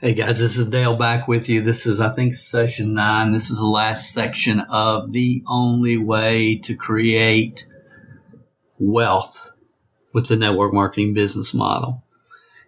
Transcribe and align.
Hey 0.00 0.14
guys, 0.14 0.38
this 0.38 0.58
is 0.58 0.70
Dale 0.70 0.94
back 0.94 1.26
with 1.26 1.48
you. 1.48 1.60
This 1.60 1.84
is, 1.84 2.00
I 2.00 2.14
think, 2.14 2.36
session 2.36 2.94
nine. 2.94 3.32
This 3.32 3.50
is 3.50 3.58
the 3.58 3.66
last 3.66 4.12
section 4.12 4.60
of 4.60 5.10
the 5.10 5.42
only 5.44 5.96
way 5.98 6.58
to 6.58 6.76
create 6.76 7.66
wealth 8.78 9.50
with 10.12 10.28
the 10.28 10.36
network 10.36 10.72
marketing 10.72 11.14
business 11.14 11.52
model. 11.52 12.04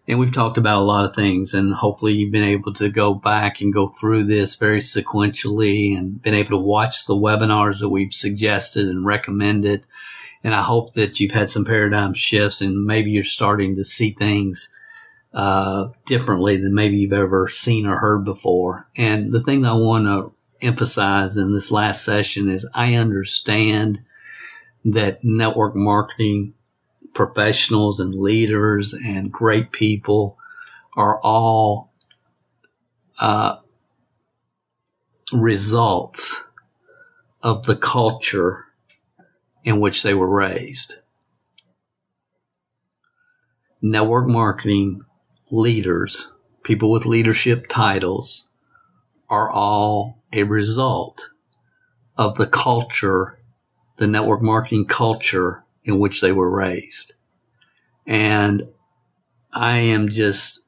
And 0.08 0.18
we've 0.18 0.32
talked 0.32 0.58
about 0.58 0.80
a 0.80 0.84
lot 0.84 1.04
of 1.04 1.14
things, 1.14 1.54
and 1.54 1.72
hopefully, 1.72 2.14
you've 2.14 2.32
been 2.32 2.42
able 2.42 2.74
to 2.74 2.88
go 2.88 3.14
back 3.14 3.60
and 3.60 3.72
go 3.72 3.90
through 3.90 4.24
this 4.24 4.56
very 4.56 4.80
sequentially 4.80 5.96
and 5.96 6.20
been 6.20 6.34
able 6.34 6.58
to 6.58 6.64
watch 6.64 7.06
the 7.06 7.14
webinars 7.14 7.78
that 7.78 7.90
we've 7.90 8.12
suggested 8.12 8.88
and 8.88 9.06
recommended. 9.06 9.86
And 10.42 10.52
I 10.52 10.62
hope 10.62 10.94
that 10.94 11.20
you've 11.20 11.30
had 11.30 11.48
some 11.48 11.64
paradigm 11.64 12.12
shifts 12.12 12.60
and 12.60 12.86
maybe 12.86 13.12
you're 13.12 13.22
starting 13.22 13.76
to 13.76 13.84
see 13.84 14.10
things 14.10 14.70
uh, 15.32 15.88
differently 16.06 16.56
than 16.56 16.74
maybe 16.74 16.96
you've 16.96 17.12
ever 17.12 17.48
seen 17.48 17.86
or 17.86 17.96
heard 17.96 18.24
before. 18.24 18.86
And 18.96 19.32
the 19.32 19.42
thing 19.42 19.62
that 19.62 19.70
I 19.70 19.74
want 19.74 20.06
to 20.06 20.32
emphasize 20.60 21.36
in 21.36 21.52
this 21.52 21.70
last 21.70 22.04
session 22.04 22.50
is 22.50 22.68
I 22.74 22.94
understand 22.94 24.00
that 24.84 25.22
network 25.22 25.76
marketing 25.76 26.54
professionals 27.14 28.00
and 28.00 28.14
leaders 28.14 28.94
and 28.94 29.32
great 29.32 29.72
people 29.72 30.38
are 30.96 31.20
all 31.20 31.92
uh, 33.18 33.56
results 35.32 36.44
of 37.42 37.64
the 37.64 37.76
culture 37.76 38.64
in 39.64 39.80
which 39.80 40.02
they 40.02 40.14
were 40.14 40.28
raised. 40.28 40.94
Network 43.82 44.26
marketing 44.26 45.04
leaders, 45.50 46.32
people 46.62 46.90
with 46.90 47.06
leadership 47.06 47.66
titles, 47.68 48.46
are 49.28 49.50
all 49.50 50.22
a 50.32 50.42
result 50.42 51.30
of 52.16 52.36
the 52.36 52.46
culture, 52.46 53.38
the 53.96 54.06
network 54.06 54.42
marketing 54.42 54.86
culture 54.86 55.64
in 55.84 55.98
which 55.98 56.20
they 56.20 56.32
were 56.32 56.50
raised. 56.50 57.14
And 58.06 58.62
I 59.52 59.78
am 59.78 60.08
just, 60.08 60.60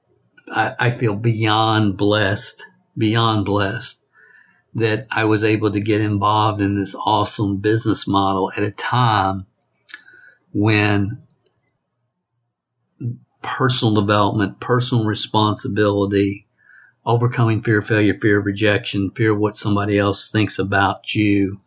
I, 0.48 0.74
I 0.78 0.90
feel 0.90 1.14
beyond 1.14 1.96
blessed, 1.96 2.66
beyond 2.96 3.44
blessed 3.44 4.02
that 4.74 5.06
I 5.10 5.24
was 5.24 5.44
able 5.44 5.70
to 5.72 5.80
get 5.80 6.00
involved 6.00 6.62
in 6.62 6.78
this 6.78 6.94
awesome 6.94 7.58
business 7.58 8.06
model 8.06 8.50
at 8.56 8.62
a 8.62 8.70
time 8.70 9.46
when 10.52 11.22
personal 13.42 13.94
development, 13.94 14.60
personal 14.60 15.04
responsibility, 15.04 16.46
overcoming 17.04 17.62
fear 17.62 17.78
of 17.78 17.86
failure, 17.86 18.18
fear 18.20 18.38
of 18.38 18.46
rejection, 18.46 19.10
fear 19.10 19.32
of 19.32 19.38
what 19.38 19.56
somebody 19.56 19.98
else 19.98 20.30
thinks 20.30 20.58
about 20.58 21.14
you, 21.14 21.60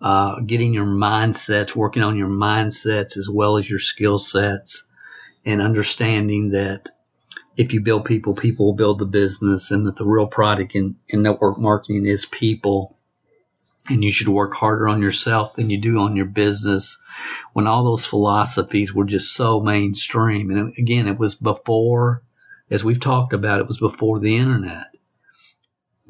uh, 0.00 0.40
getting 0.40 0.72
your 0.72 0.86
mindsets, 0.86 1.76
working 1.76 2.02
on 2.02 2.16
your 2.16 2.28
mindsets 2.28 3.16
as 3.16 3.28
well 3.28 3.58
as 3.58 3.68
your 3.68 3.78
skill 3.78 4.18
sets, 4.18 4.84
and 5.44 5.60
understanding 5.60 6.50
that 6.50 6.90
if 7.56 7.74
you 7.74 7.80
build 7.82 8.06
people, 8.06 8.34
people 8.34 8.66
will 8.66 8.74
build 8.74 8.98
the 8.98 9.06
business, 9.06 9.70
and 9.70 9.86
that 9.86 9.96
the 9.96 10.06
real 10.06 10.26
product 10.26 10.74
in, 10.74 10.96
in 11.08 11.22
network 11.22 11.58
marketing 11.58 12.06
is 12.06 12.24
people. 12.24 12.96
And 13.90 14.02
you 14.02 14.10
should 14.10 14.28
work 14.28 14.54
harder 14.54 14.88
on 14.88 15.02
yourself 15.02 15.54
than 15.54 15.68
you 15.68 15.78
do 15.78 15.98
on 16.00 16.16
your 16.16 16.26
business. 16.26 16.98
When 17.52 17.66
all 17.66 17.84
those 17.84 18.06
philosophies 18.06 18.94
were 18.94 19.04
just 19.04 19.34
so 19.34 19.60
mainstream. 19.60 20.50
And 20.50 20.72
again, 20.78 21.08
it 21.08 21.18
was 21.18 21.34
before, 21.34 22.22
as 22.70 22.84
we've 22.84 23.00
talked 23.00 23.32
about, 23.32 23.60
it 23.60 23.66
was 23.66 23.78
before 23.78 24.18
the 24.18 24.36
internet 24.36 24.90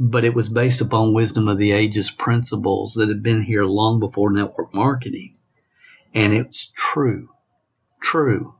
but 0.02 0.24
it 0.24 0.34
was 0.34 0.48
based 0.48 0.80
upon 0.80 1.12
wisdom 1.12 1.46
of 1.46 1.58
the 1.58 1.72
ages 1.72 2.10
principles 2.10 2.94
that 2.94 3.10
had 3.10 3.22
been 3.22 3.42
here 3.42 3.64
long 3.64 4.00
before 4.00 4.32
network 4.32 4.74
marketing. 4.74 5.36
And 6.14 6.32
it's 6.32 6.72
true, 6.74 7.28
true. 8.00 8.54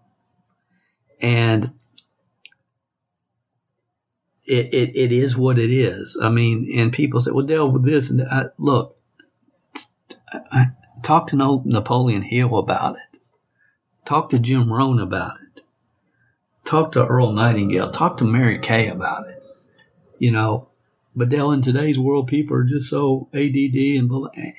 And 1.18 1.72
it, 4.44 4.74
it, 4.74 4.96
it 4.96 5.12
is 5.12 5.34
what 5.36 5.58
it 5.58 5.72
is. 5.72 6.18
I 6.22 6.28
mean, 6.28 6.70
and 6.76 6.92
people 6.92 7.20
say, 7.20 7.30
well, 7.32 7.46
Dale, 7.46 7.70
with 7.70 7.86
this, 7.86 8.10
and 8.10 8.20
I, 8.20 8.46
look, 8.58 8.98
I, 10.32 10.66
talk 11.02 11.28
to 11.28 11.62
Napoleon 11.64 12.22
Hill 12.22 12.58
about 12.58 12.96
it. 12.96 13.18
Talk 14.04 14.30
to 14.30 14.38
Jim 14.38 14.72
Rohn 14.72 15.00
about 15.00 15.38
it. 15.40 15.62
Talk 16.64 16.92
to 16.92 17.06
Earl 17.06 17.32
Nightingale. 17.32 17.90
Talk 17.90 18.18
to 18.18 18.24
Mary 18.24 18.58
Kay 18.58 18.88
about 18.88 19.28
it. 19.28 19.44
You 20.18 20.30
know, 20.30 20.68
but 21.16 21.28
Dale, 21.28 21.52
in 21.52 21.62
today's 21.62 21.98
world, 21.98 22.28
people 22.28 22.56
are 22.56 22.64
just 22.64 22.88
so 22.88 23.28
ADD 23.34 23.74
and, 23.74 24.10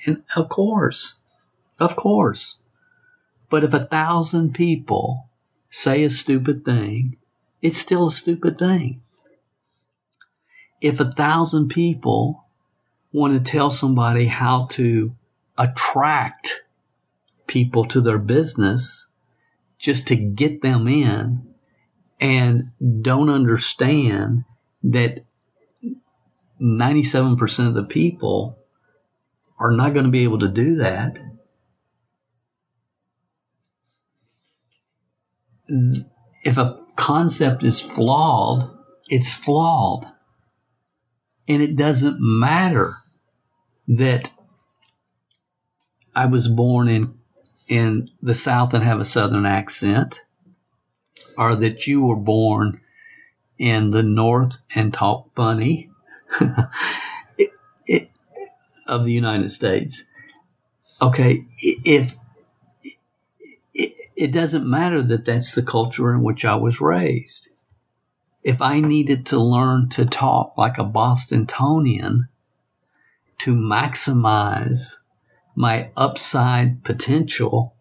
and 0.06 0.22
of 0.36 0.48
course, 0.48 1.18
of 1.78 1.96
course. 1.96 2.58
But 3.48 3.64
if 3.64 3.72
a 3.72 3.84
thousand 3.84 4.54
people 4.54 5.28
say 5.70 6.04
a 6.04 6.10
stupid 6.10 6.64
thing, 6.64 7.16
it's 7.62 7.78
still 7.78 8.06
a 8.06 8.10
stupid 8.10 8.58
thing. 8.58 9.00
If 10.80 11.00
a 11.00 11.12
thousand 11.12 11.68
people 11.68 12.44
want 13.12 13.34
to 13.34 13.50
tell 13.50 13.70
somebody 13.70 14.26
how 14.26 14.66
to 14.72 15.14
attract 15.56 16.62
people 17.46 17.86
to 17.86 18.00
their 18.00 18.18
business 18.18 19.06
just 19.78 20.08
to 20.08 20.16
get 20.16 20.62
them 20.62 20.88
in 20.88 21.54
and 22.20 22.70
don't 23.02 23.30
understand 23.30 24.44
that 24.84 25.24
97% 26.60 27.66
of 27.66 27.74
the 27.74 27.84
people 27.84 28.58
are 29.58 29.72
not 29.72 29.92
going 29.92 30.04
to 30.04 30.10
be 30.10 30.24
able 30.24 30.38
to 30.38 30.48
do 30.48 30.76
that. 30.76 31.18
If 36.44 36.58
a 36.58 36.80
concept 36.96 37.64
is 37.64 37.80
flawed, 37.80 38.70
it's 39.08 39.34
flawed. 39.34 40.06
And 41.48 41.62
it 41.62 41.76
doesn't 41.76 42.18
matter 42.20 42.94
that 43.88 44.32
I 46.14 46.26
was 46.26 46.48
born 46.48 46.88
in 46.88 47.14
in 47.68 48.10
the 48.22 48.34
South 48.34 48.74
and 48.74 48.84
have 48.84 49.00
a 49.00 49.04
Southern 49.04 49.46
accent, 49.46 50.20
or 51.38 51.56
that 51.56 51.86
you 51.86 52.02
were 52.02 52.16
born 52.16 52.80
in 53.58 53.90
the 53.90 54.02
North 54.02 54.58
and 54.74 54.92
talk 54.92 55.34
funny, 55.34 55.90
it, 57.38 57.50
it, 57.86 58.10
of 58.86 59.04
the 59.04 59.12
United 59.12 59.50
States. 59.50 60.04
Okay, 61.00 61.46
if 61.60 62.14
it, 63.74 63.94
it 64.14 64.32
doesn't 64.32 64.68
matter 64.68 65.02
that 65.02 65.24
that's 65.24 65.54
the 65.54 65.62
culture 65.62 66.12
in 66.12 66.22
which 66.22 66.44
I 66.44 66.56
was 66.56 66.80
raised. 66.80 67.48
If 68.42 68.60
I 68.60 68.80
needed 68.80 69.26
to 69.26 69.38
learn 69.38 69.88
to 69.90 70.04
talk 70.04 70.58
like 70.58 70.78
a 70.78 70.84
Bostonian 70.84 72.28
to 73.38 73.54
maximize 73.54 74.96
my 75.54 75.90
upside 75.96 76.84
potential 76.84 77.74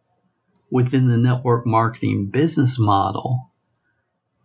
within 0.69 1.07
the 1.07 1.17
network 1.17 1.65
marketing 1.65 2.27
business 2.27 2.79
model, 2.79 3.51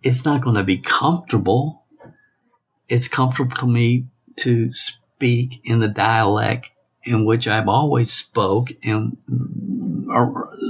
it's 0.03 0.25
not 0.25 0.43
going 0.43 0.57
to 0.57 0.65
be 0.65 0.79
comfortable 0.79 1.87
it's 2.89 3.09
comfortable 3.09 3.57
for 3.57 3.67
me 3.67 4.07
to 4.37 4.73
speak 4.73 5.61
in 5.65 5.81
the 5.81 5.89
dialect 5.89 6.71
in 7.03 7.25
which 7.25 7.49
I've 7.49 7.69
always 7.69 8.13
spoke 8.13 8.71
and 8.83 9.17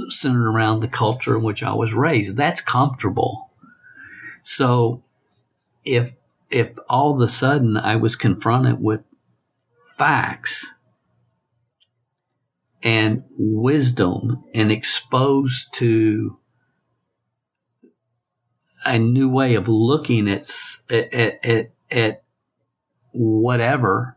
centered 0.09 0.49
around 0.49 0.79
the 0.79 0.87
culture 0.87 1.35
in 1.35 1.43
which 1.43 1.63
I 1.63 1.73
was 1.73 1.93
raised. 1.93 2.37
That's 2.37 2.61
comfortable. 2.61 3.51
So 4.43 5.03
if 5.83 6.13
if 6.49 6.77
all 6.89 7.13
of 7.13 7.21
a 7.21 7.27
sudden 7.27 7.75
I 7.77 7.97
was 7.97 8.15
confronted 8.15 8.81
with 8.81 9.01
facts 9.97 10.73
and 12.87 13.25
wisdom 13.37 14.45
and 14.53 14.71
exposed 14.71 15.73
to 15.73 16.37
a 18.85 18.97
new 18.97 19.27
way 19.27 19.55
of 19.55 19.67
looking 19.67 20.29
at 20.29 20.49
at, 20.89 21.13
at, 21.43 21.71
at 21.91 22.23
whatever, 23.11 24.15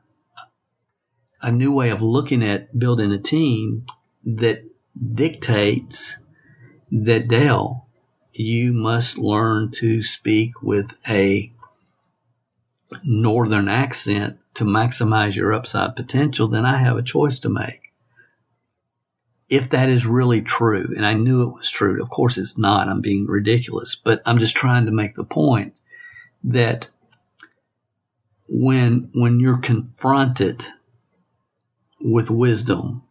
a 1.42 1.50
new 1.50 1.72
way 1.72 1.90
of 1.90 2.00
looking 2.00 2.44
at 2.44 2.78
building 2.78 3.10
a 3.10 3.18
team 3.18 3.86
that 4.24 4.62
dictates 5.14 6.16
that 6.92 7.26
Dale, 7.26 7.88
you 8.32 8.72
must 8.72 9.18
learn 9.18 9.72
to 9.72 10.00
speak 10.04 10.62
with 10.62 10.96
a 11.08 11.52
northern 13.02 13.66
accent 13.66 14.38
to 14.54 14.64
maximize 14.64 15.34
your 15.34 15.54
upside 15.54 15.96
potential, 15.96 16.46
then 16.46 16.64
I 16.64 16.78
have 16.78 16.98
a 16.98 17.02
choice 17.02 17.40
to 17.40 17.48
make. 17.48 17.89
If 19.50 19.70
that 19.70 19.88
is 19.88 20.06
really 20.06 20.42
true, 20.42 20.94
and 20.96 21.04
I 21.04 21.14
knew 21.14 21.42
it 21.42 21.52
was 21.52 21.68
true, 21.68 22.00
of 22.00 22.08
course 22.08 22.38
it's 22.38 22.56
not, 22.56 22.88
I'm 22.88 23.00
being 23.00 23.26
ridiculous, 23.26 23.96
but 23.96 24.22
I'm 24.24 24.38
just 24.38 24.56
trying 24.56 24.86
to 24.86 24.92
make 24.92 25.16
the 25.16 25.24
point 25.24 25.80
that 26.44 26.88
when 28.48 29.10
when 29.12 29.40
you're 29.40 29.58
confronted 29.58 30.64
with 32.00 32.30
wisdom, 32.30 33.02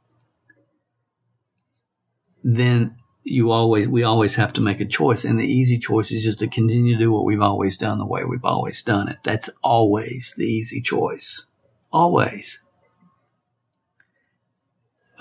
then 2.42 2.96
you 3.24 3.52
always 3.52 3.90
we 3.90 4.04
always 4.04 4.36
have 4.36 4.54
to 4.54 4.62
make 4.62 4.80
a 4.80 4.86
choice 4.86 5.26
and 5.26 5.38
the 5.38 5.46
easy 5.46 5.78
choice 5.78 6.12
is 6.14 6.24
just 6.24 6.40
to 6.40 6.48
continue 6.48 6.94
to 6.94 7.04
do 7.04 7.12
what 7.12 7.26
we've 7.26 7.42
always 7.42 7.76
done 7.76 8.00
the 8.00 8.06
way 8.06 8.24
we've 8.24 8.46
always 8.46 8.82
done 8.84 9.10
it. 9.10 9.18
That's 9.24 9.50
always 9.62 10.36
the 10.38 10.46
easy 10.46 10.80
choice. 10.80 11.46
Always 11.92 12.62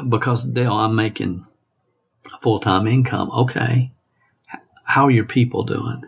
because 0.07 0.45
Dale 0.45 0.73
I'm 0.73 0.95
making 0.95 1.47
a 2.33 2.39
full-time 2.39 2.87
income 2.87 3.31
okay 3.31 3.93
how 4.85 5.07
are 5.07 5.11
your 5.11 5.25
people 5.25 5.65
doing 5.65 6.03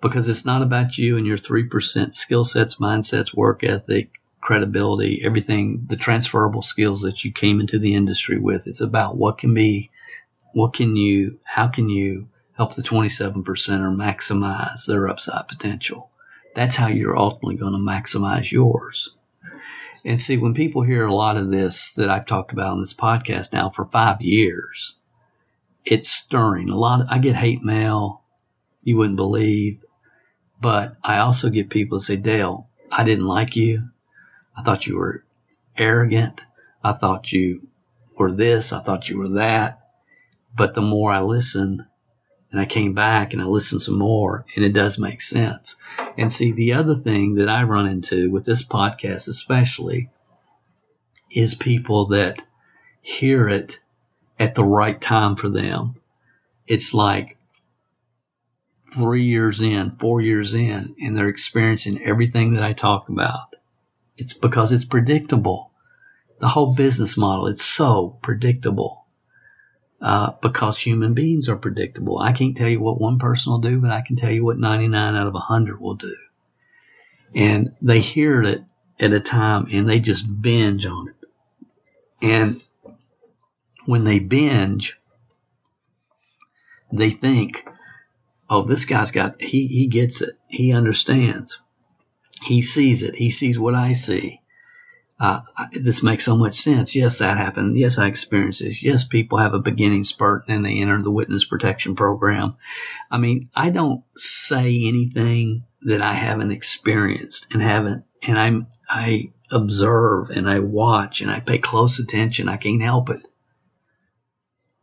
because 0.00 0.28
it's 0.28 0.46
not 0.46 0.62
about 0.62 0.96
you 0.96 1.16
and 1.16 1.26
your 1.26 1.36
3% 1.36 2.14
skill 2.14 2.44
sets 2.44 2.80
mindsets 2.80 3.34
work 3.34 3.64
ethic 3.64 4.20
credibility 4.40 5.22
everything 5.24 5.84
the 5.88 5.96
transferable 5.96 6.62
skills 6.62 7.02
that 7.02 7.24
you 7.24 7.32
came 7.32 7.60
into 7.60 7.78
the 7.78 7.94
industry 7.94 8.38
with 8.38 8.66
it's 8.66 8.80
about 8.80 9.16
what 9.16 9.38
can 9.38 9.54
be 9.54 9.90
what 10.52 10.72
can 10.72 10.96
you, 10.96 11.38
how 11.44 11.68
can 11.68 11.88
you 11.88 12.28
help 12.54 12.74
the 12.74 12.82
27% 12.82 13.36
or 13.36 13.90
maximize 13.90 14.86
their 14.86 15.08
upside 15.08 15.48
potential? 15.48 16.10
That's 16.54 16.76
how 16.76 16.88
you're 16.88 17.16
ultimately 17.16 17.56
going 17.56 17.72
to 17.72 17.78
maximize 17.78 18.50
yours. 18.50 19.14
And 20.04 20.20
see, 20.20 20.36
when 20.36 20.54
people 20.54 20.82
hear 20.82 21.04
a 21.04 21.14
lot 21.14 21.36
of 21.36 21.50
this 21.50 21.94
that 21.94 22.08
I've 22.08 22.26
talked 22.26 22.52
about 22.52 22.72
on 22.72 22.80
this 22.80 22.94
podcast 22.94 23.52
now 23.52 23.70
for 23.70 23.84
five 23.84 24.22
years, 24.22 24.96
it's 25.84 26.10
stirring. 26.10 26.70
A 26.70 26.76
lot, 26.76 27.02
of, 27.02 27.08
I 27.10 27.18
get 27.18 27.34
hate 27.34 27.62
mail 27.62 28.22
you 28.82 28.96
wouldn't 28.96 29.16
believe, 29.16 29.84
but 30.60 30.96
I 31.02 31.18
also 31.18 31.50
get 31.50 31.70
people 31.70 31.98
that 31.98 32.04
say, 32.04 32.16
Dale, 32.16 32.68
I 32.90 33.04
didn't 33.04 33.26
like 33.26 33.56
you. 33.56 33.90
I 34.56 34.62
thought 34.62 34.86
you 34.86 34.96
were 34.96 35.24
arrogant. 35.76 36.42
I 36.82 36.92
thought 36.92 37.32
you 37.32 37.68
were 38.16 38.32
this. 38.32 38.72
I 38.72 38.80
thought 38.80 39.08
you 39.08 39.18
were 39.18 39.28
that. 39.30 39.80
But 40.56 40.74
the 40.74 40.82
more 40.82 41.12
I 41.12 41.20
listen, 41.20 41.86
and 42.50 42.60
I 42.60 42.64
came 42.64 42.94
back 42.94 43.32
and 43.32 43.40
I 43.40 43.44
listened 43.44 43.82
some 43.82 43.98
more, 43.98 44.44
and 44.56 44.64
it 44.64 44.72
does 44.72 44.98
make 44.98 45.20
sense. 45.20 45.76
And 46.18 46.32
see, 46.32 46.52
the 46.52 46.74
other 46.74 46.94
thing 46.94 47.36
that 47.36 47.48
I 47.48 47.62
run 47.62 47.86
into 47.86 48.30
with 48.30 48.44
this 48.44 48.66
podcast, 48.66 49.28
especially, 49.28 50.10
is 51.30 51.54
people 51.54 52.06
that 52.08 52.42
hear 53.02 53.48
it 53.48 53.80
at 54.38 54.54
the 54.54 54.64
right 54.64 55.00
time 55.00 55.36
for 55.36 55.48
them. 55.48 55.94
It's 56.66 56.92
like 56.92 57.36
three 58.92 59.24
years 59.24 59.62
in, 59.62 59.92
four 59.92 60.20
years 60.20 60.54
in, 60.54 60.96
and 61.00 61.16
they're 61.16 61.28
experiencing 61.28 62.02
everything 62.02 62.54
that 62.54 62.64
I 62.64 62.72
talk 62.72 63.08
about. 63.08 63.54
It's 64.16 64.34
because 64.34 64.72
it's 64.72 64.84
predictable. 64.84 65.70
The 66.40 66.48
whole 66.48 66.74
business 66.74 67.16
model, 67.16 67.46
it's 67.46 67.64
so 67.64 68.18
predictable 68.22 68.99
uh, 70.00 70.32
because 70.40 70.78
human 70.78 71.14
beings 71.14 71.48
are 71.48 71.56
predictable. 71.56 72.18
I 72.18 72.32
can't 72.32 72.56
tell 72.56 72.68
you 72.68 72.80
what 72.80 73.00
one 73.00 73.18
person 73.18 73.52
will 73.52 73.60
do, 73.60 73.78
but 73.80 73.90
I 73.90 74.00
can 74.00 74.16
tell 74.16 74.30
you 74.30 74.44
what 74.44 74.58
99 74.58 75.14
out 75.14 75.26
of 75.26 75.34
100 75.34 75.80
will 75.80 75.94
do. 75.94 76.16
And 77.34 77.74
they 77.82 78.00
hear 78.00 78.42
it 78.42 78.62
at 78.98 79.12
a 79.12 79.20
time 79.20 79.68
and 79.70 79.88
they 79.88 80.00
just 80.00 80.40
binge 80.40 80.86
on 80.86 81.08
it. 81.08 81.28
And 82.22 82.62
when 83.86 84.04
they 84.04 84.18
binge, 84.18 84.98
they 86.92 87.10
think, 87.10 87.66
oh, 88.48 88.62
this 88.62 88.84
guy's 88.84 89.10
got, 89.10 89.40
he, 89.40 89.66
he 89.66 89.86
gets 89.86 90.22
it. 90.22 90.36
He 90.48 90.72
understands. 90.72 91.60
He 92.42 92.62
sees 92.62 93.02
it. 93.02 93.14
He 93.14 93.30
sees 93.30 93.58
what 93.58 93.74
I 93.74 93.92
see 93.92 94.40
uh, 95.20 95.42
this 95.72 96.02
makes 96.02 96.24
so 96.24 96.34
much 96.34 96.54
sense. 96.54 96.96
Yes, 96.96 97.18
that 97.18 97.36
happened. 97.36 97.76
Yes, 97.76 97.98
I 97.98 98.06
experienced 98.06 98.62
this. 98.62 98.82
Yes, 98.82 99.04
people 99.04 99.36
have 99.36 99.52
a 99.52 99.58
beginning 99.58 100.02
spurt 100.02 100.44
and 100.48 100.64
they 100.64 100.80
enter 100.80 101.02
the 101.02 101.10
witness 101.10 101.44
protection 101.44 101.94
program. 101.94 102.56
I 103.10 103.18
mean, 103.18 103.50
I 103.54 103.68
don't 103.68 104.02
say 104.16 104.68
anything 104.86 105.64
that 105.82 106.00
I 106.00 106.14
haven't 106.14 106.52
experienced 106.52 107.52
and 107.52 107.62
haven't, 107.62 108.04
and 108.26 108.38
I'm, 108.38 108.68
I 108.88 109.32
observe 109.50 110.30
and 110.30 110.48
I 110.48 110.60
watch 110.60 111.20
and 111.20 111.30
I 111.30 111.40
pay 111.40 111.58
close 111.58 111.98
attention. 111.98 112.48
I 112.48 112.56
can't 112.56 112.80
help 112.80 113.10
it. 113.10 113.20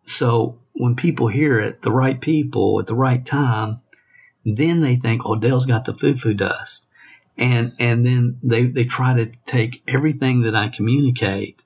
So 0.05 0.59
when 0.73 0.95
people 0.95 1.27
hear 1.27 1.59
it, 1.59 1.81
the 1.81 1.91
right 1.91 2.19
people 2.21 2.79
at 2.79 2.85
the 2.85 2.95
right 2.95 3.25
time, 3.25 3.81
then 4.45 4.81
they 4.81 4.97
think, 4.97 5.23
oh, 5.25 5.35
Dale's 5.35 5.65
got 5.65 5.85
the 5.85 5.95
foo-foo 5.95 6.35
dust 6.35 6.87
and 7.37 7.73
and 7.79 8.05
then 8.05 8.39
they 8.43 8.65
they 8.65 8.83
try 8.83 9.15
to 9.15 9.31
take 9.45 9.83
everything 9.87 10.41
that 10.41 10.55
I 10.55 10.69
communicate 10.69 11.63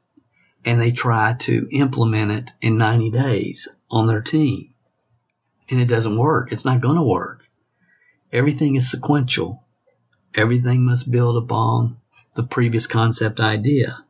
and 0.66 0.80
they 0.80 0.92
try 0.92 1.34
to 1.40 1.68
implement 1.72 2.32
it 2.32 2.52
in 2.62 2.78
90 2.78 3.12
days 3.12 3.68
on 3.90 4.08
their 4.08 4.22
team. 4.22 4.74
And 5.70 5.80
it 5.80 5.88
doesn't 5.88 6.18
work. 6.18 6.52
It's 6.52 6.66
not 6.66 6.82
going 6.82 6.98
to 6.98 7.04
work. 7.04 7.48
Everything 8.32 8.76
is 8.76 8.92
sequential. 8.92 9.64
Everything 10.36 10.86
must 10.86 11.12
build 11.12 11.42
upon 11.44 11.98
the 12.36 12.44
previous 12.44 12.88
concept 12.88 13.40
idea. 13.40 14.04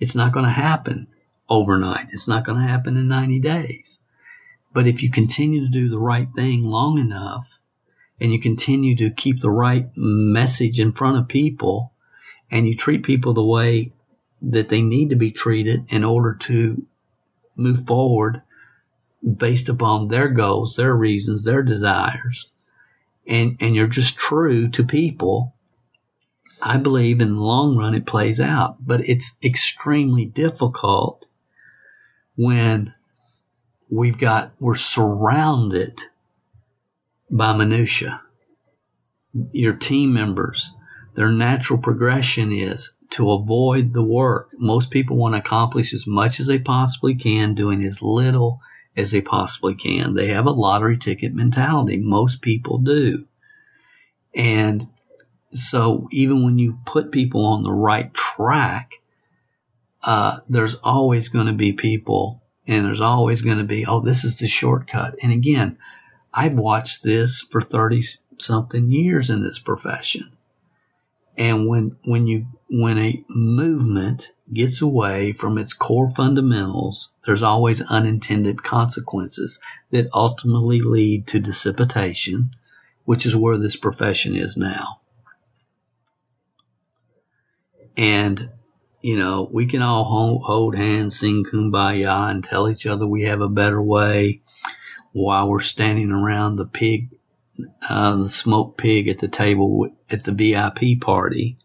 It's 0.00 0.14
not 0.14 0.32
going 0.32 0.46
to 0.46 0.50
happen 0.50 1.08
overnight. 1.48 2.10
It's 2.12 2.28
not 2.28 2.44
going 2.44 2.60
to 2.60 2.66
happen 2.66 2.96
in 2.96 3.08
90 3.08 3.40
days. 3.40 4.00
But 4.72 4.86
if 4.86 5.02
you 5.02 5.10
continue 5.10 5.60
to 5.60 5.70
do 5.70 5.88
the 5.88 5.98
right 5.98 6.28
thing 6.34 6.62
long 6.64 6.98
enough, 6.98 7.60
and 8.20 8.32
you 8.32 8.40
continue 8.40 8.96
to 8.96 9.10
keep 9.10 9.40
the 9.40 9.50
right 9.50 9.88
message 9.96 10.80
in 10.80 10.92
front 10.92 11.18
of 11.18 11.28
people 11.28 11.92
and 12.50 12.66
you 12.66 12.74
treat 12.74 13.02
people 13.02 13.34
the 13.34 13.44
way 13.44 13.92
that 14.42 14.68
they 14.68 14.82
need 14.82 15.10
to 15.10 15.16
be 15.16 15.30
treated 15.30 15.86
in 15.88 16.04
order 16.04 16.34
to 16.34 16.86
move 17.56 17.86
forward 17.86 18.42
based 19.22 19.68
upon 19.68 20.08
their 20.08 20.28
goals, 20.28 20.76
their 20.76 20.94
reasons, 20.94 21.44
their 21.44 21.62
desires, 21.62 22.48
and, 23.26 23.56
and 23.60 23.74
you're 23.74 23.86
just 23.86 24.16
true 24.16 24.68
to 24.68 24.84
people, 24.84 25.54
I 26.62 26.76
believe 26.76 27.20
in 27.20 27.34
the 27.34 27.40
long 27.40 27.76
run 27.76 27.94
it 27.94 28.06
plays 28.06 28.40
out. 28.40 28.76
But 28.84 29.08
it's 29.08 29.38
extremely 29.42 30.26
difficult 30.26 31.26
when 32.36 32.94
we've 33.90 34.18
got, 34.18 34.52
we're 34.60 34.74
surrounded 34.74 36.00
by 37.30 37.56
minutia. 37.56 38.22
Your 39.52 39.74
team 39.74 40.14
members, 40.14 40.72
their 41.14 41.30
natural 41.30 41.78
progression 41.78 42.52
is 42.52 42.98
to 43.10 43.30
avoid 43.32 43.92
the 43.92 44.02
work. 44.02 44.50
Most 44.56 44.90
people 44.90 45.16
want 45.16 45.34
to 45.34 45.38
accomplish 45.38 45.92
as 45.92 46.06
much 46.06 46.40
as 46.40 46.46
they 46.46 46.58
possibly 46.58 47.14
can, 47.14 47.54
doing 47.54 47.84
as 47.84 48.02
little 48.02 48.60
as 48.96 49.10
they 49.10 49.20
possibly 49.20 49.74
can. 49.74 50.14
They 50.14 50.28
have 50.28 50.46
a 50.46 50.50
lottery 50.50 50.96
ticket 50.96 51.34
mentality. 51.34 51.98
Most 51.98 52.40
people 52.40 52.78
do. 52.78 53.26
And 54.34 54.88
so 55.52 56.08
even 56.12 56.44
when 56.44 56.58
you 56.58 56.78
put 56.84 57.12
people 57.12 57.44
on 57.46 57.62
the 57.62 57.72
right 57.72 58.12
track, 58.12 58.92
uh, 60.02 60.38
there's 60.48 60.74
always 60.76 61.28
going 61.28 61.46
to 61.46 61.52
be 61.52 61.72
people 61.72 62.42
and 62.66 62.84
there's 62.84 63.00
always 63.00 63.42
going 63.42 63.58
to 63.58 63.64
be, 63.64 63.86
oh, 63.86 64.00
this 64.00 64.24
is 64.24 64.38
the 64.38 64.48
shortcut. 64.48 65.16
And 65.22 65.32
again, 65.32 65.78
I've 66.36 66.58
watched 66.58 67.02
this 67.02 67.40
for 67.40 67.62
30 67.62 68.02
something 68.38 68.92
years 68.92 69.30
in 69.30 69.42
this 69.42 69.58
profession. 69.58 70.36
And 71.38 71.66
when, 71.66 71.96
when 72.04 72.26
you, 72.26 72.46
when 72.68 72.98
a 72.98 73.24
movement 73.28 74.32
gets 74.52 74.82
away 74.82 75.32
from 75.32 75.56
its 75.56 75.72
core 75.72 76.10
fundamentals, 76.10 77.16
there's 77.24 77.42
always 77.42 77.80
unintended 77.80 78.62
consequences 78.62 79.60
that 79.90 80.10
ultimately 80.12 80.80
lead 80.82 81.26
to 81.28 81.40
dissipation, 81.40 82.50
which 83.06 83.24
is 83.24 83.34
where 83.34 83.56
this 83.56 83.76
profession 83.76 84.36
is 84.36 84.58
now. 84.58 85.00
And, 87.96 88.50
you 89.00 89.16
know, 89.16 89.48
we 89.50 89.64
can 89.64 89.80
all 89.80 90.04
hold 90.04 90.76
hands, 90.76 91.18
sing 91.18 91.44
kumbaya, 91.44 92.30
and 92.30 92.44
tell 92.44 92.68
each 92.68 92.86
other 92.86 93.06
we 93.06 93.22
have 93.22 93.40
a 93.40 93.48
better 93.48 93.80
way 93.80 94.42
while 95.16 95.48
we're 95.48 95.60
standing 95.60 96.12
around 96.12 96.56
the 96.56 96.66
pig, 96.66 97.08
uh, 97.88 98.16
the 98.16 98.28
smoked 98.28 98.76
pig 98.76 99.08
at 99.08 99.16
the 99.18 99.28
table 99.28 99.88
at 100.10 100.24
the 100.24 100.32
VIP 100.32 101.00
party. 101.00 101.56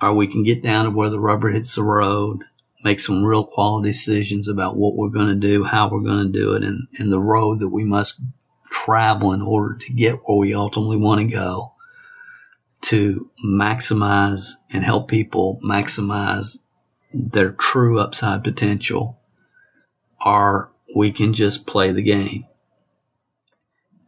or 0.00 0.14
we 0.14 0.28
can 0.28 0.44
get 0.44 0.62
down 0.62 0.84
to 0.84 0.90
where 0.92 1.10
the 1.10 1.18
rubber 1.18 1.50
hits 1.50 1.74
the 1.74 1.82
road, 1.82 2.44
make 2.84 3.00
some 3.00 3.24
real 3.24 3.44
quality 3.44 3.88
decisions 3.88 4.46
about 4.46 4.76
what 4.76 4.94
we're 4.94 5.08
going 5.08 5.28
to 5.28 5.34
do, 5.34 5.64
how 5.64 5.88
we're 5.90 6.00
going 6.00 6.30
to 6.30 6.38
do 6.38 6.54
it, 6.54 6.62
and, 6.62 6.86
and 6.98 7.10
the 7.10 7.18
road 7.18 7.58
that 7.60 7.68
we 7.70 7.84
must 7.84 8.22
travel 8.70 9.32
in 9.32 9.42
order 9.42 9.74
to 9.76 9.92
get 9.92 10.20
where 10.26 10.38
we 10.38 10.54
ultimately 10.54 10.96
want 10.96 11.20
to 11.22 11.26
go 11.26 11.72
to 12.82 13.30
maximize 13.44 14.52
and 14.70 14.84
help 14.84 15.08
people 15.08 15.58
maximize 15.64 16.58
their 17.12 17.50
true 17.50 17.98
upside 17.98 18.44
potential, 18.44 19.18
or 20.24 20.70
we 20.94 21.10
can 21.10 21.32
just 21.32 21.66
play 21.66 21.92
the 21.92 22.02
game. 22.02 22.46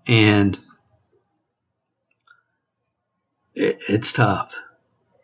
And 0.06 0.58
it, 3.54 3.78
it's 3.88 4.12
tough. 4.12 4.54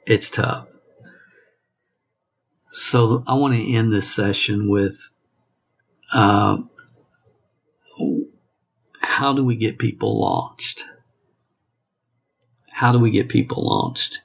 It's 0.07 0.31
tough. 0.31 0.66
So 2.71 3.23
I 3.26 3.35
want 3.35 3.54
to 3.54 3.73
end 3.75 3.92
this 3.92 4.11
session 4.12 4.69
with 4.69 4.99
uh, 6.12 6.59
how 8.99 9.35
do 9.35 9.45
we 9.45 9.57
get 9.57 9.78
people 9.78 10.21
launched? 10.21 10.85
How 12.71 12.92
do 12.92 12.99
we 12.99 13.11
get 13.11 13.28
people 13.28 13.69
launched? 13.69 14.23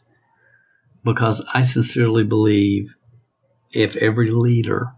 Because 1.03 1.45
I 1.53 1.61
sincerely 1.61 2.23
believe 2.23 2.95
if 3.71 3.95
every 3.97 4.31
leader 4.31 4.93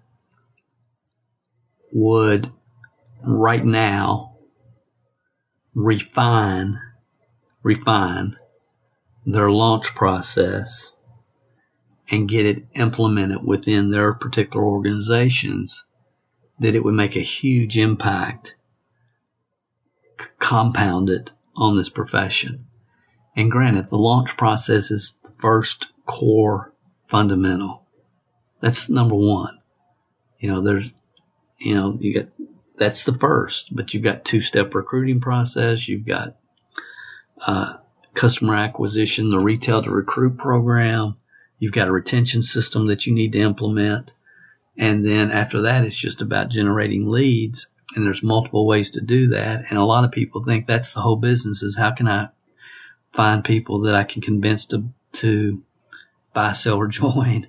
would 1.91 2.51
right 3.25 3.65
now 3.65 4.37
refine 5.73 6.79
refine 7.63 8.35
their 9.25 9.51
launch 9.51 9.93
process 9.95 10.95
and 12.09 12.29
get 12.29 12.45
it 12.45 12.65
implemented 12.73 13.43
within 13.43 13.91
their 13.91 14.13
particular 14.13 14.65
organizations, 14.65 15.85
that 16.59 16.75
it 16.75 16.83
would 16.83 16.95
make 16.95 17.15
a 17.15 17.21
huge 17.21 17.77
impact 17.77 18.55
compounded 20.39 21.31
on 21.55 21.77
this 21.77 21.89
profession. 21.89 22.65
And 23.35 23.51
granted, 23.51 23.89
the 23.89 23.97
launch 23.97 24.35
process 24.37 24.89
is 24.89 25.19
the 25.23 25.31
first 25.37 25.87
core 26.05 26.73
fundamental. 27.07 27.85
That's 28.59 28.89
number 28.89 29.15
one. 29.15 29.59
You 30.39 30.51
know, 30.51 30.61
there's, 30.61 30.91
you 31.59 31.75
know, 31.75 31.97
you 31.99 32.13
get, 32.13 32.29
that's 32.77 33.03
the 33.03 33.13
first, 33.13 33.75
but 33.75 33.93
you've 33.93 34.03
got 34.03 34.25
two 34.25 34.41
step 34.41 34.73
recruiting 34.73 35.19
process. 35.19 35.87
You've 35.87 36.05
got, 36.05 36.37
uh, 37.45 37.77
customer 38.13 38.55
acquisition, 38.55 39.29
the 39.29 39.39
retail 39.39 39.83
to 39.83 39.91
recruit 39.91 40.37
program. 40.37 41.15
You've 41.57 41.73
got 41.73 41.87
a 41.87 41.91
retention 41.91 42.41
system 42.41 42.87
that 42.87 43.05
you 43.05 43.13
need 43.13 43.33
to 43.33 43.39
implement. 43.39 44.13
And 44.77 45.05
then 45.05 45.31
after 45.31 45.63
that, 45.63 45.83
it's 45.83 45.97
just 45.97 46.21
about 46.21 46.49
generating 46.49 47.09
leads. 47.09 47.67
And 47.95 48.05
there's 48.05 48.23
multiple 48.23 48.65
ways 48.65 48.91
to 48.91 49.01
do 49.01 49.29
that. 49.29 49.65
And 49.69 49.77
a 49.77 49.83
lot 49.83 50.05
of 50.05 50.11
people 50.11 50.43
think 50.43 50.67
that's 50.67 50.93
the 50.93 51.01
whole 51.01 51.17
business 51.17 51.63
is 51.63 51.77
how 51.77 51.91
can 51.91 52.07
I 52.07 52.29
find 53.13 53.43
people 53.43 53.81
that 53.81 53.95
I 53.95 54.03
can 54.03 54.21
convince 54.21 54.67
to, 54.67 54.89
to 55.13 55.61
buy, 56.33 56.51
sell, 56.53 56.77
or 56.77 56.87
join. 57.01 57.47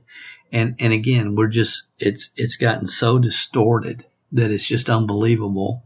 And, 0.53 0.77
and 0.81 0.93
again, 0.93 1.37
we're 1.37 1.49
just, 1.49 1.91
it's, 1.99 2.31
it's 2.37 2.57
gotten 2.57 2.87
so 2.87 3.19
distorted 3.19 4.05
that 4.33 4.51
it's 4.51 4.67
just 4.67 4.91
unbelievable. 4.91 5.85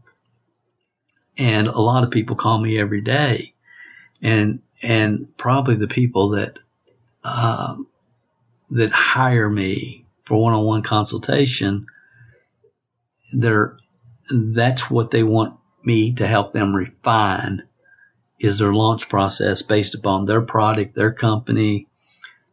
And 1.37 1.67
a 1.67 1.79
lot 1.79 2.03
of 2.03 2.11
people 2.11 2.35
call 2.35 2.57
me 2.59 2.79
every 2.79 3.01
day 3.01 3.53
and, 4.21 4.61
and 4.81 5.35
probably 5.37 5.75
the 5.75 5.87
people 5.87 6.29
that, 6.29 6.59
uh, 7.23 7.75
that 8.71 8.89
hire 8.91 9.49
me 9.49 10.05
for 10.23 10.41
one-on-one 10.41 10.81
consultation, 10.81 11.85
they're, 13.33 13.77
that's 14.31 14.89
what 14.89 15.11
they 15.11 15.23
want 15.23 15.59
me 15.83 16.13
to 16.13 16.25
help 16.25 16.53
them 16.53 16.75
refine 16.75 17.63
is 18.39 18.59
their 18.59 18.73
launch 18.73 19.07
process 19.07 19.61
based 19.61 19.95
upon 19.95 20.25
their 20.25 20.41
product, 20.41 20.95
their 20.95 21.11
company, 21.11 21.87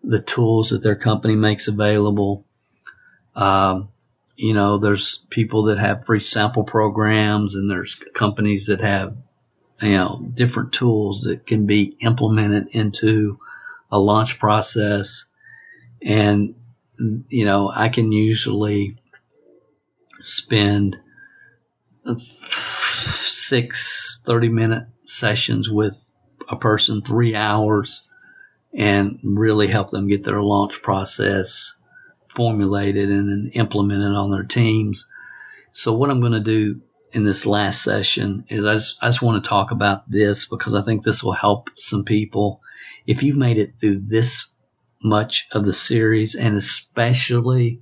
the 0.03 0.21
tools 0.21 0.71
that 0.71 0.83
their 0.83 0.97
company 0.97 1.37
makes 1.37 1.69
available. 1.69 2.45
Um, 3.35 3.89
you 4.37 4.55
know, 4.55 4.79
there's 4.79 5.25
people 5.31 5.65
that 5.65 5.79
have 5.79 6.05
free 6.05 6.21
sample 6.21 6.65
programs 6.65 7.55
and 7.55 7.71
there's 7.71 7.95
companies 7.95 8.67
that 8.67 8.81
have, 8.81 9.17
you 9.81 9.93
know, 9.93 10.25
different 10.35 10.73
tools 10.73 11.23
that 11.23 11.47
can 11.47 11.67
be 11.67 11.97
implemented 12.01 12.75
into 12.75 13.39
a 13.91 13.99
launch 13.99 14.39
process. 14.39 15.27
And, 16.01 16.55
you 17.29 17.45
know, 17.45 17.71
I 17.73 17.89
can 17.89 18.11
usually 18.11 18.97
spend 20.19 20.99
six 22.17 24.23
30 24.25 24.49
minute 24.49 24.87
sessions 25.05 25.71
with 25.71 26.11
a 26.49 26.57
person, 26.57 27.03
three 27.03 27.35
hours, 27.35 28.03
and 28.75 29.19
really 29.23 29.67
help 29.67 29.91
them 29.91 30.09
get 30.09 30.25
their 30.25 30.41
launch 30.41 30.83
process 30.83 31.77
formulated 32.29 33.11
and 33.11 33.29
then 33.29 33.51
implemented 33.55 34.15
on 34.15 34.31
their 34.31 34.45
teams. 34.45 35.11
So 35.73 35.93
what 35.93 36.11
I'm 36.11 36.21
going 36.21 36.33
to 36.33 36.41
do 36.41 36.81
in 37.13 37.25
this 37.25 37.45
last 37.45 37.83
session 37.83 38.45
is 38.49 38.65
I 38.65 38.75
just, 38.75 39.03
I 39.03 39.09
just 39.09 39.23
want 39.23 39.43
to 39.43 39.49
talk 39.49 39.71
about 39.71 40.11
this 40.11 40.47
because 40.47 40.75
I 40.75 40.81
think 40.81 41.03
this 41.03 41.23
will 41.23 41.33
help 41.33 41.71
some 41.77 42.05
people. 42.05 42.63
If 43.07 43.23
you've 43.23 43.37
made 43.37 43.59
it 43.59 43.75
through 43.79 44.03
this 44.07 44.55
much 45.03 45.49
of 45.53 45.65
the 45.65 45.73
series 45.73 46.35
and 46.35 46.57
especially 46.57 47.81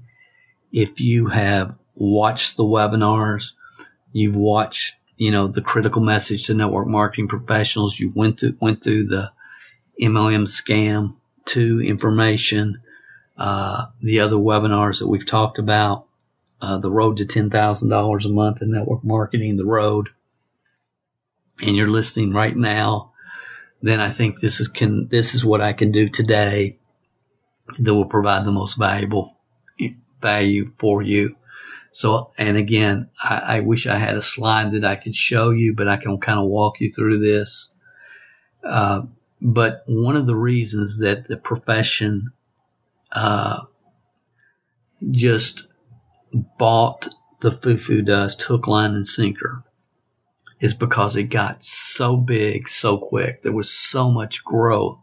if 0.73 1.01
you 1.01 1.27
have 1.27 1.77
watched 1.95 2.57
the 2.57 2.65
webinars, 2.65 3.53
you've 4.13 4.37
watched, 4.37 4.97
you 5.17 5.31
know, 5.31 5.47
the 5.47 5.63
critical 5.63 6.03
message 6.03 6.47
to 6.47 6.55
network 6.55 6.89
marketing 6.89 7.29
professionals, 7.29 7.99
you 7.99 8.11
went 8.15 8.41
through, 8.41 8.57
went 8.61 8.83
through 8.83 9.07
the 9.07 9.31
MLM 10.01 10.47
scam 10.47 11.17
to 11.47 11.81
information, 11.81 12.83
uh, 13.37 13.87
the 14.01 14.21
other 14.21 14.37
webinars 14.37 15.01
that 15.01 15.09
we've 15.09 15.27
talked 15.27 15.59
about, 15.59 16.07
uh, 16.61 16.79
the 16.79 16.91
road 16.91 17.19
to 17.19 17.25
$10,000 17.25 18.25
a 18.25 18.29
month 18.29 18.63
in 18.63 18.71
network 18.71 19.05
marketing, 19.05 19.57
the 19.57 19.65
road, 19.65 20.11
and 21.63 21.77
you're 21.77 21.89
listening 21.89 22.33
right 22.33 22.57
now, 22.57 23.13
then 23.83 24.01
I 24.01 24.11
think 24.11 24.41
this 24.41 24.61
is 24.61 24.69
can, 24.69 25.09
this 25.09 25.35
is 25.35 25.45
what 25.45 25.61
I 25.61 25.73
can 25.73 25.91
do 25.91 26.09
today 26.09 26.79
that 27.79 27.95
will 27.95 28.07
provide 28.07 28.45
the 28.45 28.53
most 28.53 28.75
valuable 28.75 29.37
value 30.21 30.73
for 30.77 31.03
you. 31.03 31.37
So, 31.93 32.31
and 32.39 32.57
again, 32.57 33.11
I, 33.21 33.57
I, 33.57 33.61
wish 33.61 33.87
I 33.87 33.97
had 33.97 34.17
a 34.17 34.23
slide 34.23 34.73
that 34.73 34.85
I 34.85 34.97
could 34.97 35.15
show 35.15 35.51
you, 35.51 35.75
but 35.75 35.89
I 35.89 35.97
can 35.97 36.19
kind 36.19 36.39
of 36.39 36.47
walk 36.47 36.81
you 36.81 36.93
through 36.93 37.19
this. 37.19 37.75
Uh, 38.63 39.03
but 39.41 39.85
one 39.87 40.17
of 40.17 40.27
the 40.27 40.37
reasons 40.37 40.99
that 41.01 41.27
the 41.27 41.37
profession 41.37 42.27
uh, 43.13 43.63
just 45.11 45.67
bought 46.59 47.09
the 47.41 47.51
foo-foo 47.51 48.03
dust 48.03 48.43
hook, 48.43 48.67
line, 48.67 48.95
and 48.95 49.07
sinker 49.07 49.65
is 50.61 50.75
because 50.75 51.17
it 51.17 51.25
got 51.25 51.65
so 51.65 52.17
big 52.17 52.69
so 52.69 52.99
quick. 52.99 53.43
There 53.43 53.53
was 53.53 53.71
so 53.73 54.11
much 54.11 54.45
growth 54.45 55.01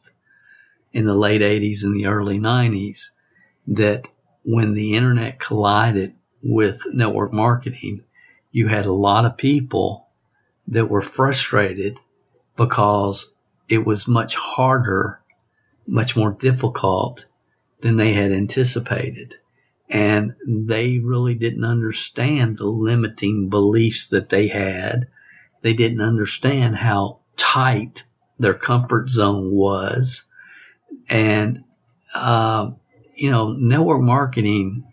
in 0.93 1.05
the 1.05 1.15
late 1.15 1.41
80s 1.41 1.83
and 1.83 1.95
the 1.95 2.05
early 2.05 2.39
90s 2.39 3.09
that 3.67 4.07
when 4.43 4.73
the 4.73 4.95
internet 4.95 5.39
collided 5.39 6.13
with 6.43 6.85
network 6.93 7.33
marketing, 7.33 8.03
you 8.51 8.67
had 8.67 8.85
a 8.85 8.91
lot 8.91 9.25
of 9.25 9.37
people 9.37 10.07
that 10.67 10.89
were 10.89 11.01
frustrated 11.01 11.99
because 12.55 13.33
it 13.69 13.85
was 13.85 14.07
much 14.07 14.35
harder, 14.35 15.19
much 15.85 16.15
more 16.15 16.31
difficult 16.31 17.25
than 17.81 17.95
they 17.95 18.13
had 18.13 18.31
anticipated. 18.31 19.35
And 19.89 20.35
they 20.45 20.99
really 20.99 21.35
didn't 21.35 21.63
understand 21.63 22.57
the 22.57 22.67
limiting 22.67 23.49
beliefs 23.49 24.09
that 24.09 24.29
they 24.29 24.47
had. 24.47 25.07
They 25.61 25.73
didn't 25.73 26.01
understand 26.01 26.75
how 26.75 27.19
tight 27.35 28.03
their 28.39 28.53
comfort 28.53 29.09
zone 29.09 29.51
was. 29.51 30.27
And, 31.09 31.63
uh, 32.13 32.71
you 33.15 33.31
know, 33.31 33.53
network 33.53 34.01
marketing 34.01 34.91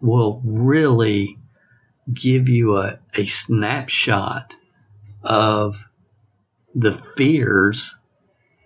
will 0.00 0.40
really 0.44 1.38
give 2.12 2.48
you 2.48 2.78
a, 2.78 2.98
a 3.14 3.24
snapshot 3.24 4.56
of 5.22 5.88
the 6.74 6.92
fears 6.92 7.98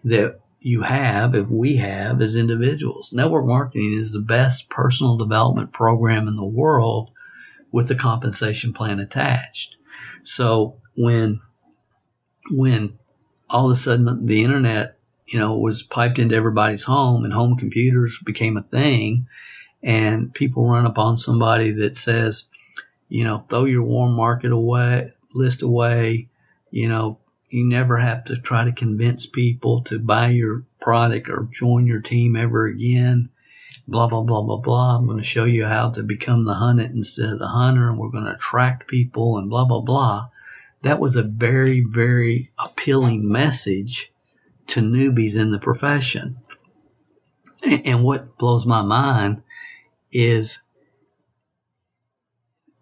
that 0.05 0.41
you 0.61 0.83
have, 0.83 1.35
if 1.35 1.49
we 1.49 1.77
have 1.77 2.21
as 2.21 2.37
individuals. 2.37 3.13
Network 3.13 3.47
marketing 3.47 3.95
is 3.95 4.13
the 4.13 4.21
best 4.21 4.69
personal 4.69 5.17
development 5.17 5.73
program 5.73 6.29
in 6.29 6.37
the 6.37 6.45
world 6.45 7.11
with 7.71 7.89
the 7.89 7.95
compensation 7.95 8.73
plan 8.73 9.01
attached. 9.01 9.77
So 10.23 10.77
when, 10.97 11.41
when 12.51 12.99
all 13.49 13.67
of 13.67 13.73
a 13.73 13.77
sudden 13.77 14.27
the 14.27 14.43
internet 14.43 14.97
you 15.27 15.39
know, 15.39 15.59
was 15.59 15.83
piped 15.83 16.19
into 16.19 16.37
everybody's 16.37 16.85
home 16.85 17.25
and 17.25 17.33
home 17.33 17.57
computers 17.57 18.19
became 18.25 18.57
a 18.57 18.63
thing 18.63 19.27
and 19.83 20.33
people 20.33 20.69
run 20.69 20.87
upon 20.87 21.17
somebody 21.17 21.73
that 21.73 21.97
says, 21.97 22.49
you 23.09 23.25
know, 23.25 23.45
throw 23.49 23.65
your 23.65 23.83
warm 23.83 24.13
market 24.13 24.53
away, 24.53 25.13
list 25.35 25.63
away, 25.63 26.29
you 26.71 26.89
know, 26.89 27.19
you 27.49 27.65
never 27.65 27.99
have 27.99 28.25
to 28.25 28.37
try 28.37 28.65
to 28.65 28.73
convince 28.73 29.27
people 29.27 29.83
to 29.85 29.99
buy 29.99 30.29
your 30.29 30.65
product 30.81 31.29
or 31.29 31.49
join 31.51 31.87
your 31.87 32.01
team 32.01 32.37
ever 32.37 32.67
again. 32.67 33.31
Blah, 33.89 34.09
blah, 34.09 34.23
blah, 34.23 34.43
blah, 34.43 34.59
blah. 34.59 34.97
I'm 34.97 35.07
going 35.07 35.19
to 35.19 35.25
show 35.25 35.45
you 35.45 35.65
how 35.65 35.91
to 35.91 36.03
become 36.03 36.45
the 36.45 36.55
hunted 36.55 36.91
instead 36.91 37.29
of 37.29 37.39
the 37.39 37.47
hunter, 37.47 37.89
and 37.89 37.99
we're 37.99 38.11
going 38.11 38.25
to 38.25 38.35
attract 38.35 38.89
people 38.89 39.39
and 39.39 39.49
blah, 39.49 39.65
blah, 39.65 39.81
blah. 39.81 40.29
That 40.83 40.99
was 40.99 41.15
a 41.15 41.23
very, 41.23 41.81
very 41.81 42.51
appealing 42.59 43.31
message 43.31 44.13
to 44.69 44.81
newbies 44.81 45.39
in 45.39 45.53
the 45.53 45.59
profession. 45.59 46.39
And 47.63 48.03
what 48.03 48.37
blows 48.39 48.67
my 48.67 48.83
mind 48.83 49.43
is 50.13 50.63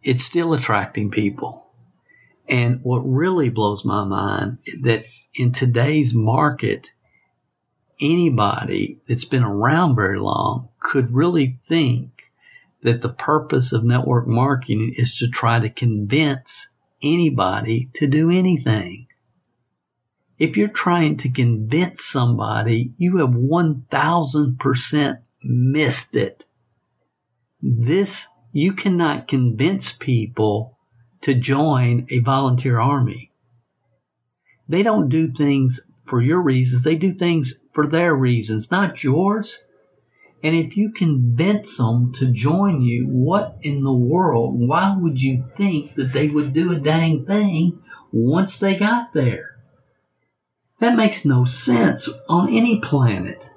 it's 0.02 0.25
still 0.25 0.54
attracting 0.54 1.11
people. 1.11 1.63
And 2.48 2.80
what 2.82 3.00
really 3.00 3.48
blows 3.48 3.84
my 3.84 4.04
mind 4.04 4.58
that 4.82 5.04
in 5.34 5.52
today's 5.52 6.14
market, 6.14 6.92
anybody 8.00 9.00
that's 9.08 9.24
been 9.24 9.44
around 9.44 9.96
very 9.96 10.18
long 10.18 10.68
could 10.78 11.14
really 11.14 11.58
think 11.68 12.14
that 12.82 13.00
the 13.00 13.08
purpose 13.08 13.72
of 13.72 13.82
network 13.82 14.26
marketing 14.28 14.94
is 14.96 15.18
to 15.18 15.28
try 15.28 15.58
to 15.58 15.70
convince 15.70 16.74
anybody 17.02 17.90
to 17.94 18.06
do 18.06 18.30
anything. 18.30 19.06
If 20.38 20.56
you're 20.56 20.68
trying 20.68 21.18
to 21.18 21.30
convince 21.30 22.04
somebody, 22.04 22.92
you 22.98 23.18
have 23.18 23.30
1000% 23.30 25.18
missed 25.42 26.16
it. 26.16 26.44
This, 27.62 28.28
you 28.52 28.74
cannot 28.74 29.28
convince 29.28 29.92
people 29.92 30.74
to 31.25 31.35
join 31.35 32.07
a 32.11 32.19
volunteer 32.21 32.78
army. 32.78 33.31
They 34.69 34.83
don't 34.83 35.09
do 35.09 35.28
things 35.28 35.90
for 36.07 36.21
your 36.21 36.40
reasons. 36.40 36.85
They 36.85 36.97
do 36.97 37.14
things 37.14 37.62
for 37.73 37.87
their 37.87 38.14
reasons, 38.14 38.71
not 38.71 39.02
yours. 39.02 39.64
And 40.43 40.54
if 40.54 40.76
you 40.76 40.93
convince 40.93 41.78
them 41.78 42.12
to 42.14 42.31
join 42.31 42.83
you, 42.83 43.07
what 43.07 43.57
in 43.62 43.83
the 43.83 43.93
world, 43.93 44.54
why 44.59 44.95
would 44.99 45.23
you 45.23 45.47
think 45.57 45.95
that 45.95 46.12
they 46.12 46.28
would 46.28 46.52
do 46.52 46.73
a 46.73 46.76
dang 46.76 47.25
thing 47.25 47.78
once 48.12 48.59
they 48.59 48.76
got 48.76 49.14
there? 49.14 49.57
That 50.81 50.97
makes 50.97 51.25
no 51.25 51.47
sense 51.47 52.11
on 52.28 52.50
any 52.50 52.81
planet. 52.81 53.49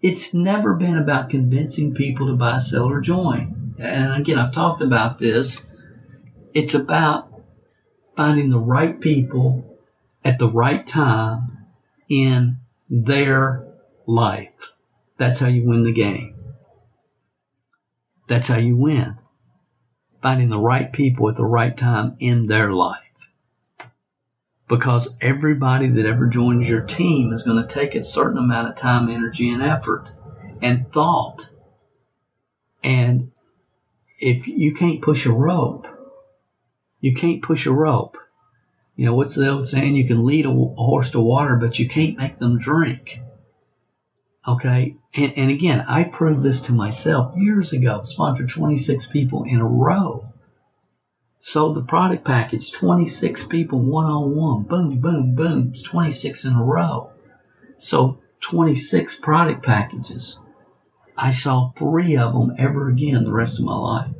It's 0.00 0.32
never 0.32 0.72
been 0.74 0.96
about 0.96 1.28
convincing 1.28 1.94
people 1.94 2.28
to 2.28 2.34
buy, 2.34 2.58
sell, 2.58 2.90
or 2.90 3.00
join. 3.02 3.74
And 3.78 4.18
again, 4.18 4.38
I've 4.38 4.54
talked 4.54 4.80
about 4.80 5.18
this. 5.18 5.73
It's 6.54 6.74
about 6.74 7.42
finding 8.16 8.48
the 8.48 8.60
right 8.60 8.98
people 9.00 9.78
at 10.24 10.38
the 10.38 10.48
right 10.48 10.86
time 10.86 11.66
in 12.08 12.58
their 12.88 13.66
life. 14.06 14.72
That's 15.18 15.40
how 15.40 15.48
you 15.48 15.66
win 15.66 15.82
the 15.82 15.92
game. 15.92 16.36
That's 18.28 18.48
how 18.48 18.58
you 18.58 18.76
win. 18.76 19.18
Finding 20.22 20.48
the 20.48 20.58
right 20.58 20.90
people 20.92 21.28
at 21.28 21.36
the 21.36 21.44
right 21.44 21.76
time 21.76 22.16
in 22.20 22.46
their 22.46 22.72
life 22.72 23.00
because 24.68 25.16
everybody 25.20 25.88
that 25.88 26.06
ever 26.06 26.26
joins 26.26 26.68
your 26.68 26.80
team 26.80 27.32
is 27.32 27.42
going 27.42 27.60
to 27.60 27.74
take 27.74 27.94
a 27.94 28.02
certain 28.02 28.38
amount 28.38 28.68
of 28.68 28.76
time, 28.76 29.10
energy, 29.10 29.50
and 29.50 29.62
effort 29.62 30.10
and 30.62 30.90
thought. 30.90 31.48
And 32.82 33.32
if 34.20 34.48
you 34.48 34.74
can't 34.74 35.02
push 35.02 35.26
a 35.26 35.32
rope, 35.32 35.86
you 37.04 37.14
can't 37.14 37.42
push 37.42 37.66
a 37.66 37.72
rope. 37.72 38.16
You 38.96 39.06
know, 39.06 39.14
what's 39.14 39.34
the 39.34 39.50
old 39.50 39.68
saying? 39.68 39.96
You 39.96 40.06
can 40.06 40.24
lead 40.24 40.46
a, 40.46 40.50
horse 40.50 41.10
to 41.10 41.20
water, 41.20 41.56
but 41.56 41.78
you 41.78 41.88
can't 41.88 42.16
make 42.16 42.38
them 42.38 42.58
drink. 42.58 43.20
Okay. 44.46 44.96
And, 45.14 45.32
and 45.36 45.50
again, 45.50 45.84
I 45.86 46.04
proved 46.04 46.42
this 46.42 46.62
to 46.62 46.72
myself 46.72 47.36
years 47.36 47.72
ago, 47.72 48.02
sponsored 48.04 48.48
26 48.48 49.06
people 49.08 49.44
in 49.44 49.60
a 49.60 49.66
row 49.66 50.26
sold 51.46 51.76
the 51.76 51.82
product 51.82 52.24
package, 52.24 52.72
26 52.72 53.44
people 53.48 53.78
one 53.78 54.06
on 54.06 54.34
one. 54.34 54.62
Boom, 54.62 54.98
boom, 54.98 55.34
boom. 55.34 55.68
It's 55.72 55.82
26 55.82 56.46
in 56.46 56.54
a 56.54 56.62
row. 56.62 57.10
So 57.76 58.20
26 58.40 59.16
product 59.16 59.62
packages. 59.62 60.40
I 61.18 61.30
saw 61.30 61.70
three 61.70 62.16
of 62.16 62.32
them 62.32 62.54
ever 62.56 62.88
again 62.88 63.24
the 63.24 63.32
rest 63.32 63.58
of 63.58 63.66
my 63.66 63.76
life. 63.76 64.10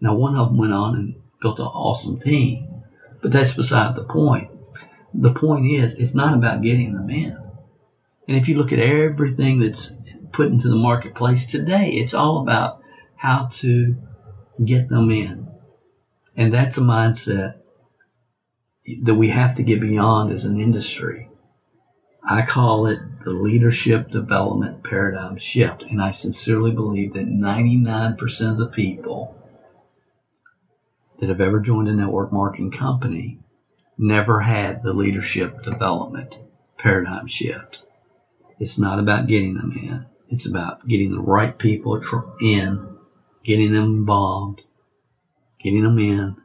Now, 0.00 0.16
one 0.16 0.34
of 0.34 0.48
them 0.48 0.58
went 0.58 0.72
on 0.72 0.96
and 0.96 1.14
built 1.40 1.58
an 1.58 1.66
awesome 1.66 2.18
team, 2.18 2.84
but 3.22 3.32
that's 3.32 3.54
beside 3.54 3.94
the 3.94 4.04
point. 4.04 4.50
The 5.14 5.32
point 5.32 5.66
is, 5.66 5.94
it's 5.94 6.14
not 6.14 6.34
about 6.34 6.62
getting 6.62 6.92
them 6.92 7.10
in. 7.10 7.38
And 8.28 8.36
if 8.36 8.48
you 8.48 8.56
look 8.56 8.72
at 8.72 8.78
everything 8.78 9.60
that's 9.60 9.98
put 10.32 10.48
into 10.48 10.68
the 10.68 10.76
marketplace 10.76 11.46
today, 11.46 11.90
it's 11.92 12.14
all 12.14 12.42
about 12.42 12.80
how 13.16 13.46
to 13.46 13.96
get 14.62 14.88
them 14.88 15.10
in 15.10 15.46
and 16.36 16.52
that's 16.52 16.76
a 16.76 16.82
mindset 16.82 17.54
that 19.02 19.14
we 19.14 19.28
have 19.28 19.54
to 19.54 19.62
get 19.62 19.80
beyond 19.80 20.32
as 20.32 20.44
an 20.44 20.60
industry. 20.60 21.28
I 22.22 22.42
call 22.42 22.86
it 22.86 22.98
the 23.24 23.30
leadership 23.30 24.10
development 24.10 24.84
paradigm 24.84 25.38
shift. 25.38 25.84
And 25.84 26.02
I 26.02 26.10
sincerely 26.10 26.72
believe 26.72 27.14
that 27.14 27.26
99% 27.26 28.50
of 28.50 28.58
the 28.58 28.66
people 28.66 29.34
that 31.18 31.28
have 31.28 31.40
ever 31.40 31.60
joined 31.60 31.88
a 31.88 31.92
network 31.92 32.32
marketing 32.32 32.70
company 32.70 33.38
never 33.98 34.40
had 34.40 34.82
the 34.82 34.92
leadership 34.92 35.62
development 35.62 36.38
paradigm 36.76 37.26
shift. 37.26 37.80
It's 38.58 38.78
not 38.78 38.98
about 38.98 39.26
getting 39.26 39.54
them 39.54 39.72
in. 39.72 40.06
It's 40.28 40.46
about 40.46 40.86
getting 40.86 41.12
the 41.12 41.20
right 41.20 41.56
people 41.56 42.00
in, 42.40 42.96
getting 43.44 43.72
them 43.72 43.84
involved, 43.84 44.62
getting 45.58 45.82
them 45.82 45.98
in, 45.98 46.36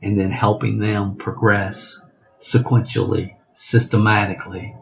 and 0.00 0.18
then 0.18 0.30
helping 0.30 0.78
them 0.78 1.16
progress 1.16 2.06
sequentially, 2.40 3.36
systematically, 3.52 4.74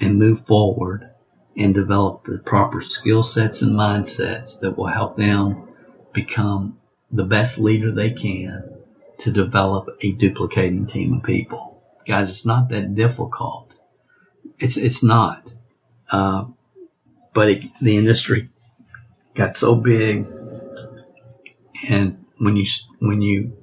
and 0.00 0.18
move 0.18 0.46
forward 0.46 1.10
and 1.56 1.74
develop 1.74 2.24
the 2.24 2.38
proper 2.38 2.80
skill 2.80 3.22
sets 3.22 3.62
and 3.62 3.72
mindsets 3.72 4.60
that 4.60 4.76
will 4.76 4.86
help 4.86 5.16
them 5.16 5.68
become 6.12 6.78
the 7.12 7.24
best 7.24 7.58
leader 7.58 7.92
they 7.92 8.10
can 8.10 8.64
to 9.18 9.30
develop 9.30 9.90
a 10.00 10.12
duplicating 10.12 10.86
team 10.86 11.14
of 11.14 11.22
people. 11.22 11.82
Guys, 12.06 12.30
it's 12.30 12.46
not 12.46 12.68
that 12.70 12.94
difficult. 12.94 13.78
It's 14.58 14.76
it's 14.76 15.02
not. 15.02 15.52
Uh, 16.10 16.46
but 17.32 17.50
it, 17.50 17.64
the 17.80 17.96
industry 17.96 18.48
got 19.34 19.54
so 19.54 19.74
big, 19.74 20.26
and 21.88 22.24
when 22.38 22.56
you 22.56 22.66
when 23.00 23.22
you 23.22 23.56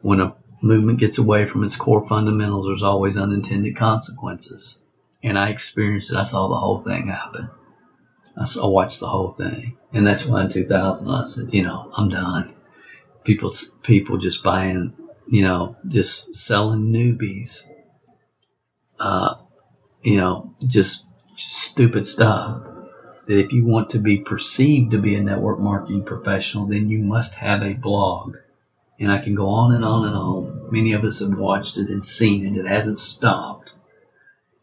when 0.00 0.20
a 0.20 0.34
movement 0.62 1.00
gets 1.00 1.18
away 1.18 1.46
from 1.46 1.64
its 1.64 1.76
core 1.76 2.06
fundamentals, 2.06 2.66
there's 2.66 2.82
always 2.82 3.18
unintended 3.18 3.76
consequences. 3.76 4.82
And 5.22 5.38
I 5.38 5.50
experienced 5.50 6.10
it. 6.10 6.16
I 6.16 6.24
saw 6.24 6.48
the 6.48 6.56
whole 6.56 6.82
thing 6.82 7.08
happen. 7.08 7.48
I, 8.36 8.44
saw, 8.44 8.64
I 8.64 8.70
watched 8.70 9.00
the 9.00 9.08
whole 9.08 9.30
thing, 9.30 9.76
and 9.92 10.06
that's 10.06 10.26
why 10.26 10.42
in 10.44 10.50
2000 10.50 11.10
I 11.10 11.24
said, 11.24 11.52
you 11.52 11.62
know, 11.62 11.90
I'm 11.96 12.08
done. 12.08 12.52
People, 13.24 13.52
people 13.82 14.16
just 14.16 14.42
buying, 14.42 14.94
you 15.28 15.42
know, 15.42 15.76
just 15.86 16.34
selling 16.34 16.92
newbies, 16.92 17.68
uh, 18.98 19.36
you 20.02 20.16
know, 20.16 20.54
just, 20.66 21.08
just 21.36 21.52
stupid 21.52 22.06
stuff 22.06 22.62
that 23.26 23.38
if 23.38 23.52
you 23.52 23.64
want 23.64 23.90
to 23.90 23.98
be 23.98 24.18
perceived 24.18 24.92
to 24.92 24.98
be 24.98 25.14
a 25.14 25.22
network 25.22 25.58
marketing 25.60 26.04
professional, 26.04 26.66
then 26.66 26.88
you 26.88 27.02
must 27.02 27.34
have 27.36 27.62
a 27.62 27.74
blog. 27.74 28.36
And 28.98 29.10
I 29.10 29.18
can 29.18 29.34
go 29.34 29.48
on 29.48 29.74
and 29.74 29.84
on 29.84 30.06
and 30.06 30.16
on. 30.16 30.68
Many 30.70 30.92
of 30.92 31.04
us 31.04 31.20
have 31.20 31.38
watched 31.38 31.78
it 31.78 31.88
and 31.88 32.04
seen 32.04 32.46
it. 32.46 32.58
It 32.58 32.66
hasn't 32.66 32.98
stopped. 32.98 33.72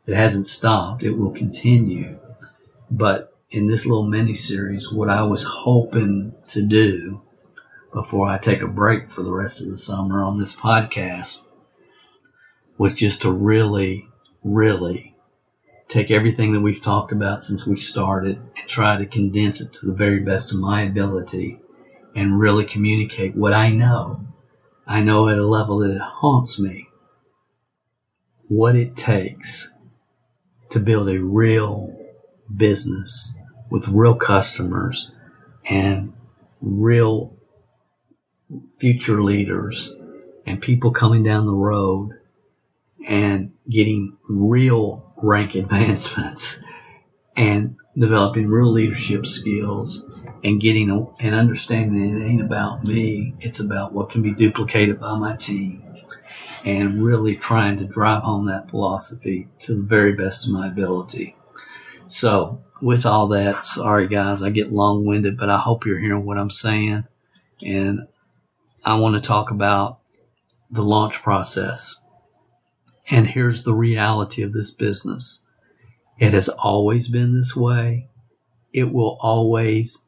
It 0.06 0.16
hasn't 0.16 0.48
stopped. 0.48 1.04
It 1.04 1.12
will 1.12 1.32
continue. 1.32 2.20
But 2.92 3.34
in 3.52 3.68
this 3.68 3.86
little 3.86 4.06
mini 4.06 4.34
series, 4.34 4.92
what 4.92 5.10
I 5.10 5.24
was 5.24 5.44
hoping 5.44 6.34
to 6.50 6.62
do 6.62 7.22
before 7.94 8.28
I 8.28 8.38
take 8.38 8.62
a 8.62 8.68
break 8.68 9.10
for 9.10 9.24
the 9.24 9.32
rest 9.32 9.62
of 9.62 9.70
the 9.70 9.78
summer 9.78 10.24
on 10.24 10.38
this 10.38 10.56
podcast 10.56 11.46
was 12.78 12.94
just 12.94 13.24
to 13.24 13.32
really, 13.32 14.08
really 14.44 15.16
take 15.88 16.12
everything 16.12 16.54
that 16.54 16.62
we've 16.62 16.82
talked 16.82 17.12
about 17.12 17.44
since 17.44 17.66
we 17.66 17.76
started 17.76 18.38
and 18.38 18.68
try 18.68 18.98
to 18.98 19.06
condense 19.06 19.60
it 19.60 19.74
to 19.74 19.88
the 19.88 19.94
very 19.94 20.20
best 20.20 20.54
of 20.54 20.60
my 20.60 20.84
ability 20.84 21.60
and 22.16 22.40
really 22.40 22.64
communicate 22.64 23.36
what 23.36 23.54
I 23.54 23.68
know. 23.70 24.22
I 24.86 25.02
know 25.02 25.28
at 25.30 25.38
a 25.38 25.46
level 25.46 25.80
that 25.80 25.96
it 25.96 26.02
haunts 26.02 26.60
me 26.60 26.88
what 28.48 28.76
it 28.76 28.96
takes 28.96 29.72
to 30.72 30.80
build 30.80 31.10
a 31.10 31.20
real 31.20 31.96
business 32.56 33.36
with 33.70 33.88
real 33.88 34.16
customers 34.16 35.12
and 35.66 36.14
real 36.62 37.36
future 38.78 39.22
leaders 39.22 39.94
and 40.46 40.62
people 40.62 40.92
coming 40.92 41.24
down 41.24 41.46
the 41.46 41.54
road 41.54 42.12
and 43.06 43.54
getting 43.70 44.18
real 44.28 45.14
rank 45.22 45.56
advancements 45.56 46.64
and 47.36 47.76
developing 47.98 48.48
real 48.48 48.72
leadership 48.72 49.26
skills 49.26 50.24
and 50.44 50.62
getting 50.62 50.90
a, 50.90 51.06
and 51.20 51.36
understanding 51.36 52.14
that 52.14 52.22
it 52.22 52.26
ain't 52.26 52.42
about 52.42 52.84
me. 52.84 53.34
It's 53.40 53.60
about 53.60 53.94
what 53.94 54.10
can 54.10 54.22
be 54.22 54.34
duplicated 54.34 55.00
by 55.00 55.18
my 55.18 55.36
team 55.36 55.84
and 56.66 57.04
really 57.04 57.36
trying 57.36 57.78
to 57.78 57.86
drive 57.86 58.24
home 58.24 58.48
that 58.48 58.70
philosophy 58.70 59.48
to 59.60 59.76
the 59.76 59.82
very 59.82 60.14
best 60.14 60.46
of 60.46 60.54
my 60.54 60.68
ability. 60.68 61.36
So 62.08 62.62
with 62.82 63.06
all 63.06 63.30
that, 63.30 63.66
sorry 63.66 64.08
guys, 64.08 64.42
I 64.42 64.50
get 64.50 64.72
long 64.72 65.06
winded, 65.06 65.38
but 65.38 65.50
I 65.50 65.58
hope 65.58 65.86
you're 65.86 66.00
hearing 66.00 66.26
what 66.26 66.38
I'm 66.38 66.50
saying. 66.50 67.06
And 67.66 68.08
I 68.84 69.00
want 69.00 69.16
to 69.16 69.22
talk 69.22 69.52
about 69.52 70.00
the 70.72 70.84
launch 70.84 71.22
process. 71.22 72.02
And 73.10 73.28
here's 73.28 73.64
the 73.64 73.74
reality 73.74 74.44
of 74.44 74.52
this 74.52 74.72
business. 74.72 75.42
It 76.18 76.34
has 76.34 76.50
always 76.50 77.08
been 77.08 77.36
this 77.36 77.56
way. 77.56 78.08
It 78.72 78.92
will 78.92 79.18
always 79.20 80.06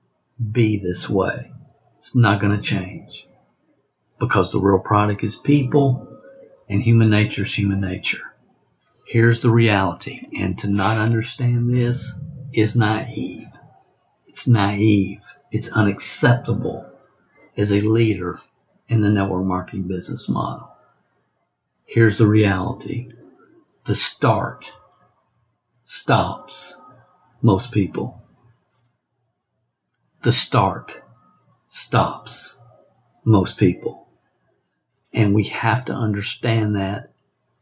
be 0.51 0.77
this 0.77 1.09
way. 1.09 1.51
It's 1.97 2.15
not 2.15 2.39
going 2.39 2.55
to 2.55 2.61
change 2.61 3.27
because 4.19 4.51
the 4.51 4.59
real 4.59 4.79
product 4.79 5.23
is 5.23 5.35
people 5.35 6.07
and 6.69 6.81
human 6.81 7.09
nature 7.09 7.43
is 7.43 7.53
human 7.53 7.81
nature. 7.81 8.23
Here's 9.05 9.41
the 9.41 9.49
reality. 9.49 10.21
And 10.39 10.57
to 10.59 10.69
not 10.69 10.97
understand 10.97 11.75
this 11.75 12.19
is 12.53 12.75
naive. 12.75 13.49
It's 14.27 14.47
naive. 14.47 15.21
It's 15.51 15.71
unacceptable 15.71 16.89
as 17.57 17.73
a 17.73 17.81
leader 17.81 18.39
in 18.91 18.99
the 18.99 19.09
network 19.09 19.45
marketing 19.45 19.83
business 19.83 20.27
model. 20.27 20.69
Here's 21.85 22.17
the 22.17 22.27
reality. 22.27 23.13
The 23.85 23.95
start 23.95 24.69
stops 25.85 26.79
most 27.41 27.71
people. 27.71 28.21
The 30.23 30.33
start 30.33 31.01
stops 31.67 32.59
most 33.23 33.57
people. 33.57 34.09
And 35.13 35.33
we 35.33 35.45
have 35.45 35.85
to 35.85 35.93
understand 35.93 36.75
that 36.75 37.13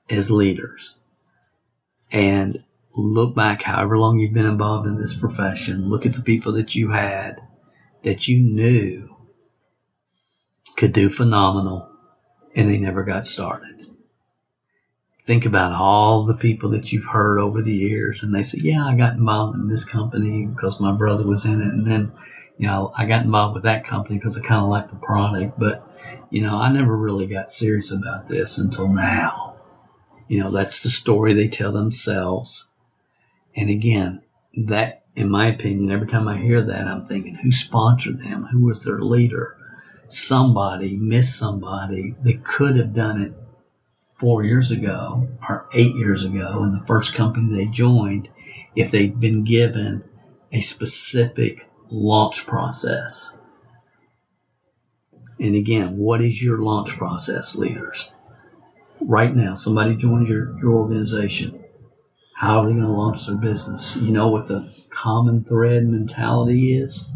as 0.09 0.31
leaders. 0.31 0.97
And 2.11 2.63
look 2.95 3.35
back 3.35 3.61
however 3.61 3.99
long 3.99 4.17
you've 4.17 4.33
been 4.33 4.47
involved 4.47 4.87
in 4.87 4.99
this 4.99 5.15
profession. 5.15 5.89
Look 5.89 6.07
at 6.07 6.13
the 6.13 6.23
people 6.23 6.53
that 6.53 6.73
you 6.73 6.89
had 6.89 7.39
that 8.01 8.27
you 8.27 8.39
knew 8.39 9.15
could 10.79 10.93
do 10.93 11.09
phenomenal 11.09 11.89
and 12.55 12.67
they 12.67 12.79
never 12.79 13.03
got 13.03 13.25
started 13.25 13.79
think 15.29 15.45
about 15.45 15.71
all 15.71 16.25
the 16.25 16.33
people 16.33 16.71
that 16.71 16.91
you've 16.91 17.05
heard 17.05 17.37
over 17.39 17.61
the 17.61 17.71
years 17.71 18.23
and 18.23 18.33
they 18.33 18.41
say, 18.41 18.57
yeah, 18.63 18.83
I 18.83 18.95
got 18.95 19.13
involved 19.13 19.59
in 19.59 19.67
this 19.67 19.85
company 19.85 20.47
because 20.47 20.79
my 20.79 20.91
brother 20.91 21.23
was 21.23 21.45
in 21.45 21.61
it. 21.61 21.67
And 21.67 21.85
then, 21.85 22.13
you 22.57 22.65
know, 22.65 22.91
I 22.97 23.05
got 23.05 23.25
involved 23.25 23.53
with 23.53 23.65
that 23.65 23.83
company 23.83 24.17
because 24.17 24.35
I 24.35 24.41
kind 24.41 24.63
of 24.63 24.69
liked 24.69 24.89
the 24.89 24.95
product, 24.95 25.59
but, 25.59 25.87
you 26.31 26.41
know, 26.41 26.55
I 26.55 26.71
never 26.71 26.97
really 26.97 27.27
got 27.27 27.51
serious 27.51 27.91
about 27.91 28.27
this 28.27 28.57
until 28.57 28.87
now. 28.87 29.57
You 30.27 30.39
know, 30.39 30.49
that's 30.49 30.81
the 30.81 30.89
story 30.89 31.33
they 31.33 31.47
tell 31.47 31.73
themselves. 31.73 32.67
And 33.55 33.69
again, 33.69 34.23
that, 34.57 35.03
in 35.15 35.29
my 35.29 35.49
opinion, 35.49 35.91
every 35.91 36.07
time 36.07 36.27
I 36.27 36.37
hear 36.37 36.59
that, 36.59 36.87
I'm 36.87 37.05
thinking, 37.05 37.35
who 37.35 37.51
sponsored 37.51 38.19
them? 38.19 38.45
Who 38.45 38.65
was 38.65 38.83
their 38.83 38.99
leader? 38.99 39.58
Somebody 40.09 40.97
missed 40.97 41.37
somebody 41.37 42.15
that 42.23 42.43
could 42.43 42.77
have 42.77 42.93
done 42.93 43.21
it 43.21 43.33
four 44.17 44.43
years 44.43 44.71
ago 44.71 45.29
or 45.47 45.69
eight 45.73 45.95
years 45.95 46.25
ago 46.25 46.63
in 46.63 46.73
the 46.73 46.83
first 46.85 47.13
company 47.13 47.55
they 47.55 47.65
joined 47.65 48.27
if 48.75 48.91
they'd 48.91 49.19
been 49.19 49.43
given 49.43 50.03
a 50.51 50.59
specific 50.61 51.69
launch 51.89 52.45
process. 52.45 53.37
And 55.39 55.55
again, 55.55 55.97
what 55.97 56.21
is 56.21 56.41
your 56.41 56.57
launch 56.57 56.97
process, 56.97 57.55
leaders? 57.55 58.11
Right 58.99 59.33
now, 59.33 59.55
somebody 59.55 59.95
joins 59.95 60.29
your, 60.29 60.59
your 60.59 60.73
organization. 60.73 61.63
How 62.35 62.61
are 62.61 62.65
they 62.65 62.73
going 62.73 62.83
to 62.83 62.91
launch 62.91 63.27
their 63.27 63.37
business? 63.37 63.95
You 63.95 64.11
know 64.11 64.29
what 64.29 64.47
the 64.47 64.67
common 64.89 65.43
thread 65.43 65.85
mentality 65.87 66.73
is? 66.73 67.07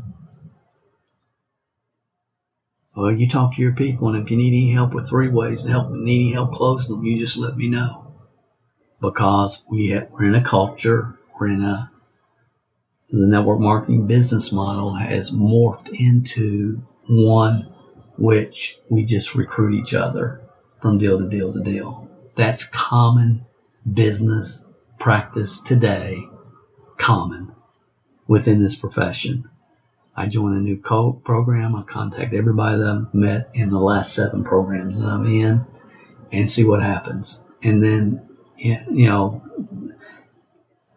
Well, 2.96 3.12
you 3.12 3.28
talk 3.28 3.56
to 3.56 3.62
your 3.62 3.74
people, 3.74 4.10
and 4.10 4.24
if 4.24 4.30
you 4.30 4.38
need 4.38 4.54
any 4.54 4.72
help 4.72 4.94
with 4.94 5.10
three 5.10 5.30
ways 5.30 5.64
to 5.64 5.70
help, 5.70 5.90
need 5.90 6.26
any 6.26 6.32
help 6.34 6.52
closing 6.52 6.96
them, 6.96 7.06
you 7.06 7.18
just 7.18 7.38
let 7.38 7.58
me 7.58 7.68
know. 7.68 8.14
Because 9.02 9.66
we 9.70 9.90
have, 9.90 10.10
we're 10.12 10.26
in 10.26 10.36
a 10.36 10.44
culture, 10.44 11.18
we're 11.40 11.48
in 11.48 11.62
a 11.62 11.92
the 13.10 13.28
network 13.28 13.60
marketing 13.60 14.08
business 14.08 14.52
model 14.52 14.96
has 14.96 15.30
morphed 15.30 15.90
into 15.90 16.82
one 17.08 17.72
which 18.18 18.80
we 18.90 19.06
just 19.06 19.36
recruit 19.36 19.76
each 19.76 19.94
other 19.94 20.42
from 20.82 20.98
deal 20.98 21.20
to 21.20 21.30
deal 21.30 21.54
to 21.54 21.62
deal. 21.62 22.10
That's 22.36 22.68
common 22.68 23.46
business 23.92 24.68
practice 25.00 25.62
today, 25.62 26.28
common 26.98 27.52
within 28.28 28.64
this 28.64 28.76
profession. 28.76 29.50
I 30.16 30.28
join 30.28 30.56
a 30.56 30.60
new 30.60 30.78
co 30.78 31.14
program. 31.14 31.76
I 31.76 31.82
contact 31.84 32.34
everybody 32.34 32.78
that 32.78 32.88
I've 32.88 33.14
met 33.14 33.50
in 33.54 33.72
the 33.72 33.80
last 33.80 34.14
seven 34.14 34.44
programs 34.44 35.00
that 35.00 35.08
I'm 35.08 35.26
in 35.26 35.66
and 36.32 36.50
see 36.50 36.64
what 36.64 36.82
happens. 36.82 37.44
And 37.64 37.84
then, 37.84 38.30
you 38.58 39.08
know, 39.08 39.42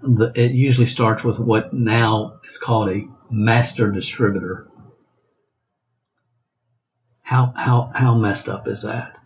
the, 0.02 0.33
it 0.35 0.52
usually 0.52 0.87
starts 0.87 1.24
with 1.24 1.38
what 1.38 1.72
now 1.72 2.40
is 2.44 2.59
called 2.59 2.90
a 2.90 3.09
master 3.31 3.90
distributor. 3.90 4.68
How, 7.22 7.52
how, 7.57 7.90
how 7.94 8.14
messed 8.14 8.48
up 8.48 8.68
is 8.68 8.83
that? 8.83 9.18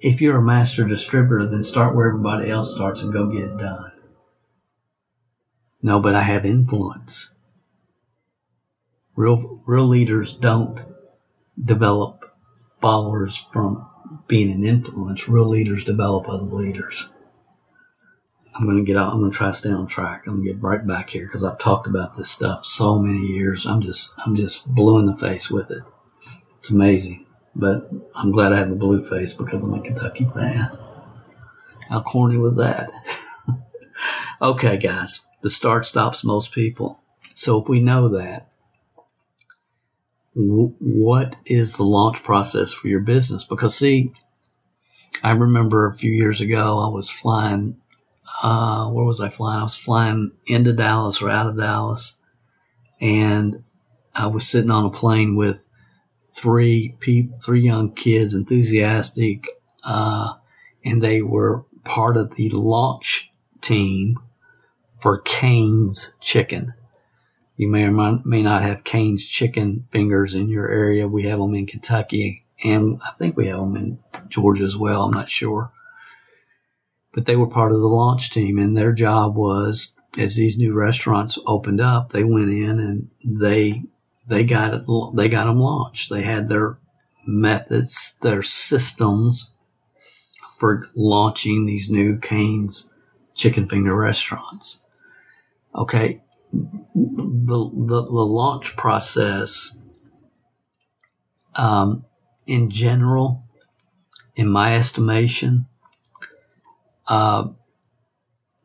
If 0.00 0.20
you're 0.20 0.38
a 0.38 0.42
master 0.42 0.86
distributor, 0.86 1.46
then 1.46 1.62
start 1.62 1.94
where 1.94 2.08
everybody 2.08 2.50
else 2.50 2.74
starts 2.74 3.02
and 3.02 3.12
go 3.12 3.26
get 3.26 3.44
it 3.44 3.58
done. 3.58 3.92
No, 5.82 6.00
but 6.00 6.14
I 6.14 6.22
have 6.22 6.44
influence. 6.44 7.30
Real, 9.16 9.60
real 9.66 9.86
leaders 9.86 10.36
don't 10.36 10.80
develop 11.62 12.24
followers 12.80 13.36
from 13.36 13.86
being 14.26 14.50
an 14.50 14.64
influence. 14.64 15.28
Real 15.28 15.48
leaders 15.48 15.84
develop 15.84 16.28
other 16.28 16.44
leaders. 16.44 17.08
I'm 18.54 18.66
going 18.66 18.78
to 18.78 18.84
get 18.84 18.96
out. 18.96 19.12
I'm 19.12 19.30
to 19.30 19.36
try 19.36 19.48
to 19.48 19.54
stay 19.54 19.70
on 19.70 19.86
track. 19.86 20.24
I'm 20.26 20.42
to 20.42 20.52
get 20.52 20.62
right 20.62 20.84
back 20.84 21.10
here 21.10 21.24
because 21.24 21.44
I've 21.44 21.58
talked 21.58 21.86
about 21.86 22.16
this 22.16 22.30
stuff 22.30 22.64
so 22.64 22.98
many 22.98 23.26
years. 23.26 23.66
I'm 23.66 23.80
just, 23.80 24.14
I'm 24.24 24.36
just 24.36 24.72
blue 24.72 24.98
in 24.98 25.06
the 25.06 25.16
face 25.16 25.50
with 25.50 25.70
it. 25.70 25.82
It's 26.56 26.70
amazing. 26.70 27.26
But 27.54 27.90
I'm 28.14 28.32
glad 28.32 28.52
I 28.52 28.58
have 28.58 28.70
a 28.70 28.76
blue 28.76 29.04
face 29.04 29.34
because 29.34 29.62
I'm 29.62 29.74
a 29.74 29.80
Kentucky 29.80 30.28
fan. 30.34 30.76
How 31.88 32.02
corny 32.02 32.36
was 32.36 32.56
that? 32.56 32.92
okay, 34.42 34.76
guys. 34.76 35.26
The 35.42 35.50
start 35.50 35.86
stops 35.86 36.22
most 36.22 36.52
people. 36.52 37.00
So 37.34 37.62
if 37.62 37.68
we 37.68 37.80
know 37.80 38.10
that, 38.10 38.49
what 40.34 41.36
is 41.44 41.76
the 41.76 41.84
launch 41.84 42.22
process 42.22 42.72
for 42.72 42.88
your 42.88 43.00
business? 43.00 43.44
Because 43.44 43.76
see, 43.76 44.12
I 45.22 45.32
remember 45.32 45.86
a 45.86 45.94
few 45.94 46.12
years 46.12 46.40
ago 46.40 46.78
I 46.78 46.94
was 46.94 47.10
flying. 47.10 47.76
Uh, 48.42 48.88
where 48.90 49.04
was 49.04 49.20
I 49.20 49.28
flying? 49.28 49.60
I 49.60 49.64
was 49.64 49.76
flying 49.76 50.32
into 50.46 50.72
Dallas 50.72 51.20
or 51.20 51.30
out 51.30 51.48
of 51.48 51.58
Dallas, 51.58 52.18
and 53.00 53.64
I 54.14 54.28
was 54.28 54.48
sitting 54.48 54.70
on 54.70 54.86
a 54.86 54.90
plane 54.90 55.36
with 55.36 55.66
three 56.32 56.94
people, 57.00 57.38
three 57.38 57.62
young 57.62 57.92
kids, 57.92 58.34
enthusiastic, 58.34 59.46
uh, 59.84 60.34
and 60.84 61.02
they 61.02 61.22
were 61.22 61.64
part 61.84 62.16
of 62.16 62.34
the 62.36 62.50
launch 62.50 63.32
team 63.60 64.18
for 65.00 65.18
Cane's 65.18 66.14
Chicken. 66.20 66.72
You 67.60 67.68
may 67.68 67.84
or 67.84 68.20
may 68.24 68.40
not 68.40 68.62
have 68.62 68.84
Cane's 68.84 69.26
chicken 69.26 69.86
fingers 69.92 70.34
in 70.34 70.48
your 70.48 70.66
area. 70.66 71.06
We 71.06 71.24
have 71.24 71.38
them 71.38 71.54
in 71.54 71.66
Kentucky, 71.66 72.46
and 72.64 72.98
I 73.04 73.10
think 73.18 73.36
we 73.36 73.48
have 73.48 73.58
them 73.58 73.76
in 73.76 73.98
Georgia 74.30 74.64
as 74.64 74.78
well. 74.78 75.02
I'm 75.02 75.10
not 75.10 75.28
sure. 75.28 75.70
But 77.12 77.26
they 77.26 77.36
were 77.36 77.48
part 77.48 77.72
of 77.72 77.80
the 77.80 77.86
launch 77.86 78.30
team, 78.30 78.58
and 78.58 78.74
their 78.74 78.94
job 78.94 79.36
was 79.36 79.94
as 80.16 80.36
these 80.36 80.56
new 80.56 80.72
restaurants 80.72 81.38
opened 81.46 81.82
up, 81.82 82.12
they 82.12 82.24
went 82.24 82.48
in 82.48 82.80
and 82.80 83.10
they 83.22 83.82
they 84.26 84.44
got 84.44 84.72
it, 84.72 84.84
they 85.14 85.28
got 85.28 85.44
them 85.44 85.60
launched. 85.60 86.08
They 86.08 86.22
had 86.22 86.48
their 86.48 86.78
methods, 87.26 88.16
their 88.22 88.42
systems 88.42 89.52
for 90.56 90.88
launching 90.94 91.66
these 91.66 91.90
new 91.90 92.20
Cane's 92.20 92.90
chicken 93.34 93.68
finger 93.68 93.94
restaurants. 93.94 94.82
Okay, 95.74 96.22
the 96.52 97.70
the, 97.72 98.02
the 98.02 98.26
launch 98.26 98.76
process, 98.76 99.76
um, 101.54 102.04
in 102.46 102.70
general, 102.70 103.42
in 104.34 104.50
my 104.50 104.76
estimation, 104.76 105.66
uh, 107.06 107.48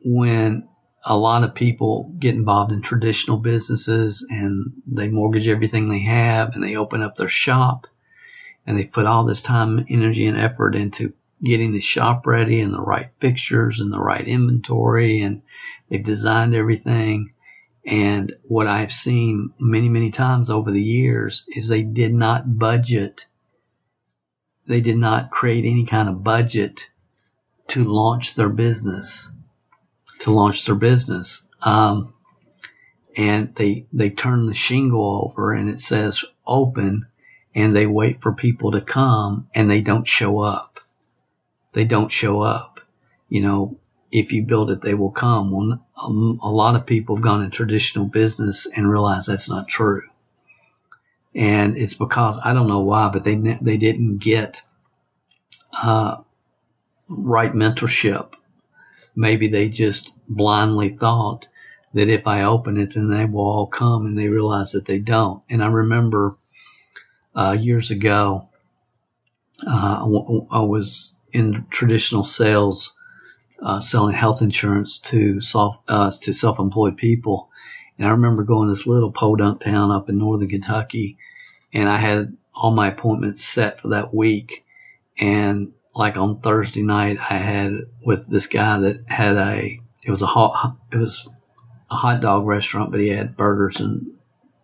when 0.04 0.68
a 1.04 1.16
lot 1.16 1.44
of 1.44 1.54
people 1.54 2.12
get 2.18 2.34
involved 2.34 2.72
in 2.72 2.82
traditional 2.82 3.36
businesses 3.36 4.26
and 4.28 4.72
they 4.86 5.08
mortgage 5.08 5.46
everything 5.46 5.88
they 5.88 6.00
have 6.00 6.54
and 6.54 6.62
they 6.62 6.76
open 6.76 7.00
up 7.00 7.14
their 7.14 7.28
shop 7.28 7.86
and 8.66 8.76
they 8.76 8.84
put 8.84 9.06
all 9.06 9.24
this 9.24 9.42
time, 9.42 9.86
energy, 9.88 10.26
and 10.26 10.36
effort 10.36 10.74
into 10.74 11.12
getting 11.44 11.72
the 11.72 11.80
shop 11.80 12.26
ready 12.26 12.60
and 12.60 12.74
the 12.74 12.80
right 12.80 13.10
fixtures 13.20 13.78
and 13.78 13.92
the 13.92 14.00
right 14.00 14.26
inventory 14.26 15.20
and 15.20 15.42
they've 15.88 16.02
designed 16.02 16.54
everything. 16.54 17.32
And 17.86 18.34
what 18.42 18.66
I've 18.66 18.92
seen 18.92 19.54
many, 19.60 19.88
many 19.88 20.10
times 20.10 20.50
over 20.50 20.72
the 20.72 20.82
years 20.82 21.46
is 21.48 21.68
they 21.68 21.84
did 21.84 22.12
not 22.12 22.58
budget. 22.58 23.28
They 24.66 24.80
did 24.80 24.96
not 24.96 25.30
create 25.30 25.64
any 25.64 25.84
kind 25.86 26.08
of 26.08 26.24
budget 26.24 26.90
to 27.68 27.84
launch 27.84 28.34
their 28.34 28.48
business, 28.48 29.32
to 30.20 30.32
launch 30.32 30.66
their 30.66 30.74
business. 30.74 31.48
Um, 31.62 32.12
and 33.16 33.54
they, 33.54 33.86
they 33.92 34.10
turn 34.10 34.46
the 34.46 34.54
shingle 34.54 35.30
over 35.30 35.52
and 35.52 35.70
it 35.70 35.80
says 35.80 36.24
open 36.44 37.06
and 37.54 37.74
they 37.74 37.86
wait 37.86 38.20
for 38.20 38.32
people 38.32 38.72
to 38.72 38.80
come 38.80 39.48
and 39.54 39.70
they 39.70 39.80
don't 39.80 40.06
show 40.06 40.40
up. 40.40 40.80
They 41.72 41.84
don't 41.84 42.10
show 42.10 42.40
up. 42.42 42.80
You 43.28 43.42
know, 43.42 43.78
if 44.16 44.32
you 44.32 44.42
build 44.42 44.70
it, 44.70 44.80
they 44.80 44.94
will 44.94 45.10
come. 45.10 45.50
Well, 45.50 45.86
um, 46.02 46.40
a 46.42 46.50
lot 46.50 46.74
of 46.74 46.86
people 46.86 47.16
have 47.16 47.22
gone 47.22 47.42
in 47.44 47.50
traditional 47.50 48.06
business 48.06 48.66
and 48.66 48.90
realize 48.90 49.26
that's 49.26 49.50
not 49.50 49.68
true. 49.68 50.08
And 51.34 51.76
it's 51.76 51.92
because 51.92 52.40
I 52.42 52.54
don't 52.54 52.68
know 52.68 52.80
why, 52.80 53.10
but 53.10 53.24
they 53.24 53.36
they 53.36 53.76
didn't 53.76 54.18
get 54.18 54.62
uh, 55.70 56.22
right 57.10 57.52
mentorship. 57.52 58.32
Maybe 59.14 59.48
they 59.48 59.68
just 59.68 60.18
blindly 60.26 60.88
thought 60.88 61.48
that 61.92 62.08
if 62.08 62.26
I 62.26 62.44
open 62.44 62.78
it, 62.78 62.94
then 62.94 63.10
they 63.10 63.26
will 63.26 63.40
all 63.46 63.66
come, 63.66 64.06
and 64.06 64.16
they 64.16 64.28
realize 64.28 64.72
that 64.72 64.86
they 64.86 64.98
don't. 64.98 65.42
And 65.50 65.62
I 65.62 65.66
remember 65.66 66.36
uh, 67.34 67.54
years 67.58 67.90
ago, 67.90 68.48
uh, 69.66 70.08
I 70.50 70.60
was 70.60 71.16
in 71.32 71.66
traditional 71.68 72.24
sales, 72.24 72.96
uh, 73.60 73.80
selling 73.80 74.14
health 74.14 74.42
insurance 74.42 74.98
to 74.98 75.40
self 75.40 75.76
uh, 75.88 76.10
to 76.22 76.32
self-employed 76.34 76.96
people, 76.96 77.50
and 77.98 78.06
I 78.06 78.10
remember 78.10 78.44
going 78.44 78.68
to 78.68 78.72
this 78.72 78.86
little 78.86 79.12
podunk 79.12 79.60
town 79.60 79.90
up 79.90 80.08
in 80.08 80.18
northern 80.18 80.48
Kentucky, 80.48 81.18
and 81.72 81.88
I 81.88 81.96
had 81.96 82.36
all 82.54 82.70
my 82.70 82.88
appointments 82.88 83.44
set 83.44 83.80
for 83.80 83.88
that 83.88 84.14
week, 84.14 84.64
and 85.18 85.72
like 85.94 86.16
on 86.16 86.40
Thursday 86.40 86.82
night, 86.82 87.18
I 87.18 87.38
had 87.38 87.72
with 88.04 88.26
this 88.28 88.46
guy 88.46 88.78
that 88.80 89.04
had 89.06 89.36
a 89.36 89.80
it 90.04 90.10
was 90.10 90.22
a 90.22 90.26
hot 90.26 90.76
it 90.92 90.98
was 90.98 91.28
a 91.90 91.94
hot 91.94 92.20
dog 92.20 92.46
restaurant, 92.46 92.90
but 92.90 93.00
he 93.00 93.08
had 93.08 93.36
burgers 93.36 93.80
and 93.80 94.12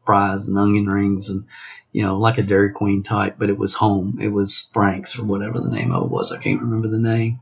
fries 0.04 0.48
and 0.48 0.58
onion 0.58 0.86
rings 0.86 1.28
and 1.28 1.46
you 1.92 2.02
know 2.02 2.18
like 2.18 2.38
a 2.38 2.42
Dairy 2.42 2.70
Queen 2.70 3.02
type, 3.02 3.36
but 3.38 3.48
it 3.48 3.56
was 3.56 3.74
home. 3.74 4.18
It 4.20 4.28
was 4.28 4.70
Frank's 4.74 5.18
or 5.18 5.24
whatever 5.24 5.60
the 5.60 5.70
name 5.70 5.92
of 5.92 6.04
it 6.04 6.10
was. 6.10 6.32
I 6.32 6.42
can't 6.42 6.60
remember 6.60 6.88
the 6.88 6.98
name. 6.98 7.40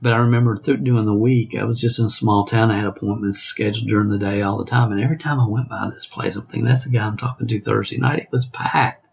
But 0.00 0.12
I 0.12 0.18
remember 0.18 0.56
th- 0.56 0.82
doing 0.82 1.06
the 1.06 1.14
week, 1.14 1.56
I 1.56 1.64
was 1.64 1.80
just 1.80 1.98
in 1.98 2.06
a 2.06 2.10
small 2.10 2.44
town. 2.44 2.70
I 2.70 2.76
had 2.76 2.86
appointments 2.86 3.40
scheduled 3.40 3.88
during 3.88 4.08
the 4.08 4.18
day 4.18 4.42
all 4.42 4.58
the 4.58 4.64
time. 4.64 4.92
And 4.92 5.02
every 5.02 5.18
time 5.18 5.40
I 5.40 5.48
went 5.48 5.68
by 5.68 5.90
this 5.90 6.06
place, 6.06 6.36
I'm 6.36 6.42
thinking, 6.42 6.64
that's 6.64 6.84
the 6.84 6.96
guy 6.96 7.04
I'm 7.04 7.16
talking 7.16 7.48
to 7.48 7.60
Thursday 7.60 7.98
night. 7.98 8.20
It 8.20 8.28
was 8.30 8.46
packed, 8.46 9.08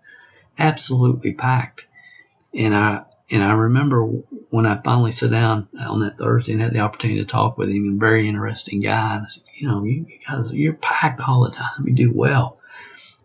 absolutely 0.60 1.34
packed. 1.34 1.88
And 2.54 2.76
I, 2.76 3.06
and 3.32 3.42
I 3.42 3.54
remember 3.54 4.04
when 4.52 4.68
I 4.68 4.80
finally 4.82 5.12
sat 5.12 5.32
down 5.32 5.68
on 5.80 6.02
that 6.02 6.20
Thursday 6.20 6.54
and 6.54 6.62
had 6.62 6.74
the 6.74 6.80
opportunity 6.80 7.20
to 7.20 7.26
talk 7.26 7.58
with 7.58 7.70
him, 7.70 7.96
a 7.96 7.98
very 7.98 8.28
interesting 8.28 8.82
guy. 8.82 9.16
And 9.16 9.26
I 9.26 9.28
said, 9.28 9.44
you 9.56 9.68
know, 9.68 9.84
you, 9.84 10.06
guys, 10.28 10.54
you're 10.54 10.74
packed 10.74 11.20
all 11.20 11.44
the 11.44 11.52
time. 11.52 11.88
You 11.88 11.96
do 11.96 12.12
well. 12.14 12.60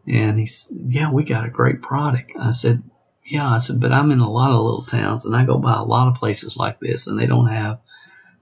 And 0.07 0.39
he 0.39 0.47
said, 0.47 0.79
yeah, 0.87 1.13
we 1.13 1.25
got 1.25 1.45
a 1.45 1.51
great 1.51 1.83
product. 1.83 2.33
I 2.41 2.51
said, 2.53 2.83
yeah, 3.31 3.49
I 3.49 3.59
said, 3.59 3.81
but 3.81 3.93
I'm 3.93 4.11
in 4.11 4.19
a 4.19 4.31
lot 4.31 4.51
of 4.51 4.65
little 4.65 4.85
towns 4.85 5.25
and 5.25 5.37
I 5.37 5.45
go 5.45 5.57
by 5.59 5.77
a 5.77 5.85
lot 5.85 6.09
of 6.09 6.17
places 6.17 6.57
like 6.57 6.81
this 6.81 7.07
and 7.07 7.19
they 7.19 7.27
don't 7.27 7.47
have 7.47 7.81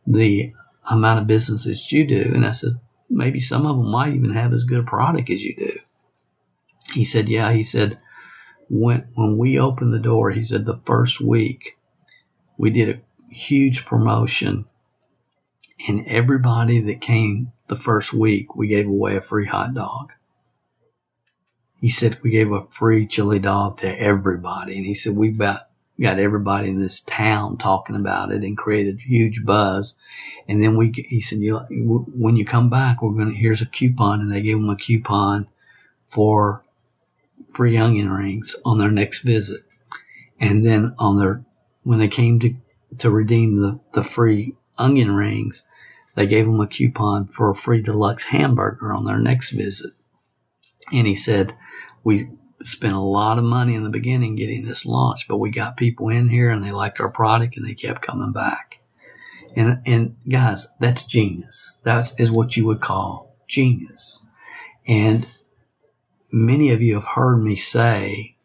the 0.07 0.55
amount 0.89 1.21
of 1.21 1.27
businesses 1.27 1.93
you 1.93 2.07
do. 2.07 2.33
And 2.35 2.47
I 2.47 2.53
said, 2.53 2.73
maybe 3.11 3.39
some 3.39 3.67
of 3.67 3.77
them 3.77 3.91
might 3.91 4.15
even 4.15 4.33
have 4.33 4.53
as 4.55 4.65
good 4.65 4.81
a 4.81 4.85
product 4.85 5.29
as 5.29 5.45
you 5.45 5.55
do. 5.57 5.79
He 6.95 7.05
said, 7.05 7.29
yeah, 7.29 7.53
he 7.53 7.63
said, 7.63 7.99
when 8.71 9.07
when 9.15 9.37
we 9.37 9.59
opened 9.59 9.93
the 9.93 9.99
door, 9.99 10.31
he 10.31 10.43
said 10.43 10.65
the 10.65 10.81
first 10.85 11.21
week 11.21 11.77
we 12.57 12.71
did 12.71 12.89
a 12.89 13.33
huge 13.33 13.85
promotion, 13.85 14.65
and 15.87 16.07
everybody 16.07 16.81
that 16.81 17.01
came 17.01 17.53
the 17.67 17.77
first 17.77 18.13
week 18.13 18.55
we 18.57 18.69
gave 18.69 18.87
away 18.87 19.17
a 19.17 19.23
free 19.23 19.47
hot 19.47 19.75
dog. 19.75 20.13
He 21.81 21.91
said 21.91 22.19
we 22.23 22.31
gave 22.31 22.53
a 22.53 22.67
free 22.71 23.07
chili 23.07 23.39
dog 23.39 23.79
to 23.79 23.89
everybody, 23.89 24.77
and 24.77 24.85
he 24.85 24.95
said 24.95 25.17
we 25.17 25.31
about 25.31 25.61
got 26.01 26.19
everybody 26.19 26.69
in 26.69 26.79
this 26.79 27.01
town 27.01 27.57
talking 27.57 27.97
about 27.97 28.31
it 28.31 28.45
and 28.45 28.57
created 28.57 29.01
huge 29.01 29.45
buzz. 29.45 29.97
And 30.47 30.63
then 30.63 30.77
we, 30.77 30.93
he 30.93 31.21
said, 31.21 31.41
you, 31.41 31.57
when 31.57 32.37
you 32.37 32.45
come 32.45 32.71
back, 32.71 33.03
we're 33.03 33.19
gonna 33.19 33.35
here's 33.35 33.63
a 33.63 33.67
coupon, 33.67 34.21
and 34.21 34.33
they 34.33 34.43
gave 34.43 34.57
him 34.57 34.71
a 34.71 34.77
coupon 34.77 35.49
for 36.07 36.63
free 37.53 37.77
onion 37.77 38.11
rings 38.11 38.55
on 38.65 38.79
their 38.79 38.91
next 38.91 39.23
visit. 39.23 39.63
And 40.41 40.65
then 40.65 40.95
on 40.99 41.19
their, 41.19 41.45
when 41.83 41.99
they 41.99 42.09
came 42.09 42.39
to, 42.41 42.55
to 42.99 43.11
redeem 43.11 43.61
the, 43.61 43.81
the 43.93 44.05
free 44.05 44.55
onion 44.77 45.15
rings, 45.15 45.65
they 46.15 46.27
gave 46.27 46.47
them 46.47 46.61
a 46.61 46.67
coupon 46.67 47.27
for 47.27 47.51
a 47.51 47.57
free 47.57 47.83
deluxe 47.83 48.25
hamburger 48.25 48.93
on 48.93 49.05
their 49.05 49.19
next 49.19 49.51
visit. 49.51 49.93
And 50.93 51.07
he 51.07 51.15
said, 51.15 51.55
we 52.05 52.31
spent 52.63 52.95
a 52.95 53.01
lot 53.01 53.39
of 53.39 53.45
money 53.45 53.75
in 53.75 53.85
the 53.85 53.91
beginning 53.91 54.35
getting 54.35 54.65
this 54.65 54.87
launched, 54.87 55.29
but 55.29 55.39
we 55.39 55.51
got 55.51 55.77
people 55.77 56.09
in 56.09 56.29
here 56.29 56.51
and 56.51 56.65
they 56.65 56.73
liked 56.73 57.01
our 57.01 57.11
product 57.11 57.57
and 57.57 57.67
they 57.67 57.75
kept 57.75 58.03
coming 58.03 58.33
back. 58.33 58.81
And, 59.55 59.83
and 59.87 60.17
guys, 60.29 60.69
that's 60.81 61.07
genius. 61.07 61.79
That 61.85 62.11
is 62.19 62.31
what 62.31 62.57
you 62.57 62.67
would 62.67 62.81
call 62.81 63.37
genius. 63.47 64.25
And 64.87 65.27
many 66.31 66.71
of 66.73 66.83
you 66.83 66.95
have 66.95 67.05
heard 67.05 67.39
me 67.39 67.57
say 67.57 68.37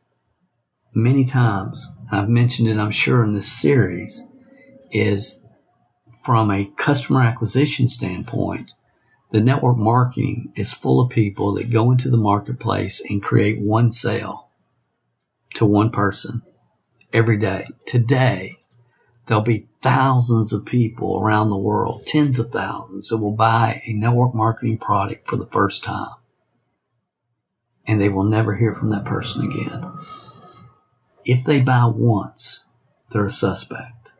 many 0.93 1.25
times, 1.25 1.93
I've 2.11 2.29
mentioned 2.29 2.67
it, 2.67 2.77
I'm 2.77 2.91
sure, 2.91 3.23
in 3.23 3.33
this 3.33 3.51
series, 3.51 4.27
is 4.91 5.39
from 6.23 6.51
a 6.51 6.65
customer 6.77 7.21
acquisition 7.21 7.87
standpoint, 7.87 8.73
the 9.33 9.41
network 9.41 9.77
marketing 9.77 10.53
is 10.55 10.71
full 10.71 11.01
of 11.01 11.09
people 11.09 11.55
that 11.55 11.71
go 11.71 11.91
into 11.91 12.11
the 12.11 12.17
marketplace 12.17 13.01
and 13.01 13.23
create 13.23 13.59
one 13.59 13.91
sale 13.91 14.47
to 15.55 15.65
one 15.65 15.89
person 15.89 16.43
every 17.11 17.39
day. 17.39 17.65
Today, 17.87 18.59
there'll 19.25 19.41
be 19.41 19.67
thousands 19.81 20.53
of 20.53 20.65
people 20.65 21.19
around 21.19 21.49
the 21.49 21.57
world, 21.57 22.05
tens 22.05 22.37
of 22.37 22.51
thousands, 22.51 23.09
that 23.09 23.17
will 23.17 23.35
buy 23.35 23.81
a 23.87 23.93
network 23.93 24.35
marketing 24.35 24.77
product 24.77 25.27
for 25.27 25.35
the 25.37 25.47
first 25.47 25.83
time 25.83 26.13
and 27.87 27.99
they 27.99 28.09
will 28.09 28.25
never 28.25 28.55
hear 28.55 28.75
from 28.75 28.91
that 28.91 29.05
person 29.05 29.51
again. 29.51 29.91
If 31.25 31.43
they 31.43 31.59
buy 31.59 31.87
once, 31.87 32.65
they're 33.09 33.25
a 33.25 33.31
suspect. 33.31 34.11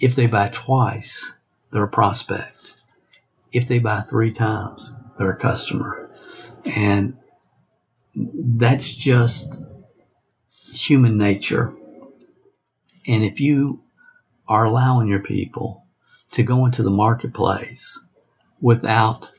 If 0.00 0.14
they 0.14 0.28
buy 0.28 0.48
twice, 0.48 1.34
they're 1.70 1.84
a 1.84 1.88
prospect. 1.88 2.73
If 3.54 3.68
they 3.68 3.78
buy 3.78 4.02
three 4.02 4.32
times, 4.32 4.96
they're 5.16 5.30
a 5.30 5.36
customer. 5.36 6.10
And 6.64 7.16
that's 8.14 8.92
just 8.92 9.54
human 10.72 11.16
nature. 11.16 11.72
And 13.06 13.22
if 13.22 13.40
you 13.40 13.80
are 14.48 14.64
allowing 14.64 15.06
your 15.06 15.20
people 15.20 15.86
to 16.32 16.42
go 16.42 16.66
into 16.66 16.82
the 16.82 16.90
marketplace 16.90 18.04
without 18.60 19.30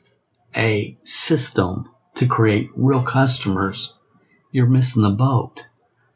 a 0.56 0.98
system 1.04 1.90
to 2.16 2.26
create 2.26 2.70
real 2.76 3.02
customers, 3.02 3.98
you're 4.50 4.66
missing 4.66 5.04
the 5.04 5.10
boat. 5.10 5.66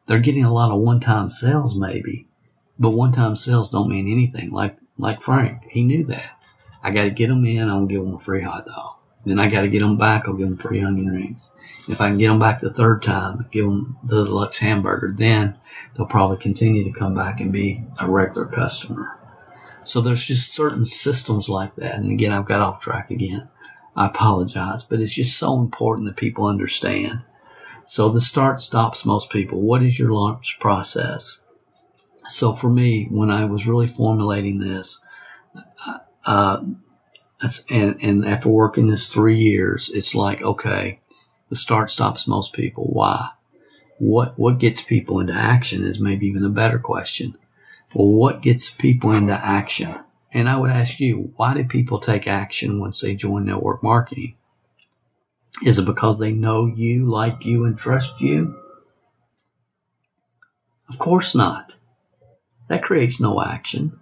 They're 0.06 0.20
getting 0.20 0.46
a 0.46 0.54
lot 0.54 0.72
of 0.72 0.80
one-time 0.80 1.30
sales 1.30 1.76
maybe, 1.76 2.28
but 2.80 2.92
one-time 2.92 3.36
sales 3.36 3.70
don't 3.70 3.90
mean 3.90 4.10
anything. 4.10 4.52
Like 4.52 4.78
like 4.98 5.22
Frank, 5.22 5.64
he 5.70 5.84
knew 5.84 6.06
that. 6.06 6.39
I 6.82 6.92
got 6.92 7.04
to 7.04 7.12
get 7.12 7.28
them 7.28 7.46
in. 7.46 7.70
I'll 7.70 7.86
give 7.86 8.02
them 8.02 8.16
a 8.16 8.20
free 8.20 8.42
hot 8.42 8.66
dog. 8.66 8.96
Then 9.26 9.40
I 9.40 9.50
got 9.50 9.62
to 9.62 9.68
get 9.68 9.80
them 9.80 9.98
back. 9.98 10.24
I'll 10.26 10.34
give 10.34 10.48
them 10.48 10.58
free 10.58 10.82
onion 10.82 11.08
rings. 11.08 11.54
If 11.88 12.00
I 12.00 12.10
can 12.10 12.18
get 12.18 12.30
them 12.30 12.40
back 12.40 12.60
the 12.60 12.74
third 12.74 13.04
time, 13.04 13.48
give 13.52 13.66
them 13.66 13.98
the 14.04 14.24
deluxe 14.24 14.60
hamburger. 14.60 15.14
Then 15.16 15.58
they'll 15.94 16.06
probably 16.06 16.38
continue 16.38 16.86
to 16.86 16.98
come 16.98 17.16
back 17.16 17.42
and 17.42 17.52
be 17.52 17.84
a 18.00 18.10
regular 18.10 18.46
customer. 18.46 19.18
So 19.84 20.02
there's 20.02 20.24
just 20.24 20.54
certain 20.54 20.86
systems 20.86 21.50
like 21.50 21.76
that. 21.76 21.96
And 21.96 22.12
again, 22.12 22.32
I've 22.32 22.46
got 22.46 22.62
off 22.62 22.80
track 22.80 23.12
again. 23.12 23.50
I 23.96 24.06
apologize, 24.06 24.84
but 24.84 25.02
it's 25.02 25.14
just 25.14 25.38
so 25.38 25.60
important 25.60 26.08
that 26.08 26.16
people 26.16 26.46
understand. 26.46 27.24
So 27.86 28.10
the 28.10 28.22
start 28.22 28.62
stops 28.62 29.06
most 29.06 29.32
people. 29.32 29.60
What 29.60 29.84
is 29.84 29.98
your 29.98 30.12
launch 30.12 30.60
process? 30.60 31.40
So 32.28 32.54
for 32.54 32.70
me, 32.70 33.08
when 33.10 33.32
I 33.32 33.46
was 33.46 33.68
really 33.68 33.88
formulating 33.88 34.60
this, 34.60 35.04
uh, 36.26 36.64
and, 37.70 38.04
and 38.04 38.26
after 38.26 38.50
working 38.50 38.88
this 38.88 39.12
three 39.12 39.40
years, 39.40 39.90
it's 39.90 40.16
like, 40.16 40.42
okay, 40.42 41.00
the 41.50 41.56
start 41.56 41.90
stops 41.90 42.28
most 42.28 42.54
people. 42.54 42.86
Why? 42.86 43.30
What, 43.98 44.38
what 44.38 44.60
gets 44.60 44.82
people 44.82 45.20
into 45.20 45.34
action 45.34 45.84
is 45.84 46.00
maybe 46.00 46.28
even 46.28 46.46
a 46.46 46.50
better 46.50 46.80
question. 46.80 47.38
Well, 47.94 48.14
what 48.14 48.42
gets 48.42 48.70
people 48.70 49.12
into 49.12 49.34
action? 49.34 49.96
And 50.32 50.48
I 50.48 50.58
would 50.58 50.70
ask 50.70 51.00
you, 51.00 51.34
why 51.36 51.56
do 51.56 51.64
people 51.64 52.00
take 52.00 52.28
action 52.28 52.80
once 52.80 53.02
they 53.02 53.16
join 53.16 53.46
network 53.46 53.82
marketing? 53.82 54.36
Is 55.66 55.80
it 55.80 55.86
because 55.86 56.20
they 56.20 56.32
know 56.32 56.68
you, 56.68 57.10
like 57.10 57.46
you, 57.46 57.66
and 57.66 57.78
trust 57.78 58.22
you? 58.22 58.56
Of 60.88 61.00
course 61.00 61.36
not. 61.36 61.76
That 62.68 62.84
creates 62.84 63.20
no 63.20 63.42
action. 63.42 63.99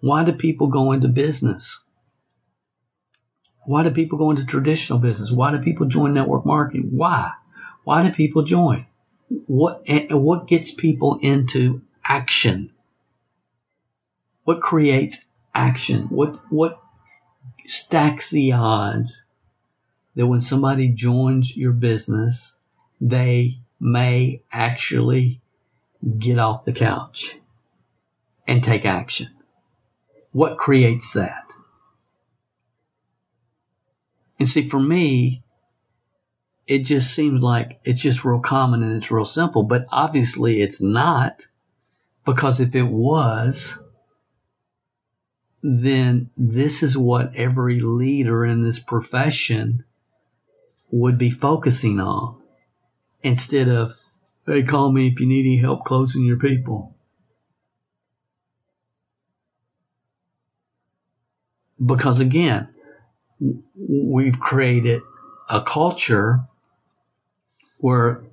Why 0.00 0.24
do 0.24 0.32
people 0.32 0.68
go 0.68 0.92
into 0.92 1.08
business? 1.08 1.82
Why 3.64 3.82
do 3.82 3.90
people 3.90 4.18
go 4.18 4.30
into 4.30 4.46
traditional 4.46 4.98
business? 4.98 5.32
Why 5.32 5.50
do 5.50 5.58
people 5.58 5.86
join 5.86 6.14
network 6.14 6.46
marketing? 6.46 6.90
Why? 6.92 7.32
Why 7.84 8.02
do 8.02 8.14
people 8.14 8.42
join? 8.42 8.86
What 9.46 9.82
what 10.10 10.46
gets 10.46 10.70
people 10.70 11.18
into 11.20 11.82
action? 12.04 12.72
What 14.44 14.62
creates 14.62 15.26
action? 15.54 16.04
What 16.04 16.36
what 16.50 16.80
stacks 17.66 18.30
the 18.30 18.52
odds 18.52 19.26
that 20.14 20.26
when 20.26 20.40
somebody 20.40 20.88
joins 20.88 21.54
your 21.54 21.72
business, 21.72 22.58
they 23.00 23.58
may 23.78 24.42
actually 24.50 25.40
get 26.18 26.38
off 26.38 26.64
the 26.64 26.72
couch 26.72 27.36
and 28.46 28.64
take 28.64 28.86
action? 28.86 29.28
What 30.38 30.56
creates 30.56 31.14
that? 31.14 31.52
And 34.38 34.48
see, 34.48 34.68
for 34.68 34.78
me, 34.78 35.42
it 36.64 36.84
just 36.84 37.12
seems 37.12 37.42
like 37.42 37.80
it's 37.82 38.00
just 38.00 38.24
real 38.24 38.38
common 38.38 38.84
and 38.84 38.94
it's 38.94 39.10
real 39.10 39.24
simple, 39.24 39.64
but 39.64 39.86
obviously 39.90 40.62
it's 40.62 40.80
not 40.80 41.44
because 42.24 42.60
if 42.60 42.76
it 42.76 42.86
was, 42.86 43.82
then 45.64 46.30
this 46.36 46.84
is 46.84 46.96
what 46.96 47.34
every 47.34 47.80
leader 47.80 48.46
in 48.46 48.62
this 48.62 48.78
profession 48.78 49.82
would 50.92 51.18
be 51.18 51.30
focusing 51.30 51.98
on 51.98 52.40
instead 53.24 53.68
of, 53.68 53.92
hey, 54.46 54.62
call 54.62 54.92
me 54.92 55.08
if 55.08 55.18
you 55.18 55.26
need 55.26 55.46
any 55.46 55.56
help 55.56 55.84
closing 55.84 56.24
your 56.24 56.38
people. 56.38 56.94
Because 61.84 62.20
again, 62.20 62.68
we've 63.76 64.38
created 64.38 65.02
a 65.48 65.62
culture 65.62 66.40
where 67.80 68.24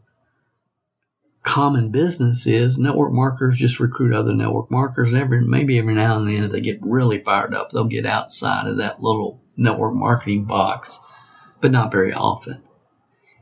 common 1.43 1.89
business 1.89 2.47
is 2.47 2.79
network 2.79 3.13
marketers 3.13 3.55
just 3.55 3.79
recruit 3.79 4.13
other 4.13 4.33
network 4.33 4.71
marketers. 4.71 5.13
Every 5.13 5.41
maybe 5.45 5.77
every 5.77 5.93
now 5.93 6.17
and 6.17 6.27
then, 6.27 6.43
if 6.45 6.51
they 6.51 6.59
get 6.59 6.79
really 6.81 7.19
fired 7.19 7.53
up, 7.53 7.69
they'll 7.69 7.85
get 7.85 8.05
outside 8.05 8.67
of 8.67 8.77
that 8.77 9.01
little 9.01 9.39
network 9.55 9.93
marketing 9.93 10.45
box, 10.45 10.99
but 11.61 11.71
not 11.71 11.91
very 11.91 12.13
often. 12.13 12.61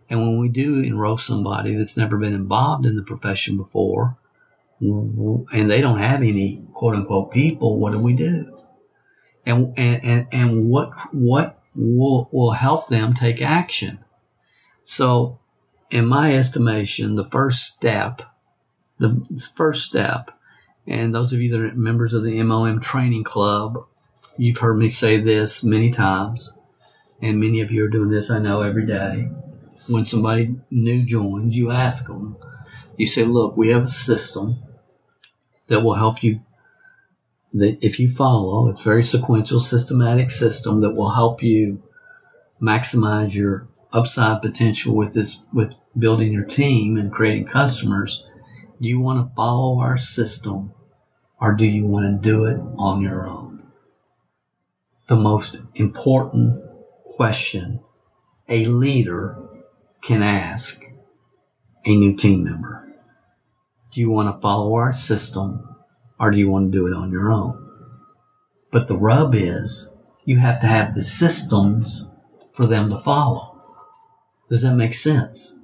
And 0.09 0.19
when 0.19 0.37
we 0.37 0.49
do 0.49 0.81
enroll 0.81 1.17
somebody 1.17 1.75
that's 1.75 1.97
never 1.97 2.17
been 2.17 2.33
involved 2.33 2.85
in 2.85 2.95
the 2.97 3.03
profession 3.03 3.57
before, 3.57 4.17
and 4.81 5.71
they 5.71 5.79
don't 5.79 5.99
have 5.99 6.21
any 6.21 6.61
quote 6.73 6.95
unquote 6.95 7.31
people, 7.31 7.79
what 7.79 7.93
do 7.93 7.99
we 7.99 8.13
do? 8.13 8.62
And 9.45 9.77
and 9.77 10.27
and 10.31 10.69
what 10.69 11.13
what 11.13 11.59
will 11.75 12.29
will 12.31 12.51
help 12.51 12.87
them 12.87 13.13
take 13.13 13.41
action? 13.41 13.99
So 14.83 15.39
in 15.91 16.07
my 16.07 16.35
estimation, 16.35 17.15
the 17.15 17.29
first 17.29 17.75
step, 17.75 18.21
the 18.99 19.25
first 19.55 19.85
step, 19.85 20.31
and 20.87 21.13
those 21.13 21.33
of 21.33 21.41
you 21.41 21.51
that 21.51 21.61
are 21.61 21.75
members 21.75 22.13
of 22.13 22.23
the 22.23 22.39
MLM 22.39 22.81
training 22.81 23.23
club, 23.23 23.85
you've 24.37 24.57
heard 24.57 24.77
me 24.77 24.89
say 24.89 25.19
this 25.19 25.63
many 25.63 25.91
times, 25.91 26.57
and 27.21 27.39
many 27.39 27.61
of 27.61 27.71
you 27.71 27.85
are 27.85 27.89
doing 27.89 28.09
this, 28.09 28.31
I 28.31 28.39
know, 28.39 28.61
every 28.61 28.85
day. 28.85 29.29
When 29.87 30.05
somebody 30.05 30.55
new 30.71 31.03
joins, 31.03 31.57
you 31.57 31.71
ask 31.71 32.07
them, 32.07 32.37
you 32.97 33.05
say, 33.05 33.23
look, 33.23 33.57
we 33.57 33.69
have 33.69 33.83
a 33.83 33.89
system 33.89 34.57
that 35.67 35.81
will 35.81 35.95
help 35.95 36.23
you 36.23 36.41
that 37.53 37.83
if 37.83 37.99
you 37.99 38.09
follow, 38.09 38.69
it's 38.69 38.83
very 38.83 39.03
sequential, 39.03 39.59
systematic 39.59 40.31
system 40.31 40.81
that 40.81 40.95
will 40.95 41.11
help 41.11 41.43
you 41.43 41.83
maximize 42.61 43.33
your 43.33 43.67
upside 43.91 44.41
potential 44.41 44.95
with 44.95 45.13
this 45.13 45.43
with 45.53 45.75
building 45.97 46.31
your 46.31 46.45
team 46.45 46.97
and 46.97 47.11
creating 47.11 47.45
customers. 47.45 48.25
Do 48.81 48.89
you 48.89 48.99
want 48.99 49.27
to 49.27 49.35
follow 49.35 49.79
our 49.79 49.97
system 49.97 50.73
or 51.39 51.53
do 51.53 51.65
you 51.65 51.85
want 51.85 52.23
to 52.23 52.29
do 52.29 52.45
it 52.45 52.59
on 52.77 53.01
your 53.01 53.27
own? 53.27 53.63
The 55.07 55.15
most 55.15 55.61
important 55.75 56.63
question 57.03 57.81
a 58.49 58.65
leader 58.65 59.37
can 60.01 60.23
ask 60.23 60.83
a 61.85 61.95
new 61.95 62.15
team 62.15 62.43
member. 62.45 62.87
Do 63.91 64.01
you 64.01 64.09
want 64.09 64.35
to 64.35 64.41
follow 64.41 64.73
our 64.75 64.91
system 64.91 65.72
or 66.23 66.31
do 66.31 66.37
you 66.37 66.49
want 66.49 66.71
to 66.71 66.77
do 66.77 66.87
it 66.87 66.93
on 66.93 67.11
your 67.11 67.31
own 67.31 67.69
but 68.71 68.87
the 68.87 68.97
rub 68.97 69.35
is 69.35 69.93
you 70.25 70.37
have 70.37 70.59
to 70.59 70.67
have 70.67 70.95
the 70.95 71.01
systems 71.01 72.09
for 72.53 72.65
them 72.65 72.89
to 72.89 72.97
follow 72.97 73.53
does 74.53 74.61
that 74.61 74.75
make 74.75 74.93
sense? 74.93 75.57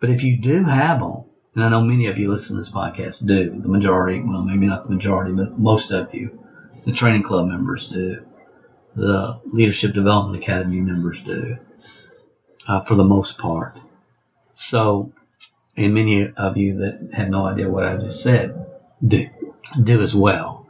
But 0.00 0.08
if 0.08 0.22
you 0.22 0.38
do 0.38 0.64
have 0.64 1.00
them, 1.00 1.24
and 1.54 1.64
I 1.64 1.68
know 1.68 1.82
many 1.82 2.06
of 2.06 2.16
you 2.16 2.30
listen 2.30 2.56
to 2.56 2.62
this 2.62 2.72
podcast 2.72 3.26
do, 3.26 3.50
the 3.50 3.68
majority, 3.68 4.20
well, 4.20 4.42
maybe 4.42 4.66
not 4.66 4.84
the 4.84 4.88
majority, 4.88 5.32
but 5.32 5.58
most 5.58 5.90
of 5.90 6.14
you, 6.14 6.42
the 6.86 6.92
training 6.92 7.24
club 7.24 7.46
members 7.46 7.90
do, 7.90 8.24
the 8.96 9.38
Leadership 9.52 9.92
Development 9.92 10.42
Academy 10.42 10.80
members 10.80 11.22
do, 11.22 11.58
uh, 12.66 12.80
for 12.84 12.94
the 12.94 13.04
most 13.04 13.36
part. 13.36 13.78
So, 14.54 15.12
and 15.76 15.92
many 15.92 16.26
of 16.26 16.56
you 16.56 16.78
that 16.78 17.10
have 17.12 17.28
no 17.28 17.44
idea 17.44 17.68
what 17.68 17.84
I 17.84 17.96
just 17.96 18.22
said 18.22 18.66
do, 19.06 19.28
do 19.82 20.00
as 20.00 20.14
well. 20.14 20.66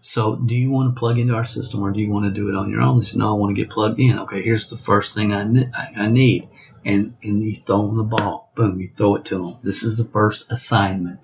So, 0.00 0.36
do 0.36 0.54
you 0.54 0.70
want 0.70 0.94
to 0.94 0.98
plug 0.98 1.18
into 1.18 1.34
our 1.34 1.44
system 1.44 1.82
or 1.82 1.90
do 1.90 2.00
you 2.00 2.08
want 2.08 2.24
to 2.24 2.30
do 2.30 2.48
it 2.48 2.54
on 2.54 2.70
your 2.70 2.80
own? 2.80 3.00
They 3.00 3.04
say, 3.04 3.18
no, 3.18 3.30
I 3.30 3.38
want 3.38 3.54
to 3.56 3.60
get 3.60 3.70
plugged 3.70 3.98
in. 3.98 4.18
Okay, 4.20 4.42
here's 4.42 4.70
the 4.70 4.76
first 4.76 5.14
thing 5.14 5.32
I, 5.32 5.42
ne- 5.42 5.70
I 5.74 6.08
need 6.08 6.48
and, 6.84 7.12
and 7.22 7.42
you 7.42 7.54
throw 7.54 7.86
them 7.86 7.96
the 7.96 8.02
ball. 8.04 8.50
Boom, 8.54 8.80
you 8.80 8.88
throw 8.88 9.16
it 9.16 9.26
to 9.26 9.42
them. 9.42 9.52
This 9.62 9.82
is 9.82 9.98
the 9.98 10.10
first 10.10 10.50
assignment. 10.50 11.20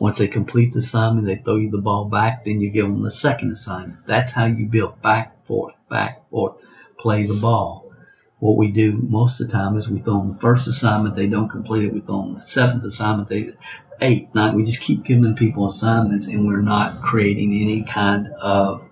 Once 0.00 0.18
they 0.18 0.26
complete 0.26 0.72
the 0.72 0.80
assignment, 0.80 1.26
they 1.26 1.36
throw 1.36 1.56
you 1.56 1.70
the 1.70 1.78
ball 1.78 2.06
back, 2.06 2.44
then 2.44 2.60
you 2.60 2.70
give 2.70 2.86
them 2.86 3.02
the 3.02 3.10
second 3.10 3.52
assignment. 3.52 4.04
That's 4.06 4.32
how 4.32 4.46
you 4.46 4.66
build 4.66 5.00
back, 5.02 5.46
forth, 5.46 5.74
back, 5.88 6.28
forth, 6.30 6.56
play 6.98 7.22
the 7.22 7.38
ball. 7.40 7.92
What 8.40 8.56
we 8.56 8.72
do 8.72 8.92
most 8.92 9.40
of 9.40 9.46
the 9.46 9.52
time 9.52 9.76
is 9.76 9.88
we 9.88 10.00
throw 10.00 10.18
them 10.18 10.32
the 10.32 10.40
first 10.40 10.66
assignment, 10.66 11.14
they 11.14 11.28
don't 11.28 11.48
complete 11.48 11.84
it, 11.84 11.94
we 11.94 12.00
throw 12.00 12.22
them 12.22 12.34
the 12.34 12.42
seventh 12.42 12.84
assignment, 12.84 13.28
they 13.28 13.54
eight, 14.00 14.34
nine, 14.34 14.54
we 14.54 14.64
just 14.64 14.80
keep 14.80 15.04
giving 15.04 15.34
people 15.34 15.66
assignments 15.66 16.28
and 16.28 16.46
we're 16.46 16.60
not 16.60 17.02
creating 17.02 17.52
any 17.52 17.84
kind 17.84 18.28
of 18.28 18.88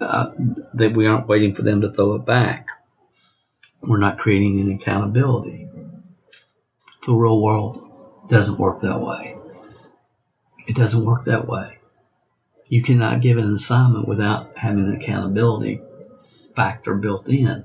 uh, 0.00 0.30
that 0.74 0.92
we 0.92 1.06
aren't 1.06 1.28
waiting 1.28 1.54
for 1.54 1.62
them 1.62 1.80
to 1.80 1.90
throw 1.90 2.14
it 2.14 2.24
back 2.24 2.68
we're 3.82 3.98
not 3.98 4.18
creating 4.18 4.60
any 4.60 4.74
accountability. 4.74 5.68
The 7.06 7.14
real 7.14 7.40
world 7.40 8.28
doesn't 8.28 8.58
work 8.58 8.80
that 8.80 9.00
way. 9.00 9.36
It 10.66 10.76
doesn't 10.76 11.04
work 11.04 11.24
that 11.24 11.46
way. 11.46 11.78
You 12.66 12.82
cannot 12.82 13.22
give 13.22 13.38
an 13.38 13.54
assignment 13.54 14.06
without 14.06 14.58
having 14.58 14.84
an 14.84 14.96
accountability 14.96 15.80
factor 16.54 16.94
built 16.94 17.28
in. 17.28 17.64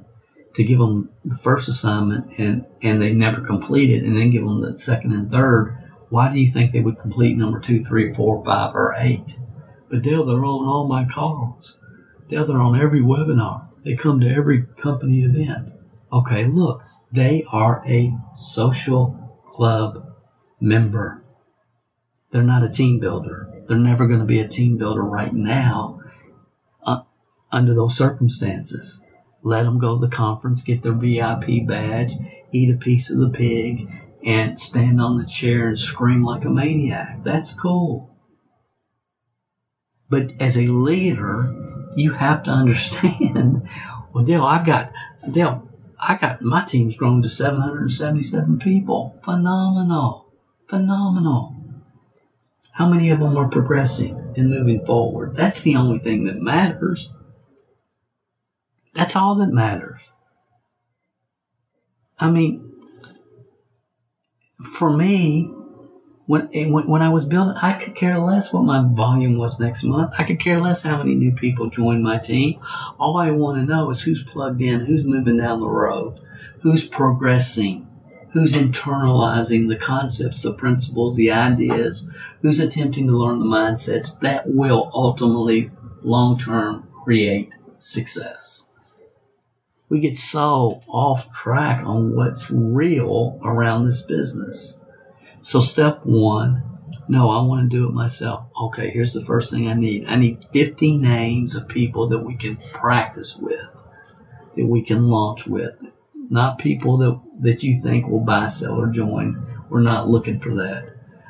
To 0.55 0.63
give 0.63 0.77
them 0.77 1.09
the 1.25 1.37
first 1.37 1.67
assignment 1.67 2.37
and, 2.37 2.65
and 2.81 3.01
they 3.01 3.11
never 3.11 3.41
complete 3.41 3.89
it, 3.89 4.03
and 4.03 4.15
then 4.15 4.29
give 4.29 4.45
them 4.45 4.61
the 4.61 4.77
second 4.77 5.11
and 5.13 5.29
third, 5.29 5.75
why 6.09 6.31
do 6.31 6.39
you 6.39 6.47
think 6.47 6.71
they 6.71 6.79
would 6.79 6.99
complete 6.99 7.35
number 7.35 7.59
two, 7.59 7.83
three, 7.83 8.13
four, 8.13 8.43
five, 8.45 8.75
or 8.75 8.93
eight? 8.97 9.39
But 9.89 10.03
Dale, 10.03 10.25
they're 10.25 10.45
on 10.45 10.67
all 10.67 10.87
my 10.87 11.05
calls. 11.05 11.79
Dale, 12.29 12.45
they're 12.45 12.61
on 12.61 12.79
every 12.79 13.01
webinar. 13.01 13.67
They 13.83 13.95
come 13.95 14.19
to 14.19 14.29
every 14.29 14.63
company 14.77 15.23
event. 15.23 15.71
Okay, 16.11 16.45
look, 16.45 16.83
they 17.11 17.43
are 17.51 17.83
a 17.87 18.15
social 18.35 19.41
club 19.45 20.05
member. 20.61 21.23
They're 22.31 22.43
not 22.43 22.63
a 22.63 22.69
team 22.69 22.99
builder. 22.99 23.63
They're 23.67 23.77
never 23.77 24.07
going 24.07 24.19
to 24.19 24.25
be 24.25 24.39
a 24.39 24.47
team 24.47 24.77
builder 24.77 25.03
right 25.03 25.33
now 25.33 25.99
uh, 26.85 27.01
under 27.51 27.73
those 27.73 27.97
circumstances. 27.97 29.03
Let 29.43 29.63
them 29.63 29.77
go 29.77 29.99
to 29.99 30.05
the 30.05 30.15
conference, 30.15 30.61
get 30.61 30.81
their 30.81 30.93
VIP 30.93 31.67
badge, 31.67 32.13
eat 32.51 32.73
a 32.73 32.77
piece 32.77 33.11
of 33.11 33.19
the 33.19 33.29
pig, 33.29 33.89
and 34.25 34.57
stand 34.57 35.01
on 35.01 35.17
the 35.17 35.25
chair 35.25 35.67
and 35.67 35.77
scream 35.77 36.23
like 36.23 36.45
a 36.45 36.49
maniac. 36.49 37.23
That's 37.23 37.53
cool. 37.53 38.09
But 40.09 40.31
as 40.39 40.57
a 40.57 40.67
leader, 40.67 41.53
you 41.95 42.11
have 42.11 42.43
to 42.43 42.51
understand, 42.51 43.67
well, 44.13 44.23
Dale, 44.23 44.43
I've 44.43 44.65
got, 44.65 44.93
Dale, 45.29 45.67
I 45.99 46.15
got, 46.15 46.41
my 46.41 46.63
team's 46.63 46.95
grown 46.95 47.21
to 47.23 47.29
777 47.29 48.59
people. 48.59 49.19
Phenomenal. 49.23 50.31
Phenomenal. 50.67 51.55
How 52.71 52.89
many 52.89 53.09
of 53.09 53.19
them 53.19 53.37
are 53.37 53.49
progressing 53.49 54.33
and 54.37 54.49
moving 54.49 54.85
forward? 54.85 55.35
That's 55.35 55.61
the 55.61 55.75
only 55.75 55.99
thing 55.99 56.25
that 56.25 56.37
matters. 56.37 57.13
That's 58.93 59.15
all 59.15 59.35
that 59.35 59.51
matters. 59.51 60.11
I 62.19 62.29
mean, 62.29 62.73
for 64.63 64.95
me, 64.95 65.51
when, 66.25 66.47
when 66.71 66.87
when 66.87 67.01
I 67.01 67.09
was 67.09 67.25
building, 67.25 67.55
I 67.61 67.73
could 67.73 67.95
care 67.95 68.19
less 68.19 68.53
what 68.53 68.63
my 68.63 68.81
volume 68.93 69.37
was 69.37 69.59
next 69.59 69.83
month. 69.83 70.13
I 70.17 70.23
could 70.23 70.39
care 70.39 70.61
less 70.61 70.83
how 70.83 70.97
many 70.97 71.15
new 71.15 71.33
people 71.33 71.69
joined 71.69 72.03
my 72.03 72.17
team. 72.19 72.59
All 72.99 73.17
I 73.17 73.31
want 73.31 73.57
to 73.57 73.65
know 73.65 73.89
is 73.89 74.01
who's 74.01 74.23
plugged 74.23 74.61
in, 74.61 74.81
who's 74.81 75.03
moving 75.03 75.37
down 75.37 75.59
the 75.59 75.67
road, 75.67 76.19
who's 76.61 76.87
progressing, 76.87 77.87
who's 78.31 78.53
internalizing 78.53 79.67
the 79.67 79.75
concepts, 79.75 80.43
the 80.43 80.53
principles, 80.53 81.17
the 81.17 81.31
ideas, 81.31 82.09
who's 82.41 82.59
attempting 82.59 83.07
to 83.07 83.17
learn 83.17 83.39
the 83.39 83.45
mindsets 83.45 84.19
that 84.19 84.47
will 84.47 84.89
ultimately, 84.93 85.71
long 86.03 86.37
term, 86.37 86.87
create 87.03 87.53
success 87.79 88.69
we 89.93 89.99
get 89.99 90.17
so 90.17 90.81
off 90.87 91.31
track 91.31 91.85
on 91.85 92.15
what's 92.15 92.49
real 92.49 93.39
around 93.43 93.85
this 93.85 94.01
business. 94.07 94.81
So 95.43 95.61
step 95.61 96.03
one, 96.03 96.63
no, 97.07 97.29
I 97.29 97.45
want 97.45 97.69
to 97.69 97.77
do 97.77 97.87
it 97.87 97.93
myself. 97.93 98.47
Okay, 98.59 98.89
here's 98.89 99.13
the 99.13 99.23
first 99.23 99.53
thing 99.53 99.67
I 99.67 99.75
need. 99.75 100.07
I 100.07 100.15
need 100.15 100.47
50 100.51 100.97
names 100.97 101.53
of 101.53 101.67
people 101.67 102.07
that 102.07 102.25
we 102.25 102.33
can 102.33 102.57
practice 102.73 103.37
with, 103.37 103.61
that 104.57 104.65
we 104.65 104.81
can 104.81 105.09
launch 105.09 105.45
with. 105.45 105.75
Not 106.27 106.57
people 106.57 106.97
that, 106.97 107.21
that 107.41 107.61
you 107.61 107.79
think 107.79 108.07
will 108.07 108.21
buy, 108.21 108.47
sell, 108.47 108.81
or 108.81 108.87
join. 108.87 109.45
We're 109.69 109.81
not 109.81 110.09
looking 110.09 110.39
for 110.39 110.55
that. 110.55 110.89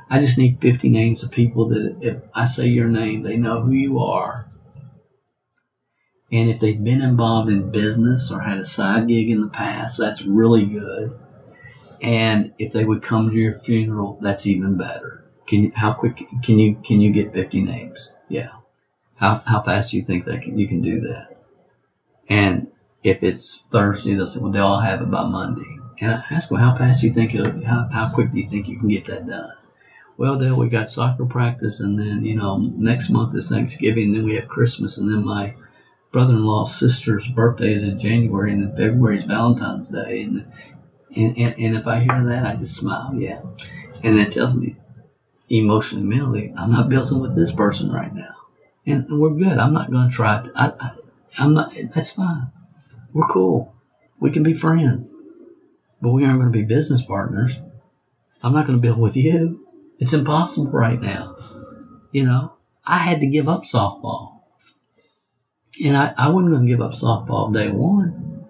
I 0.10 0.22
just 0.22 0.38
need 0.38 0.62
50 0.62 0.88
names 0.88 1.22
of 1.26 1.32
people 1.32 1.68
that 1.68 1.98
if 2.00 2.22
I 2.34 2.46
say 2.46 2.68
your 2.68 2.88
name, 2.88 3.24
they 3.24 3.36
know 3.36 3.62
who 3.62 3.74
you 3.74 4.00
are 4.00 4.48
and 6.34 6.50
if 6.50 6.60
they've 6.60 6.84
been 6.84 7.02
involved 7.02 7.52
in 7.52 7.70
business 7.70 8.32
or 8.32 8.40
had 8.40 8.58
a 8.58 8.66
side 8.66 9.08
gig 9.08 9.30
in 9.30 9.40
the 9.40 9.50
past, 9.50 10.00
that's 10.00 10.26
really 10.26 10.66
good. 10.66 11.16
And 12.02 12.54
if 12.58 12.74
they 12.74 12.84
would 12.84 13.04
come 13.04 13.30
to 13.30 13.36
your 13.36 13.60
funeral, 13.60 14.18
that's 14.20 14.48
even 14.48 14.76
better. 14.76 15.24
Can 15.46 15.66
you, 15.66 15.72
how 15.76 15.94
quick 15.94 16.24
can 16.42 16.58
you 16.58 16.76
can 16.84 17.02
you 17.02 17.12
get 17.12 17.34
50 17.34 17.62
names? 17.62 18.16
Yeah. 18.30 18.50
How 19.14 19.44
how 19.46 19.62
fast 19.62 19.92
do 19.92 19.98
you 19.98 20.04
think 20.04 20.26
that 20.26 20.42
can, 20.42 20.58
you 20.58 20.68
can 20.68 20.82
do 20.82 21.02
that? 21.02 21.38
And 22.28 22.72
if 23.04 23.22
it's 23.22 23.62
Thursday, 23.70 24.16
they'll 24.16 24.26
say, 24.26 24.40
well, 24.40 24.52
they'll 24.52 24.66
all 24.66 24.80
have 24.80 25.02
it 25.02 25.12
by 25.12 25.26
Monday. 25.26 25.78
And 26.00 26.14
I 26.14 26.24
ask 26.32 26.50
them, 26.50 26.58
how 26.58 26.76
fast 26.76 27.02
do 27.02 27.08
you 27.08 27.14
think, 27.14 27.36
it'll, 27.36 27.64
how, 27.64 27.88
how 27.92 28.10
quick 28.12 28.32
do 28.32 28.40
you 28.40 28.44
think 28.44 28.68
you 28.68 28.80
can 28.80 28.88
get 28.88 29.06
that 29.06 29.28
done? 29.28 29.54
Well, 30.18 30.40
Dale, 30.40 30.56
we 30.56 30.70
got 30.70 30.90
soccer 30.90 31.26
practice, 31.26 31.80
and 31.80 32.00
then, 32.00 32.26
you 32.26 32.36
know, 32.36 32.58
next 32.58 33.10
month 33.10 33.36
is 33.36 33.50
Thanksgiving, 33.50 34.12
then 34.12 34.24
we 34.24 34.36
have 34.36 34.48
Christmas, 34.48 34.98
and 34.98 35.12
then 35.12 35.26
my 35.26 35.54
brother-in-law's 36.14 36.74
sister's 36.74 37.28
birthday 37.28 37.74
is 37.74 37.84
in 37.84 37.98
January, 37.98 38.54
and 38.54 38.62
then 38.62 38.78
February 38.78 39.18
is 39.18 39.24
Valentine's 39.24 39.90
Day, 39.90 40.22
and 40.22 40.46
and, 41.16 41.38
and, 41.38 41.60
and 41.60 41.76
if 41.76 41.86
I 41.86 42.00
hear 42.00 42.24
that, 42.24 42.46
I 42.46 42.56
just 42.56 42.78
smile, 42.78 43.14
yeah, 43.16 43.42
and 44.02 44.18
that 44.18 44.32
tells 44.32 44.56
me 44.56 44.78
emotionally, 45.50 46.06
mentally, 46.06 46.54
I'm 46.58 46.72
not 46.72 46.90
building 46.90 47.20
with 47.20 47.36
this 47.36 47.52
person 47.52 47.92
right 47.92 48.14
now, 48.14 48.36
and, 48.86 49.10
and 49.10 49.20
we're 49.20 49.32
good. 49.32 49.58
I'm 49.58 49.74
not 49.74 49.92
going 49.92 50.10
to 50.10 50.16
try. 50.16 50.42
To, 50.42 50.52
I, 50.56 50.68
I, 50.80 50.92
I'm 51.38 51.54
not. 51.54 51.74
That's 51.94 52.14
fine. 52.14 52.52
We're 53.12 53.28
cool. 53.28 53.76
We 54.20 54.32
can 54.32 54.44
be 54.44 54.54
friends, 54.54 55.14
but 56.02 56.12
we 56.12 56.24
aren't 56.24 56.40
going 56.40 56.52
to 56.52 56.58
be 56.58 56.64
business 56.64 57.02
partners. 57.04 57.60
I'm 58.42 58.54
not 58.54 58.68
going 58.68 58.78
to 58.78 58.82
build 58.82 59.00
with 59.00 59.18
you. 59.18 59.66
It's 60.00 60.14
impossible 60.14 60.72
right 60.72 61.02
now. 61.02 61.38
You 62.12 62.26
know, 62.26 62.54
I 62.86 62.98
had 62.98 63.22
to 63.22 63.28
give 63.28 63.50
up 63.50 63.64
softball 63.64 64.33
and 65.82 65.98
I, 65.98 66.14
I 66.18 66.30
wasn't 66.30 66.52
going 66.52 66.66
to 66.66 66.72
give 66.72 66.82
up 66.82 66.92
softball 66.92 67.54
day 67.54 67.70
one. 67.70 68.46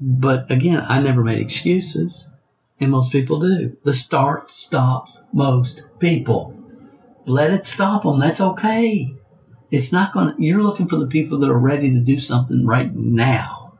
But 0.00 0.50
again, 0.50 0.84
I 0.88 1.00
never 1.00 1.22
made 1.22 1.40
excuses. 1.40 2.28
And 2.78 2.90
most 2.90 3.12
people 3.12 3.40
do. 3.40 3.76
The 3.84 3.92
start 3.92 4.50
stops 4.50 5.24
most 5.32 5.84
people. 5.98 6.56
Let 7.26 7.52
it 7.52 7.66
stop 7.66 8.04
them. 8.04 8.18
That's 8.18 8.40
okay. 8.40 9.14
It's 9.70 9.92
not 9.92 10.14
going 10.14 10.34
to, 10.34 10.42
you're 10.42 10.62
looking 10.62 10.88
for 10.88 10.96
the 10.96 11.06
people 11.06 11.40
that 11.40 11.50
are 11.50 11.58
ready 11.58 11.90
to 11.92 12.00
do 12.00 12.18
something 12.18 12.66
right 12.66 12.90
now. 12.92 13.74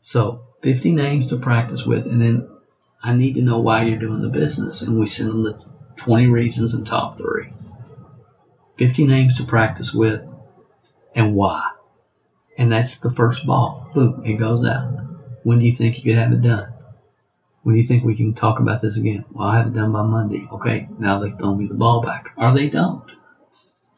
So 0.00 0.42
50 0.62 0.92
names 0.92 1.28
to 1.28 1.36
practice 1.36 1.86
with. 1.86 2.06
And 2.06 2.20
then 2.20 2.48
I 3.00 3.14
need 3.14 3.36
to 3.36 3.42
know 3.42 3.60
why 3.60 3.84
you're 3.84 3.98
doing 3.98 4.20
the 4.20 4.28
business. 4.28 4.82
And 4.82 4.98
we 4.98 5.06
send 5.06 5.30
them 5.30 5.44
the 5.44 5.64
20 5.96 6.26
reasons 6.26 6.74
and 6.74 6.84
top 6.84 7.16
three. 7.16 7.52
50 8.76 9.06
names 9.06 9.36
to 9.36 9.44
practice 9.44 9.94
with 9.94 10.28
and 11.18 11.34
why. 11.34 11.72
And 12.56 12.70
that's 12.70 13.00
the 13.00 13.10
first 13.10 13.44
ball. 13.44 13.90
Boom, 13.92 14.22
it 14.24 14.34
goes 14.34 14.64
out. 14.64 14.88
When 15.42 15.58
do 15.58 15.66
you 15.66 15.72
think 15.72 15.96
you 15.96 16.04
could 16.04 16.18
have 16.18 16.32
it 16.32 16.40
done? 16.40 16.72
When 17.62 17.74
do 17.74 17.80
you 17.80 17.86
think 17.86 18.04
we 18.04 18.14
can 18.14 18.34
talk 18.34 18.60
about 18.60 18.80
this 18.80 18.96
again? 18.96 19.24
Well, 19.32 19.48
I 19.48 19.58
have 19.58 19.66
it 19.66 19.74
done 19.74 19.90
by 19.90 20.02
Monday. 20.02 20.46
Okay, 20.52 20.88
now 20.98 21.18
they 21.18 21.32
throw 21.32 21.56
me 21.56 21.66
the 21.66 21.74
ball 21.74 22.02
back. 22.02 22.30
Or 22.36 22.52
they 22.52 22.68
don't. 22.68 23.10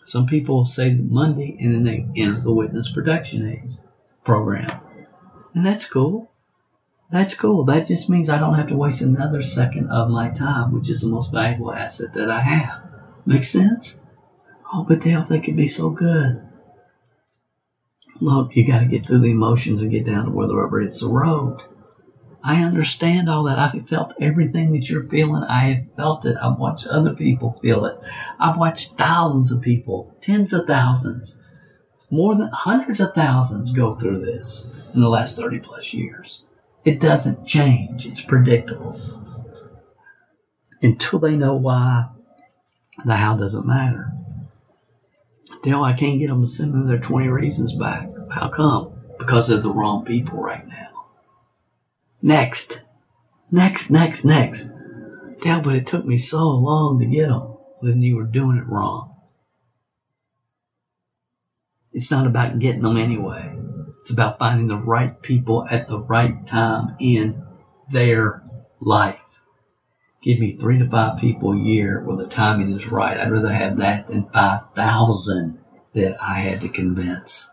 Some 0.02 0.26
people 0.26 0.64
say 0.64 0.94
Monday 0.94 1.58
and 1.60 1.74
then 1.74 1.84
they 1.84 2.06
enter 2.16 2.40
the 2.40 2.52
witness 2.52 2.90
protection 2.90 3.46
aids 3.46 3.78
program. 4.24 4.80
And 5.54 5.64
that's 5.64 5.84
cool. 5.84 6.30
That's 7.10 7.34
cool. 7.34 7.64
That 7.64 7.86
just 7.86 8.08
means 8.08 8.30
I 8.30 8.38
don't 8.38 8.54
have 8.54 8.68
to 8.68 8.76
waste 8.76 9.02
another 9.02 9.42
second 9.42 9.90
of 9.90 10.08
my 10.08 10.30
time, 10.30 10.72
which 10.72 10.88
is 10.88 11.02
the 11.02 11.08
most 11.08 11.32
valuable 11.32 11.72
asset 11.72 12.14
that 12.14 12.30
I 12.30 12.40
have. 12.40 12.82
Makes 13.26 13.50
sense? 13.50 14.00
Oh, 14.72 14.86
but 14.88 15.00
Dale, 15.00 15.24
they 15.24 15.40
could 15.40 15.56
be 15.56 15.66
so 15.66 15.90
good 15.90 16.46
look, 18.20 18.54
you 18.54 18.66
got 18.66 18.80
to 18.80 18.86
get 18.86 19.06
through 19.06 19.20
the 19.20 19.30
emotions 19.30 19.82
and 19.82 19.90
get 19.90 20.06
down 20.06 20.26
to 20.26 20.30
where 20.30 20.46
the 20.46 20.56
rubber 20.56 20.80
hits 20.80 21.00
the 21.00 21.08
road. 21.08 21.62
I 22.42 22.62
understand 22.62 23.28
all 23.28 23.44
that. 23.44 23.58
I've 23.58 23.88
felt 23.88 24.14
everything 24.20 24.72
that 24.72 24.88
you're 24.88 25.04
feeling. 25.04 25.42
I 25.42 25.58
have 25.72 25.84
felt 25.96 26.24
it. 26.24 26.36
I've 26.40 26.58
watched 26.58 26.86
other 26.86 27.14
people 27.14 27.58
feel 27.60 27.84
it. 27.84 27.98
I've 28.38 28.56
watched 28.56 28.94
thousands 28.94 29.52
of 29.52 29.62
people, 29.62 30.14
tens 30.20 30.52
of 30.52 30.66
thousands, 30.66 31.38
more 32.10 32.34
than 32.34 32.50
hundreds 32.52 33.00
of 33.00 33.14
thousands 33.14 33.72
go 33.72 33.94
through 33.94 34.24
this 34.24 34.66
in 34.94 35.00
the 35.00 35.08
last 35.08 35.36
30 35.36 35.60
plus 35.60 35.94
years. 35.94 36.46
It 36.84 36.98
doesn't 36.98 37.46
change. 37.46 38.06
It's 38.06 38.22
predictable. 38.22 39.00
Until 40.82 41.18
they 41.18 41.36
know 41.36 41.54
why, 41.54 42.08
the 43.04 43.14
how 43.14 43.36
doesn't 43.36 43.66
matter. 43.66 44.12
Dale, 45.62 45.82
I 45.82 45.92
can't 45.92 46.18
get 46.18 46.28
them 46.28 46.40
to 46.40 46.48
send 46.48 46.74
me 46.74 46.88
their 46.88 46.98
20 46.98 47.28
reasons 47.28 47.74
back. 47.74 48.09
How 48.30 48.48
come? 48.48 48.92
Because 49.18 49.48
they're 49.48 49.58
the 49.58 49.72
wrong 49.72 50.04
people 50.04 50.40
right 50.40 50.66
now. 50.66 51.06
Next. 52.22 52.82
Next, 53.50 53.90
next, 53.90 54.24
next. 54.24 54.72
Dale, 55.40 55.60
but 55.60 55.74
it 55.74 55.86
took 55.86 56.04
me 56.04 56.18
so 56.18 56.50
long 56.50 57.00
to 57.00 57.06
get 57.06 57.28
them. 57.28 57.56
Then 57.82 58.02
you 58.02 58.16
were 58.16 58.24
doing 58.24 58.58
it 58.58 58.68
wrong. 58.68 59.16
It's 61.92 62.10
not 62.10 62.26
about 62.26 62.58
getting 62.58 62.82
them 62.82 62.96
anyway. 62.96 63.58
It's 64.00 64.10
about 64.10 64.38
finding 64.38 64.68
the 64.68 64.76
right 64.76 65.20
people 65.20 65.66
at 65.68 65.88
the 65.88 65.98
right 65.98 66.46
time 66.46 66.96
in 67.00 67.42
their 67.90 68.42
life. 68.80 69.40
Give 70.22 70.38
me 70.38 70.52
three 70.52 70.78
to 70.78 70.88
five 70.88 71.18
people 71.18 71.52
a 71.52 71.58
year 71.58 72.02
where 72.04 72.16
the 72.16 72.26
timing 72.26 72.72
is 72.72 72.86
right. 72.86 73.18
I'd 73.18 73.32
rather 73.32 73.52
have 73.52 73.78
that 73.80 74.06
than 74.06 74.28
5,000 74.28 75.58
that 75.94 76.22
I 76.22 76.40
had 76.40 76.60
to 76.60 76.68
convince. 76.68 77.50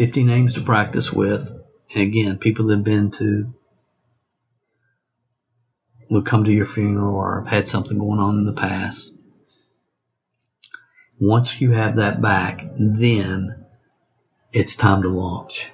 50 0.00 0.24
names 0.24 0.54
to 0.54 0.62
practice 0.62 1.12
with. 1.12 1.54
And 1.92 2.02
again, 2.02 2.38
people 2.38 2.68
that 2.68 2.76
have 2.76 2.84
been 2.84 3.10
to, 3.10 3.52
will 6.08 6.22
come 6.22 6.44
to 6.44 6.50
your 6.50 6.64
funeral 6.64 7.14
or 7.14 7.40
have 7.40 7.46
had 7.46 7.68
something 7.68 7.98
going 7.98 8.18
on 8.18 8.38
in 8.38 8.46
the 8.46 8.54
past. 8.54 9.14
Once 11.20 11.60
you 11.60 11.72
have 11.72 11.96
that 11.96 12.22
back, 12.22 12.64
then 12.78 13.66
it's 14.54 14.74
time 14.74 15.02
to 15.02 15.10
launch. 15.10 15.70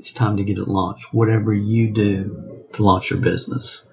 It's 0.00 0.10
time 0.10 0.38
to 0.38 0.44
get 0.44 0.58
it 0.58 0.66
launched. 0.66 1.14
Whatever 1.14 1.54
you 1.54 1.92
do 1.92 2.64
to 2.72 2.82
launch 2.82 3.10
your 3.10 3.20
business. 3.20 3.86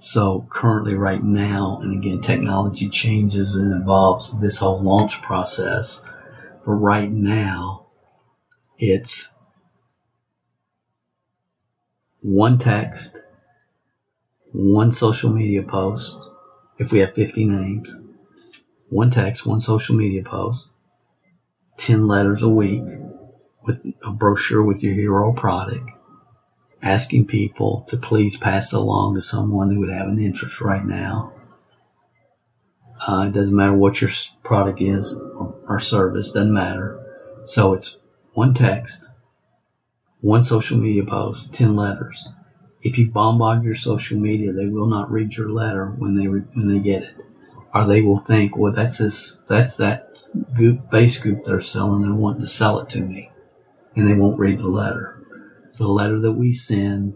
So 0.00 0.48
currently, 0.50 0.94
right 0.94 1.22
now, 1.22 1.78
and 1.80 1.94
again, 1.94 2.20
technology 2.20 2.88
changes 2.88 3.54
and 3.54 3.72
involves 3.72 4.40
this 4.40 4.58
whole 4.58 4.82
launch 4.82 5.22
process. 5.22 6.02
But 6.66 6.72
right 6.72 7.08
now, 7.10 7.81
it's 8.84 9.32
one 12.20 12.58
text, 12.58 13.16
one 14.50 14.90
social 14.90 15.32
media 15.32 15.62
post, 15.62 16.18
if 16.78 16.90
we 16.90 16.98
have 16.98 17.14
50 17.14 17.44
names, 17.44 18.02
one 18.88 19.12
text, 19.12 19.46
one 19.46 19.60
social 19.60 19.94
media 19.94 20.24
post, 20.24 20.72
10 21.76 22.08
letters 22.08 22.42
a 22.42 22.48
week 22.48 22.82
with 23.64 23.86
a 24.02 24.10
brochure 24.10 24.64
with 24.64 24.82
your 24.82 24.94
hero 24.94 25.32
product, 25.32 25.88
asking 26.82 27.28
people 27.28 27.84
to 27.86 27.96
please 27.96 28.36
pass 28.36 28.72
along 28.72 29.14
to 29.14 29.20
someone 29.20 29.70
who 29.70 29.78
would 29.78 29.90
have 29.90 30.08
an 30.08 30.18
interest 30.18 30.60
right 30.60 30.84
now. 30.84 31.32
Uh, 33.00 33.26
it 33.28 33.32
doesn't 33.32 33.54
matter 33.54 33.74
what 33.74 34.00
your 34.00 34.10
product 34.42 34.80
is 34.80 35.16
or, 35.16 35.54
or 35.68 35.78
service, 35.78 36.32
doesn't 36.32 36.52
matter. 36.52 36.98
So 37.44 37.74
it's 37.74 37.98
one 38.34 38.54
text, 38.54 39.04
one 40.20 40.44
social 40.44 40.78
media 40.78 41.04
post, 41.04 41.52
10 41.54 41.76
letters. 41.76 42.28
If 42.82 42.98
you 42.98 43.10
bombard 43.10 43.64
your 43.64 43.74
social 43.74 44.18
media, 44.18 44.52
they 44.52 44.66
will 44.66 44.86
not 44.86 45.10
read 45.10 45.36
your 45.36 45.50
letter 45.50 45.86
when 45.86 46.16
they 46.16 46.26
when 46.26 46.68
they 46.68 46.80
get 46.80 47.04
it, 47.04 47.14
or 47.72 47.84
they 47.84 48.02
will 48.02 48.18
think, 48.18 48.56
well, 48.56 48.72
that's 48.72 48.98
this, 48.98 49.38
that's 49.46 49.76
that 49.76 50.26
goop 50.56 50.90
base 50.90 51.20
group 51.22 51.44
they're 51.44 51.60
selling. 51.60 52.02
They're 52.02 52.12
wanting 52.12 52.40
to 52.40 52.48
sell 52.48 52.80
it 52.80 52.90
to 52.90 53.00
me, 53.00 53.30
and 53.94 54.06
they 54.06 54.14
won't 54.14 54.38
read 54.38 54.58
the 54.58 54.68
letter. 54.68 55.16
The 55.76 55.86
letter 55.86 56.18
that 56.20 56.32
we 56.32 56.52
send 56.52 57.14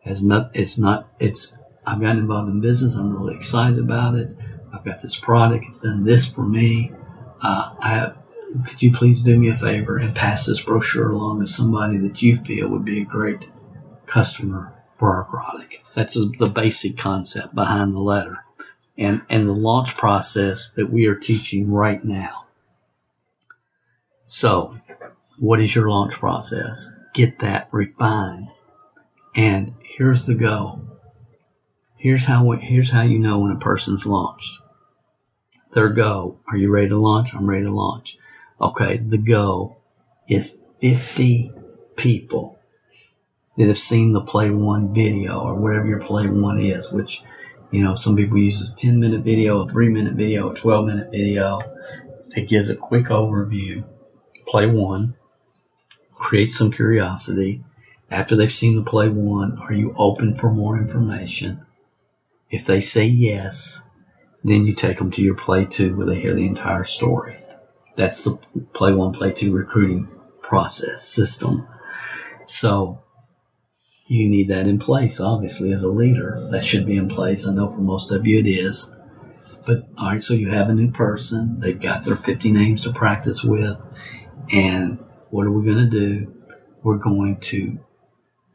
has 0.00 0.22
not. 0.22 0.50
It's 0.54 0.78
not. 0.78 1.08
It's. 1.20 1.56
I've 1.86 2.00
gotten 2.00 2.18
involved 2.18 2.50
in 2.50 2.60
business. 2.60 2.96
I'm 2.96 3.12
really 3.12 3.34
excited 3.34 3.78
about 3.78 4.16
it. 4.16 4.36
I've 4.72 4.84
got 4.84 5.00
this 5.00 5.18
product. 5.18 5.64
It's 5.68 5.80
done 5.80 6.04
this 6.04 6.26
for 6.32 6.42
me. 6.42 6.92
Uh, 7.40 7.74
I 7.78 7.88
have, 7.88 8.21
could 8.66 8.82
you 8.82 8.92
please 8.92 9.22
do 9.22 9.38
me 9.38 9.48
a 9.48 9.56
favor 9.56 9.96
and 9.96 10.14
pass 10.14 10.46
this 10.46 10.60
brochure 10.60 11.10
along 11.10 11.40
to 11.40 11.46
somebody 11.46 11.98
that 11.98 12.22
you 12.22 12.36
feel 12.36 12.68
would 12.68 12.84
be 12.84 13.00
a 13.00 13.04
great 13.04 13.50
customer 14.06 14.74
for 14.98 15.14
our 15.14 15.24
product? 15.24 15.78
That's 15.94 16.14
the 16.14 16.52
basic 16.52 16.98
concept 16.98 17.54
behind 17.54 17.94
the 17.94 18.00
letter 18.00 18.38
and, 18.98 19.22
and 19.28 19.48
the 19.48 19.54
launch 19.54 19.96
process 19.96 20.70
that 20.74 20.90
we 20.90 21.06
are 21.06 21.14
teaching 21.14 21.70
right 21.70 22.02
now. 22.02 22.46
So, 24.26 24.78
what 25.38 25.60
is 25.60 25.74
your 25.74 25.90
launch 25.90 26.14
process? 26.14 26.94
Get 27.14 27.40
that 27.40 27.68
refined. 27.72 28.48
And 29.34 29.74
here's 29.82 30.26
the 30.26 30.34
go. 30.34 30.80
Here's 31.96 32.24
how 32.24 32.50
here's 32.52 32.90
how 32.90 33.02
you 33.02 33.18
know 33.18 33.40
when 33.40 33.52
a 33.52 33.58
person's 33.58 34.06
launched. 34.06 34.58
Their 35.72 35.90
go. 35.90 36.40
Are 36.50 36.56
you 36.56 36.70
ready 36.70 36.88
to 36.88 36.98
launch? 36.98 37.34
I'm 37.34 37.48
ready 37.48 37.64
to 37.64 37.70
launch. 37.70 38.18
Okay, 38.62 38.98
the 38.98 39.18
goal 39.18 39.82
is 40.28 40.60
50 40.80 41.50
people 41.96 42.60
that 43.56 43.66
have 43.66 43.78
seen 43.78 44.12
the 44.12 44.20
play 44.20 44.50
one 44.50 44.94
video 44.94 45.40
or 45.40 45.54
whatever 45.56 45.86
your 45.86 45.98
play 45.98 46.28
one 46.28 46.60
is, 46.60 46.92
which, 46.92 47.24
you 47.72 47.82
know, 47.82 47.96
some 47.96 48.14
people 48.14 48.38
use 48.38 48.60
this 48.60 48.74
10 48.74 49.00
minute 49.00 49.22
video, 49.22 49.62
a 49.62 49.68
three 49.68 49.88
minute 49.88 50.14
video, 50.14 50.52
a 50.52 50.54
12 50.54 50.86
minute 50.86 51.10
video. 51.10 51.58
It 52.36 52.48
gives 52.48 52.70
a 52.70 52.76
quick 52.76 53.06
overview. 53.06 53.82
Play 54.46 54.66
one, 54.66 55.14
create 56.14 56.52
some 56.52 56.70
curiosity. 56.70 57.64
After 58.12 58.36
they've 58.36 58.52
seen 58.52 58.76
the 58.76 58.88
play 58.88 59.08
one, 59.08 59.58
are 59.58 59.72
you 59.72 59.92
open 59.98 60.36
for 60.36 60.52
more 60.52 60.78
information? 60.78 61.62
If 62.48 62.64
they 62.64 62.80
say 62.80 63.06
yes, 63.06 63.82
then 64.44 64.66
you 64.66 64.74
take 64.74 64.98
them 64.98 65.10
to 65.10 65.22
your 65.22 65.34
play 65.34 65.64
two 65.64 65.96
where 65.96 66.06
they 66.06 66.20
hear 66.20 66.34
the 66.34 66.46
entire 66.46 66.84
story. 66.84 67.41
That's 67.94 68.24
the 68.24 68.38
play 68.72 68.92
one, 68.92 69.12
play 69.12 69.32
two 69.32 69.52
recruiting 69.52 70.08
process 70.40 71.06
system. 71.06 71.66
So 72.46 73.02
you 74.06 74.28
need 74.28 74.48
that 74.48 74.66
in 74.66 74.78
place, 74.78 75.20
obviously, 75.20 75.72
as 75.72 75.82
a 75.82 75.90
leader. 75.90 76.48
That 76.52 76.64
should 76.64 76.86
be 76.86 76.96
in 76.96 77.08
place. 77.08 77.46
I 77.46 77.54
know 77.54 77.70
for 77.70 77.80
most 77.80 78.10
of 78.12 78.26
you 78.26 78.38
it 78.38 78.46
is. 78.46 78.94
But 79.64 79.88
all 79.96 80.08
right, 80.08 80.22
so 80.22 80.34
you 80.34 80.50
have 80.50 80.70
a 80.70 80.74
new 80.74 80.90
person. 80.90 81.60
They've 81.60 81.80
got 81.80 82.04
their 82.04 82.16
50 82.16 82.50
names 82.50 82.82
to 82.82 82.92
practice 82.92 83.44
with. 83.44 83.78
And 84.50 84.98
what 85.30 85.46
are 85.46 85.52
we 85.52 85.64
going 85.64 85.88
to 85.88 86.00
do? 86.00 86.34
We're 86.82 86.96
going 86.96 87.38
to, 87.40 87.78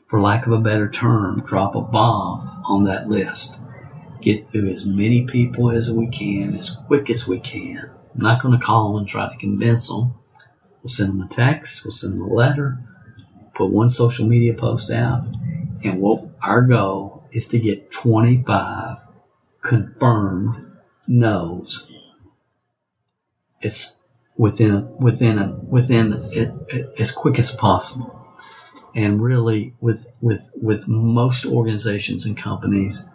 for 0.08 0.20
lack 0.20 0.48
of 0.48 0.52
a 0.52 0.60
better 0.60 0.90
term, 0.90 1.42
drop 1.42 1.76
a 1.76 1.82
bomb 1.82 2.64
on 2.66 2.86
that 2.86 3.08
list. 3.08 3.60
Get 4.20 4.50
through 4.50 4.68
as 4.68 4.86
many 4.86 5.26
people 5.26 5.72
as 5.72 5.90
we 5.90 6.08
can, 6.08 6.56
as 6.56 6.72
quick 6.72 7.10
as 7.10 7.28
we 7.28 7.40
can 7.40 7.92
I'm 8.18 8.24
not 8.24 8.42
going 8.42 8.58
to 8.58 8.66
call 8.66 8.94
them 8.94 9.00
and 9.00 9.08
try 9.08 9.30
to 9.30 9.38
convince 9.38 9.90
them. 9.90 10.16
We'll 10.82 10.90
send 10.90 11.12
them 11.12 11.22
a 11.22 11.28
text, 11.28 11.86
we'll 11.86 11.92
send 11.92 12.14
them 12.14 12.22
a 12.22 12.34
letter, 12.34 12.80
put 13.54 13.70
one 13.70 13.90
social 13.90 14.28
media 14.28 14.56
post 14.56 14.90
out, 14.90 15.28
and 15.84 16.02
what 16.02 16.24
our 16.42 16.64
goal 16.64 17.28
is 17.32 17.50
to 17.50 17.60
get 17.60 17.92
25 17.92 18.98
confirmed 19.62 20.66
no's. 21.08 21.88
It's 23.62 24.02
within 24.36 24.98
within 24.98 25.38
a, 25.38 25.52
within 25.52 26.14
it, 26.32 26.52
it, 26.70 27.00
as 27.00 27.12
quick 27.12 27.38
as 27.38 27.52
possible. 27.52 28.14
And 28.96 29.22
really, 29.22 29.76
with 29.80 30.08
with 30.22 30.52
with 30.60 30.88
most 30.88 31.46
organizations 31.46 32.26
and 32.26 32.38
companies, 32.38 33.08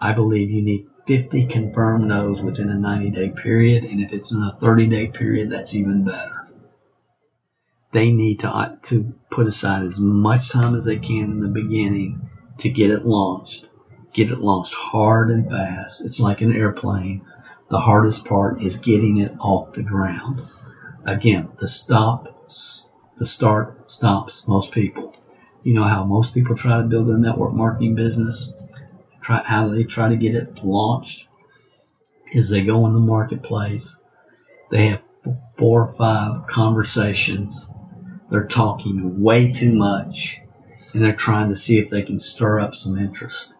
I 0.00 0.12
believe 0.12 0.50
you 0.50 0.62
need 0.62 0.86
50 1.08 1.46
confirmed 1.46 2.06
no's 2.06 2.42
within 2.42 2.68
a 2.68 2.74
90 2.74 3.08
day 3.08 3.30
period, 3.30 3.82
and 3.84 3.98
if 3.98 4.12
it's 4.12 4.30
in 4.30 4.42
a 4.42 4.54
30 4.60 4.88
day 4.88 5.06
period, 5.06 5.48
that's 5.48 5.74
even 5.74 6.04
better. 6.04 6.46
They 7.92 8.12
need 8.12 8.40
to, 8.40 8.54
uh, 8.54 8.76
to 8.82 9.14
put 9.30 9.46
aside 9.46 9.84
as 9.84 9.98
much 9.98 10.50
time 10.50 10.74
as 10.74 10.84
they 10.84 10.98
can 10.98 11.30
in 11.30 11.40
the 11.40 11.48
beginning 11.48 12.28
to 12.58 12.68
get 12.68 12.90
it 12.90 13.06
launched. 13.06 13.70
Get 14.12 14.30
it 14.30 14.40
launched 14.40 14.74
hard 14.74 15.30
and 15.30 15.48
fast. 15.48 16.04
It's 16.04 16.20
like 16.20 16.42
an 16.42 16.54
airplane. 16.54 17.22
The 17.70 17.80
hardest 17.80 18.26
part 18.26 18.60
is 18.60 18.76
getting 18.76 19.16
it 19.16 19.34
off 19.40 19.72
the 19.72 19.82
ground. 19.82 20.42
Again, 21.06 21.48
the 21.58 21.68
stop, 21.68 22.50
the 23.16 23.24
start 23.24 23.90
stops 23.90 24.46
most 24.46 24.72
people. 24.72 25.14
You 25.62 25.72
know 25.72 25.84
how 25.84 26.04
most 26.04 26.34
people 26.34 26.54
try 26.54 26.76
to 26.76 26.82
build 26.86 27.06
their 27.06 27.16
network 27.16 27.54
marketing 27.54 27.94
business? 27.94 28.52
Try 29.20 29.42
how 29.42 29.68
they 29.68 29.84
try 29.84 30.08
to 30.08 30.16
get 30.16 30.34
it 30.34 30.64
launched 30.64 31.28
is 32.32 32.50
they 32.50 32.62
go 32.62 32.86
in 32.86 32.92
the 32.92 33.00
marketplace, 33.00 34.02
they 34.70 34.88
have 34.88 35.02
four 35.56 35.82
or 35.82 35.92
five 35.94 36.46
conversations, 36.46 37.66
they're 38.30 38.46
talking 38.46 39.22
way 39.22 39.50
too 39.50 39.72
much, 39.72 40.40
and 40.92 41.02
they're 41.02 41.12
trying 41.12 41.48
to 41.48 41.56
see 41.56 41.78
if 41.78 41.90
they 41.90 42.02
can 42.02 42.18
stir 42.18 42.60
up 42.60 42.74
some 42.74 42.98
interest 42.98 43.54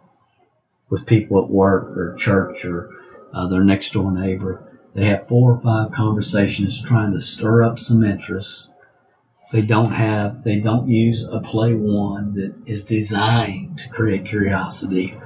with 0.90 1.06
people 1.06 1.42
at 1.42 1.50
work 1.50 1.96
or 1.96 2.14
church 2.16 2.64
or 2.64 2.90
uh, 3.32 3.46
their 3.48 3.64
next 3.64 3.92
door 3.92 4.12
neighbor. 4.12 4.64
They 4.94 5.06
have 5.06 5.28
four 5.28 5.52
or 5.52 5.60
five 5.60 5.92
conversations 5.92 6.82
trying 6.82 7.12
to 7.12 7.20
stir 7.20 7.62
up 7.62 7.78
some 7.78 8.02
interest. 8.04 8.72
They 9.50 9.62
don't 9.62 9.92
have, 9.92 10.44
they 10.44 10.60
don't 10.60 10.88
use 10.88 11.24
a 11.24 11.40
play 11.40 11.74
one 11.74 12.34
that 12.34 12.54
is 12.66 12.84
designed 12.84 13.78
to 13.78 13.88
create 13.88 14.26
curiosity 14.26 15.16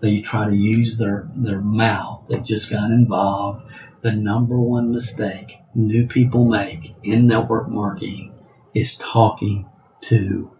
they 0.00 0.20
try 0.20 0.46
to 0.46 0.56
use 0.56 0.96
their, 0.96 1.26
their 1.36 1.60
mouth. 1.60 2.26
They 2.28 2.40
just 2.40 2.70
got 2.70 2.90
involved. 2.90 3.70
The 4.00 4.12
number 4.12 4.58
one 4.58 4.92
mistake 4.92 5.58
new 5.74 6.06
people 6.06 6.48
make 6.48 6.94
in 7.02 7.26
network 7.26 7.68
marketing 7.68 8.32
is 8.74 8.96
talking 8.96 9.68
too 10.00 10.50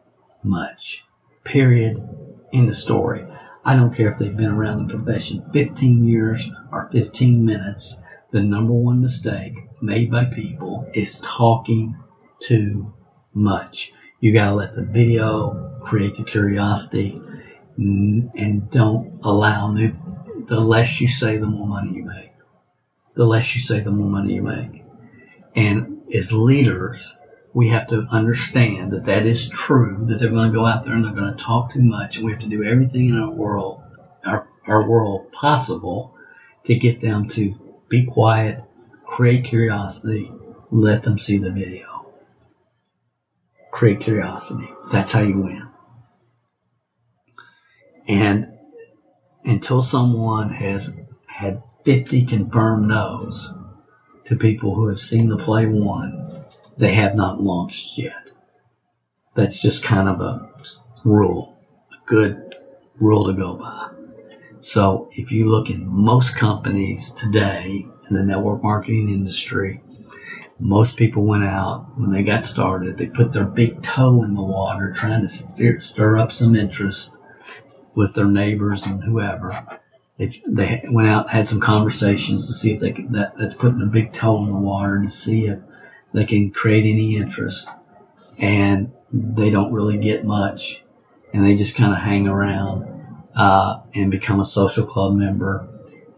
much. 0.42 1.06
Period. 1.42 2.06
In 2.52 2.66
the 2.66 2.74
story. 2.74 3.24
I 3.64 3.74
don't 3.74 3.94
care 3.94 4.10
if 4.10 4.18
they've 4.18 4.36
been 4.36 4.50
around 4.50 4.88
the 4.88 4.94
profession 4.96 5.44
15 5.52 6.06
years 6.06 6.50
or 6.72 6.90
15 6.92 7.44
minutes. 7.44 8.02
The 8.30 8.40
number 8.40 8.72
one 8.72 9.00
mistake 9.00 9.68
made 9.80 10.10
by 10.10 10.26
people 10.26 10.88
is 10.92 11.20
talking 11.20 11.96
too 12.40 12.92
much. 13.34 13.92
You 14.20 14.32
gotta 14.32 14.54
let 14.54 14.74
the 14.74 14.82
video 14.82 15.78
create 15.82 16.14
the 16.14 16.24
curiosity 16.24 17.20
mm, 17.78 18.30
and 18.34 18.70
don't 18.70 19.20
allow 19.22 19.72
new. 19.72 19.94
The 20.46 20.60
less 20.60 21.00
you 21.00 21.08
say, 21.08 21.36
the 21.36 21.46
more 21.46 21.66
money 21.66 21.96
you 21.96 22.04
make. 22.04 22.32
The 23.14 23.26
less 23.26 23.54
you 23.54 23.60
say, 23.60 23.80
the 23.80 23.90
more 23.90 24.08
money 24.08 24.34
you 24.34 24.42
make. 24.42 24.84
And 25.54 26.02
as 26.12 26.32
leaders, 26.32 27.16
we 27.52 27.68
have 27.68 27.88
to 27.88 28.06
understand 28.10 28.92
that 28.92 29.04
that 29.04 29.26
is 29.26 29.48
true. 29.48 29.98
That 30.02 30.18
they're 30.18 30.30
going 30.30 30.50
to 30.50 30.56
go 30.56 30.64
out 30.64 30.84
there 30.84 30.94
and 30.94 31.04
they're 31.04 31.12
going 31.12 31.36
to 31.36 31.44
talk 31.44 31.72
too 31.72 31.82
much, 31.82 32.16
and 32.16 32.26
we 32.26 32.32
have 32.32 32.40
to 32.42 32.48
do 32.48 32.64
everything 32.64 33.10
in 33.10 33.20
our 33.20 33.30
world, 33.30 33.82
our, 34.24 34.48
our 34.66 34.88
world 34.88 35.32
possible, 35.32 36.14
to 36.64 36.74
get 36.74 37.00
them 37.00 37.26
to 37.28 37.54
be 37.88 38.04
quiet, 38.04 38.62
create 39.04 39.44
curiosity, 39.44 40.30
let 40.70 41.02
them 41.02 41.18
see 41.18 41.38
the 41.38 41.50
video. 41.50 42.09
Create 43.80 44.00
curiosity. 44.00 44.68
That's 44.92 45.10
how 45.10 45.22
you 45.22 45.38
win. 45.38 45.66
And 48.06 48.58
until 49.42 49.80
someone 49.80 50.50
has 50.50 50.94
had 51.24 51.62
50 51.86 52.26
confirmed 52.26 52.88
no's 52.88 53.54
to 54.26 54.36
people 54.36 54.74
who 54.74 54.88
have 54.88 55.00
seen 55.00 55.28
the 55.28 55.38
play 55.38 55.64
one, 55.64 56.44
they 56.76 56.92
have 56.92 57.14
not 57.14 57.42
launched 57.42 57.96
yet. 57.96 58.30
That's 59.34 59.62
just 59.62 59.82
kind 59.82 60.10
of 60.10 60.20
a 60.20 60.50
rule, 61.02 61.58
a 61.90 62.04
good 62.04 62.54
rule 62.98 63.28
to 63.28 63.32
go 63.32 63.54
by. 63.54 63.92
So 64.60 65.08
if 65.12 65.32
you 65.32 65.48
look 65.48 65.70
in 65.70 65.88
most 65.88 66.36
companies 66.36 67.12
today 67.12 67.86
in 68.10 68.14
the 68.14 68.24
network 68.24 68.62
marketing 68.62 69.08
industry, 69.08 69.80
most 70.60 70.98
people 70.98 71.24
went 71.24 71.44
out 71.44 71.98
when 71.98 72.10
they 72.10 72.22
got 72.22 72.44
started. 72.44 72.98
They 72.98 73.06
put 73.06 73.32
their 73.32 73.44
big 73.44 73.82
toe 73.82 74.22
in 74.22 74.34
the 74.34 74.42
water, 74.42 74.92
trying 74.92 75.22
to 75.22 75.28
stir, 75.80 76.18
up 76.18 76.30
some 76.30 76.54
interest 76.54 77.16
with 77.94 78.14
their 78.14 78.26
neighbors 78.26 78.86
and 78.86 79.02
whoever. 79.02 79.80
They, 80.18 80.30
they 80.46 80.84
went 80.90 81.08
out, 81.08 81.30
had 81.30 81.46
some 81.46 81.60
conversations 81.60 82.46
to 82.46 82.52
see 82.52 82.72
if 82.72 82.80
they 82.80 82.92
could, 82.92 83.12
that, 83.12 83.38
that's 83.38 83.54
putting 83.54 83.78
their 83.78 83.88
big 83.88 84.12
toe 84.12 84.44
in 84.44 84.50
the 84.50 84.58
water 84.58 85.00
to 85.02 85.08
see 85.08 85.46
if 85.46 85.60
they 86.12 86.26
can 86.26 86.50
create 86.50 86.84
any 86.84 87.16
interest. 87.16 87.70
And 88.36 88.92
they 89.10 89.48
don't 89.48 89.72
really 89.72 89.96
get 89.96 90.24
much, 90.24 90.84
and 91.32 91.42
they 91.42 91.54
just 91.54 91.76
kind 91.76 91.92
of 91.92 91.98
hang 91.98 92.28
around 92.28 93.26
uh, 93.34 93.80
and 93.94 94.10
become 94.10 94.40
a 94.40 94.44
social 94.44 94.86
club 94.86 95.14
member 95.14 95.68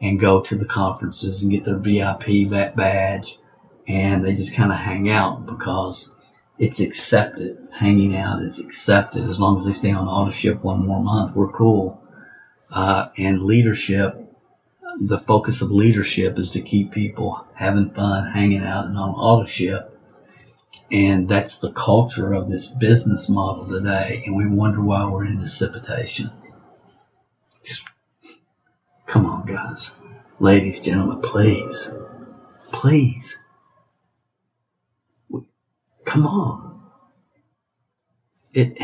and 0.01 0.19
go 0.19 0.41
to 0.41 0.57
the 0.57 0.67
conferences 0.67 1.43
and 1.43 1.53
get 1.53 1.63
their 1.63 1.79
VIP 1.79 2.51
badge 2.51 3.39
and 3.87 4.25
they 4.25 4.35
just 4.35 4.55
kind 4.55 4.71
of 4.71 4.79
hang 4.79 5.11
out 5.11 5.47
because 5.47 6.15
it's 6.59 6.81
accepted. 6.81 7.59
Hanging 7.73 8.17
out 8.17 8.43
is 8.43 8.61
accepted 8.61 9.29
as 9.29 9.41
long 9.41 9.59
as 9.59 9.65
they 9.65 9.73
stay 9.73 9.93
on 9.93 10.07
Autoship 10.07 10.63
one 10.63 10.87
more 10.87 11.03
month. 11.03 11.35
We're 11.35 11.49
cool. 11.49 12.03
Uh, 12.71 13.09
and 13.17 13.43
leadership, 13.43 14.19
the 15.01 15.19
focus 15.19 15.63
of 15.63 15.71
leadership 15.71 16.39
is 16.39 16.51
to 16.51 16.61
keep 16.61 16.93
people 16.93 17.47
having 17.55 17.91
fun, 17.91 18.31
hanging 18.31 18.63
out, 18.63 18.87
and 18.87 18.97
on 18.97 19.15
Autoship. 19.15 19.91
And 20.91 21.29
that's 21.29 21.59
the 21.59 21.73
culture 21.73 22.35
of 22.35 22.51
this 22.51 22.69
business 22.69 23.29
model 23.31 23.67
today. 23.67 24.23
And 24.27 24.37
we 24.37 24.47
wonder 24.47 24.81
why 24.83 25.09
we're 25.09 25.25
in 25.25 25.39
dissipation. 25.39 26.31
Come 29.07 29.27
on, 29.27 29.47
guys. 29.47 29.95
Ladies, 30.39 30.81
gentlemen, 30.81 31.21
please. 31.21 31.95
Please. 32.73 33.39
Come 36.05 36.27
on. 36.27 36.81
It, 38.53 38.79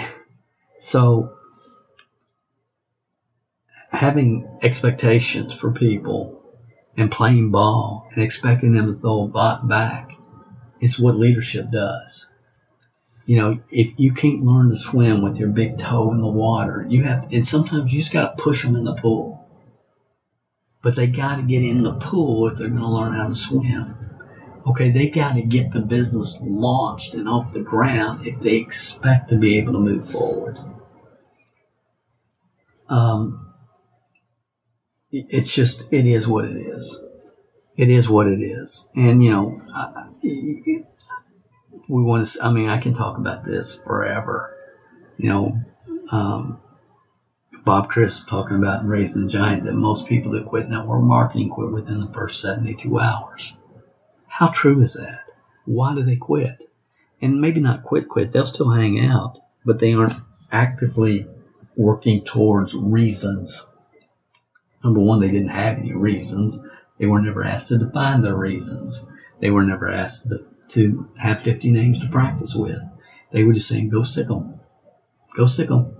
so, 0.79 1.35
having 3.91 4.49
expectations 4.62 5.53
for 5.53 5.73
people 5.73 6.43
and 6.97 7.11
playing 7.11 7.51
ball 7.51 8.09
and 8.12 8.23
expecting 8.23 8.73
them 8.73 8.87
to 8.87 8.99
throw 8.99 9.31
a 9.35 9.61
back 9.66 10.12
is 10.81 10.99
what 10.99 11.16
leadership 11.16 11.71
does. 11.71 12.31
You 13.27 13.37
know, 13.37 13.61
if 13.71 13.99
you 13.99 14.12
can't 14.12 14.45
learn 14.45 14.71
to 14.71 14.77
swim 14.77 15.21
with 15.21 15.39
your 15.39 15.51
big 15.51 15.77
toe 15.77 16.11
in 16.12 16.21
the 16.21 16.27
water, 16.27 16.87
you 16.89 17.03
have, 17.03 17.31
and 17.31 17.47
sometimes 17.47 17.93
you 17.93 17.99
just 17.99 18.12
got 18.12 18.39
to 18.39 18.43
push 18.43 18.62
them 18.62 18.75
in 18.75 18.85
the 18.85 18.95
pool. 18.95 19.47
But 20.81 20.97
they 20.97 21.09
got 21.09 21.37
to 21.37 21.43
get 21.43 21.62
in 21.62 21.83
the 21.83 21.93
pool 21.93 22.49
if 22.49 22.57
they're 22.57 22.69
going 22.69 22.81
to 22.81 22.89
learn 22.89 23.12
how 23.12 23.29
to 23.29 23.35
swim. 23.35 23.97
Okay, 24.69 24.91
they've 24.91 25.12
got 25.12 25.37
to 25.37 25.43
get 25.43 25.71
the 25.71 25.81
business 25.81 26.39
launched 26.43 27.14
and 27.14 27.27
off 27.27 27.53
the 27.53 27.61
ground 27.61 28.27
if 28.27 28.39
they 28.41 28.57
expect 28.57 29.31
to 29.31 29.37
be 29.37 29.57
able 29.57 29.73
to 29.73 29.79
move 29.79 30.11
forward. 30.11 30.59
Um, 32.87 33.55
it's 35.11 35.55
just, 35.55 35.91
it 35.91 36.07
is 36.07 36.29
what 36.29 36.45
it 36.45 36.57
is. 36.57 37.03
It 37.79 37.89
is 37.89 38.11
what 38.11 38.27
it 38.27 38.43
is. 38.43 38.91
And, 38.95 39.25
you 39.25 39.31
know, 39.31 39.62
we 41.89 42.03
want 42.03 42.27
to, 42.27 42.45
I 42.45 42.53
mean, 42.53 42.69
I 42.69 42.77
can 42.77 42.93
talk 42.93 43.16
about 43.16 43.45
this 43.45 43.75
forever. 43.75 44.55
You 45.16 45.31
know, 45.31 45.61
um, 46.12 46.61
Bob 47.64 47.89
Chris 47.89 48.23
talking 48.23 48.59
about 48.59 48.83
in 48.83 48.91
Raising 48.91 49.23
the 49.23 49.29
Giant 49.29 49.62
that 49.62 49.73
most 49.73 50.07
people 50.07 50.33
that 50.33 50.45
quit 50.45 50.69
network 50.69 51.03
marketing 51.03 51.49
quit 51.49 51.71
within 51.71 52.01
the 52.01 52.12
first 52.12 52.43
72 52.43 52.99
hours. 52.99 53.57
How 54.39 54.51
true 54.51 54.80
is 54.82 54.95
that? 54.95 55.24
Why 55.64 55.97
do 55.97 56.05
they 56.05 56.14
quit? 56.14 56.62
And 57.20 57.41
maybe 57.41 57.59
not 57.59 57.82
quit, 57.82 58.09
quit. 58.09 58.30
They'll 58.30 58.47
still 58.47 58.70
hang 58.70 59.05
out, 59.05 59.41
but 59.64 59.80
they 59.80 59.95
aren't 59.95 60.20
actively 60.53 61.26
working 61.74 62.22
towards 62.22 62.72
reasons. 62.72 63.66
Number 64.84 65.01
one, 65.01 65.18
they 65.18 65.32
didn't 65.32 65.49
have 65.49 65.78
any 65.78 65.93
reasons. 65.93 66.64
They 66.99 67.07
were 67.07 67.20
never 67.20 67.43
asked 67.43 67.70
to 67.70 67.78
define 67.78 68.22
their 68.22 68.36
reasons. 68.36 69.11
They 69.41 69.51
were 69.51 69.64
never 69.64 69.91
asked 69.91 70.28
to, 70.28 70.47
to 70.68 71.11
have 71.18 71.43
50 71.43 71.72
names 71.72 71.99
to 72.03 72.09
practice 72.09 72.55
with. 72.55 72.78
They 73.32 73.43
were 73.43 73.55
just 73.55 73.66
saying, 73.66 73.89
go 73.89 74.05
sick 74.05 74.28
them. 74.28 74.61
Go 75.36 75.47
sick 75.47 75.68
them 75.68 75.98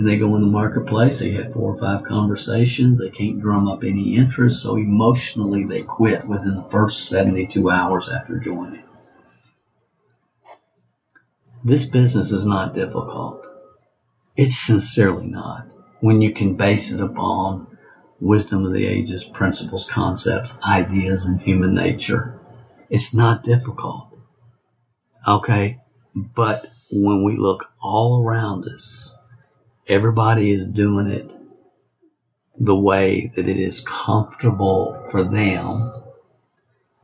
and 0.00 0.08
they 0.08 0.16
go 0.16 0.34
in 0.34 0.40
the 0.40 0.46
marketplace. 0.46 1.18
They 1.18 1.32
have 1.32 1.52
four 1.52 1.74
or 1.74 1.76
five 1.76 2.04
conversations. 2.04 2.98
They 2.98 3.10
can't 3.10 3.38
drum 3.38 3.68
up 3.68 3.84
any 3.84 4.16
interest, 4.16 4.62
so 4.62 4.76
emotionally 4.76 5.64
they 5.64 5.82
quit 5.82 6.26
within 6.26 6.54
the 6.54 6.64
first 6.70 7.10
72 7.10 7.68
hours 7.68 8.08
after 8.08 8.38
joining. 8.38 8.82
This 11.62 11.84
business 11.84 12.32
is 12.32 12.46
not 12.46 12.72
difficult. 12.72 13.46
It's 14.38 14.56
sincerely 14.56 15.26
not. 15.26 15.70
When 16.00 16.22
you 16.22 16.32
can 16.32 16.54
base 16.54 16.92
it 16.92 17.02
upon 17.02 17.66
wisdom 18.20 18.64
of 18.64 18.72
the 18.72 18.86
ages, 18.86 19.22
principles, 19.22 19.86
concepts, 19.86 20.58
ideas, 20.66 21.26
and 21.26 21.42
human 21.42 21.74
nature, 21.74 22.40
it's 22.88 23.14
not 23.14 23.44
difficult. 23.44 24.16
Okay? 25.28 25.80
But 26.14 26.68
when 26.90 27.22
we 27.22 27.36
look 27.36 27.66
all 27.82 28.24
around 28.24 28.64
us, 28.64 29.14
everybody 29.90 30.50
is 30.50 30.68
doing 30.68 31.08
it 31.08 31.34
the 32.60 32.76
way 32.76 33.32
that 33.34 33.48
it 33.48 33.56
is 33.56 33.80
comfortable 33.80 35.04
for 35.10 35.24
them. 35.24 35.92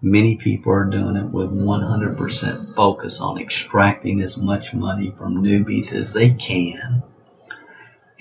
Many 0.00 0.36
people 0.36 0.72
are 0.72 0.84
doing 0.84 1.16
it 1.16 1.32
with 1.32 1.50
100% 1.50 2.76
focus 2.76 3.20
on 3.20 3.40
extracting 3.40 4.20
as 4.20 4.38
much 4.38 4.72
money 4.72 5.12
from 5.18 5.42
newbies 5.42 5.92
as 5.94 6.12
they 6.12 6.30
can. 6.30 7.02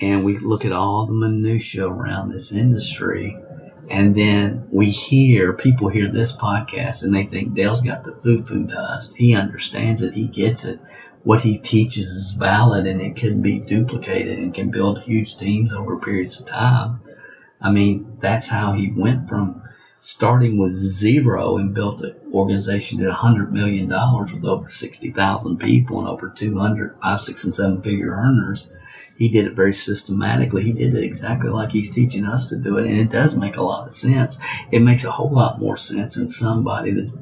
And 0.00 0.24
we 0.24 0.36
look 0.38 0.64
at 0.64 0.72
all 0.72 1.06
the 1.06 1.12
minutiae 1.12 1.86
around 1.86 2.30
this 2.30 2.52
industry 2.52 3.38
and 3.88 4.16
then 4.16 4.66
we 4.72 4.90
hear 4.90 5.52
people 5.52 5.88
hear 5.88 6.10
this 6.10 6.36
podcast 6.36 7.04
and 7.04 7.14
they 7.14 7.24
think 7.24 7.54
Dale's 7.54 7.82
got 7.82 8.02
the 8.02 8.12
foo 8.12 8.42
foo 8.42 8.64
dust. 8.64 9.16
He 9.16 9.36
understands 9.36 10.02
it. 10.02 10.12
He 10.12 10.26
gets 10.26 10.64
it 10.64 10.80
what 11.26 11.40
he 11.40 11.58
teaches 11.58 12.06
is 12.06 12.32
valid 12.34 12.86
and 12.86 13.00
it 13.00 13.16
can 13.16 13.42
be 13.42 13.58
duplicated 13.58 14.38
and 14.38 14.54
can 14.54 14.70
build 14.70 15.02
huge 15.02 15.36
teams 15.36 15.72
over 15.72 15.98
periods 15.98 16.38
of 16.38 16.46
time. 16.46 17.00
I 17.60 17.68
mean, 17.68 18.16
that's 18.20 18.46
how 18.46 18.74
he 18.74 18.92
went 18.92 19.28
from 19.28 19.60
starting 20.00 20.56
with 20.56 20.70
zero 20.70 21.56
and 21.56 21.74
built 21.74 22.00
an 22.02 22.14
organization 22.32 23.04
at 23.04 23.12
$100 23.12 23.50
million 23.50 23.88
with 23.88 24.44
over 24.44 24.70
60,000 24.70 25.58
people 25.58 25.98
and 25.98 26.06
over 26.06 26.28
200, 26.28 26.94
five, 27.02 27.20
six, 27.20 27.42
and 27.42 27.52
seven 27.52 27.82
figure 27.82 28.12
earners 28.12 28.70
he 29.16 29.28
did 29.28 29.46
it 29.46 29.54
very 29.54 29.72
systematically. 29.72 30.62
He 30.62 30.72
did 30.72 30.94
it 30.94 31.02
exactly 31.02 31.50
like 31.50 31.72
he's 31.72 31.94
teaching 31.94 32.24
us 32.26 32.50
to 32.50 32.56
do 32.56 32.76
it, 32.76 32.86
and 32.86 32.98
it 32.98 33.10
does 33.10 33.36
make 33.36 33.56
a 33.56 33.62
lot 33.62 33.86
of 33.86 33.92
sense. 33.94 34.36
It 34.70 34.82
makes 34.82 35.04
a 35.04 35.10
whole 35.10 35.30
lot 35.30 35.58
more 35.58 35.76
sense 35.76 36.16
than 36.16 36.28
somebody 36.28 36.92
that's 36.92 37.16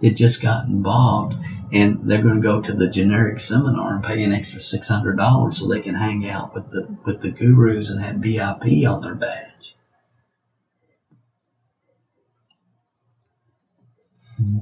that 0.00 0.16
just 0.16 0.42
got 0.42 0.66
involved 0.66 1.34
and 1.72 2.00
they're 2.02 2.22
going 2.22 2.36
to 2.36 2.40
go 2.40 2.60
to 2.60 2.72
the 2.72 2.88
generic 2.88 3.38
seminar 3.38 3.94
and 3.94 4.04
pay 4.04 4.22
an 4.22 4.32
extra 4.32 4.60
six 4.60 4.88
hundred 4.88 5.16
dollars 5.16 5.58
so 5.58 5.68
they 5.68 5.80
can 5.80 5.94
hang 5.94 6.28
out 6.28 6.54
with 6.54 6.70
the 6.70 6.88
with 7.04 7.20
the 7.20 7.30
gurus 7.30 7.90
and 7.90 8.00
have 8.00 8.16
VIP 8.16 8.86
on 8.88 9.00
their 9.00 9.14
badge. 9.14 9.76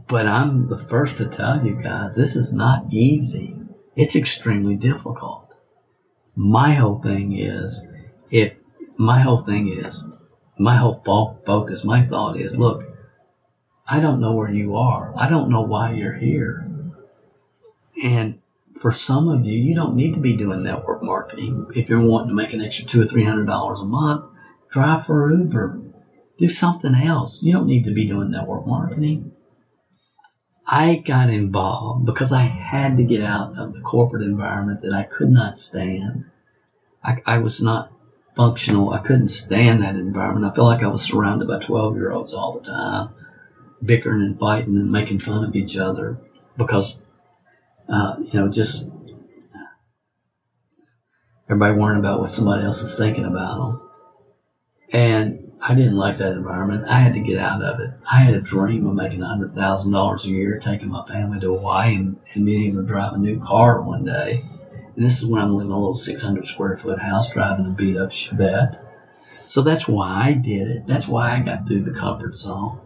But 0.09 0.27
I'm 0.27 0.69
the 0.69 0.77
first 0.79 1.19
to 1.19 1.27
tell 1.27 1.65
you 1.65 1.81
guys, 1.81 2.15
this 2.15 2.37
is 2.37 2.53
not 2.53 2.87
easy. 2.91 3.55
It's 3.97 4.17
extremely 4.17 4.77
difficult 4.77 5.48
my 6.39 6.73
whole 6.73 7.01
thing 7.01 7.33
is 7.33 7.85
if 8.31 8.55
my 8.97 9.19
whole 9.19 9.39
thing 9.39 9.67
is 9.67 10.05
my 10.57 10.77
whole 10.77 11.03
focus 11.45 11.85
my 11.85 12.07
thought 12.07 12.39
is 12.39 12.57
look 12.57 12.85
i 13.89 13.99
don't 13.99 14.21
know 14.21 14.35
where 14.35 14.51
you 14.51 14.77
are. 14.77 15.13
I 15.17 15.29
don't 15.29 15.51
know 15.51 15.63
why 15.63 15.95
you're 15.95 16.15
here. 16.15 16.65
And 18.01 18.39
for 18.81 18.93
some 18.93 19.27
of 19.27 19.45
you 19.45 19.59
you 19.61 19.75
don't 19.75 19.97
need 19.97 20.15
to 20.15 20.21
be 20.21 20.37
doing 20.37 20.63
network 20.63 21.03
marketing. 21.03 21.67
If 21.75 21.89
you're 21.89 22.07
wanting 22.07 22.29
to 22.29 22.35
make 22.35 22.53
an 22.53 22.61
extra 22.61 22.87
two 22.87 23.03
or 23.03 23.05
three 23.05 23.25
hundred 23.25 23.47
dollars 23.47 23.81
a 23.81 23.85
month 23.85 24.27
drive 24.71 25.07
for 25.07 25.33
uber. 25.33 25.81
Do 26.39 26.49
something 26.49 26.95
else. 26.95 27.43
You 27.43 27.53
don't 27.53 27.67
need 27.67 27.87
to 27.87 27.93
be 27.93 28.07
doing 28.07 28.31
network 28.31 28.65
marketing 28.65 29.33
I 30.71 30.97
got 30.97 31.31
involved 31.31 32.05
because 32.05 32.31
I 32.31 32.43
had 32.43 32.99
to 32.99 33.03
get 33.03 33.23
out 33.23 33.57
of 33.57 33.73
the 33.73 33.81
corporate 33.81 34.23
environment 34.23 34.83
that 34.83 34.93
I 34.93 35.03
could 35.03 35.31
not 35.31 35.57
stand. 35.57 36.27
I, 37.03 37.17
I 37.25 37.39
was 37.39 37.63
not 37.63 37.91
functional. 38.37 38.91
I 38.91 38.99
couldn't 38.99 39.29
stand 39.29 39.81
that 39.81 39.97
environment. 39.97 40.45
I 40.45 40.55
felt 40.55 40.67
like 40.67 40.83
I 40.83 40.89
was 40.89 41.03
surrounded 41.03 41.49
by 41.49 41.59
12 41.59 41.97
year 41.97 42.13
olds 42.13 42.35
all 42.35 42.59
the 42.59 42.71
time, 42.71 43.15
bickering 43.83 44.21
and 44.21 44.39
fighting 44.39 44.77
and 44.77 44.93
making 44.93 45.21
fun 45.21 45.43
of 45.43 45.57
each 45.57 45.79
other 45.79 46.19
because, 46.59 47.03
uh, 47.89 48.17
you 48.19 48.39
know, 48.39 48.51
just 48.51 48.93
everybody 51.49 51.79
worrying 51.79 51.99
about 51.99 52.21
what 52.21 52.29
somebody 52.29 52.63
else 52.63 52.83
is 52.83 52.99
thinking 52.99 53.25
about 53.25 53.57
them. 53.57 53.91
And 54.93 55.48
I 55.61 55.75
didn't 55.75 55.97
like 55.97 56.19
that 56.19 56.35
environment. 56.35 56.85
I 56.87 57.01
had 57.01 57.15
to 57.15 57.21
get 57.21 57.37
out 57.37 57.63
of 57.63 57.81
it. 57.81 57.91
I 58.11 58.19
had 58.19 58.35
a 58.35 58.41
dream 58.41 58.87
of 58.87 58.95
making 58.95 59.21
$100,000 59.21 60.25
a 60.25 60.29
year, 60.29 60.59
taking 60.61 60.89
my 60.89 61.05
family 61.05 61.41
to 61.41 61.57
Hawaii 61.57 61.97
and, 61.97 62.17
and 62.35 62.47
being 62.47 62.67
able 62.67 62.83
to 62.83 62.87
drive 62.87 63.15
a 63.15 63.19
new 63.19 63.41
car 63.41 63.83
one 63.83 64.05
day. 64.05 64.45
And 64.95 65.05
this 65.05 65.19
is 65.19 65.27
when 65.27 65.43
I'm 65.43 65.51
living 65.51 65.71
in 65.71 65.73
a 65.73 65.79
little 65.79 65.97
600 65.97 66.47
square 66.47 66.77
foot 66.77 67.01
house, 67.01 67.33
driving 67.33 67.67
a 67.67 67.71
beat 67.71 67.97
up 67.97 68.11
Chevette. 68.11 68.81
So 69.47 69.63
that's 69.63 69.89
why 69.89 70.29
I 70.29 70.33
did 70.33 70.69
it. 70.69 70.87
That's 70.87 71.09
why 71.09 71.35
I 71.35 71.41
got 71.41 71.67
through 71.67 71.83
the 71.83 71.93
comfort 71.93 72.37
zone. 72.37 72.81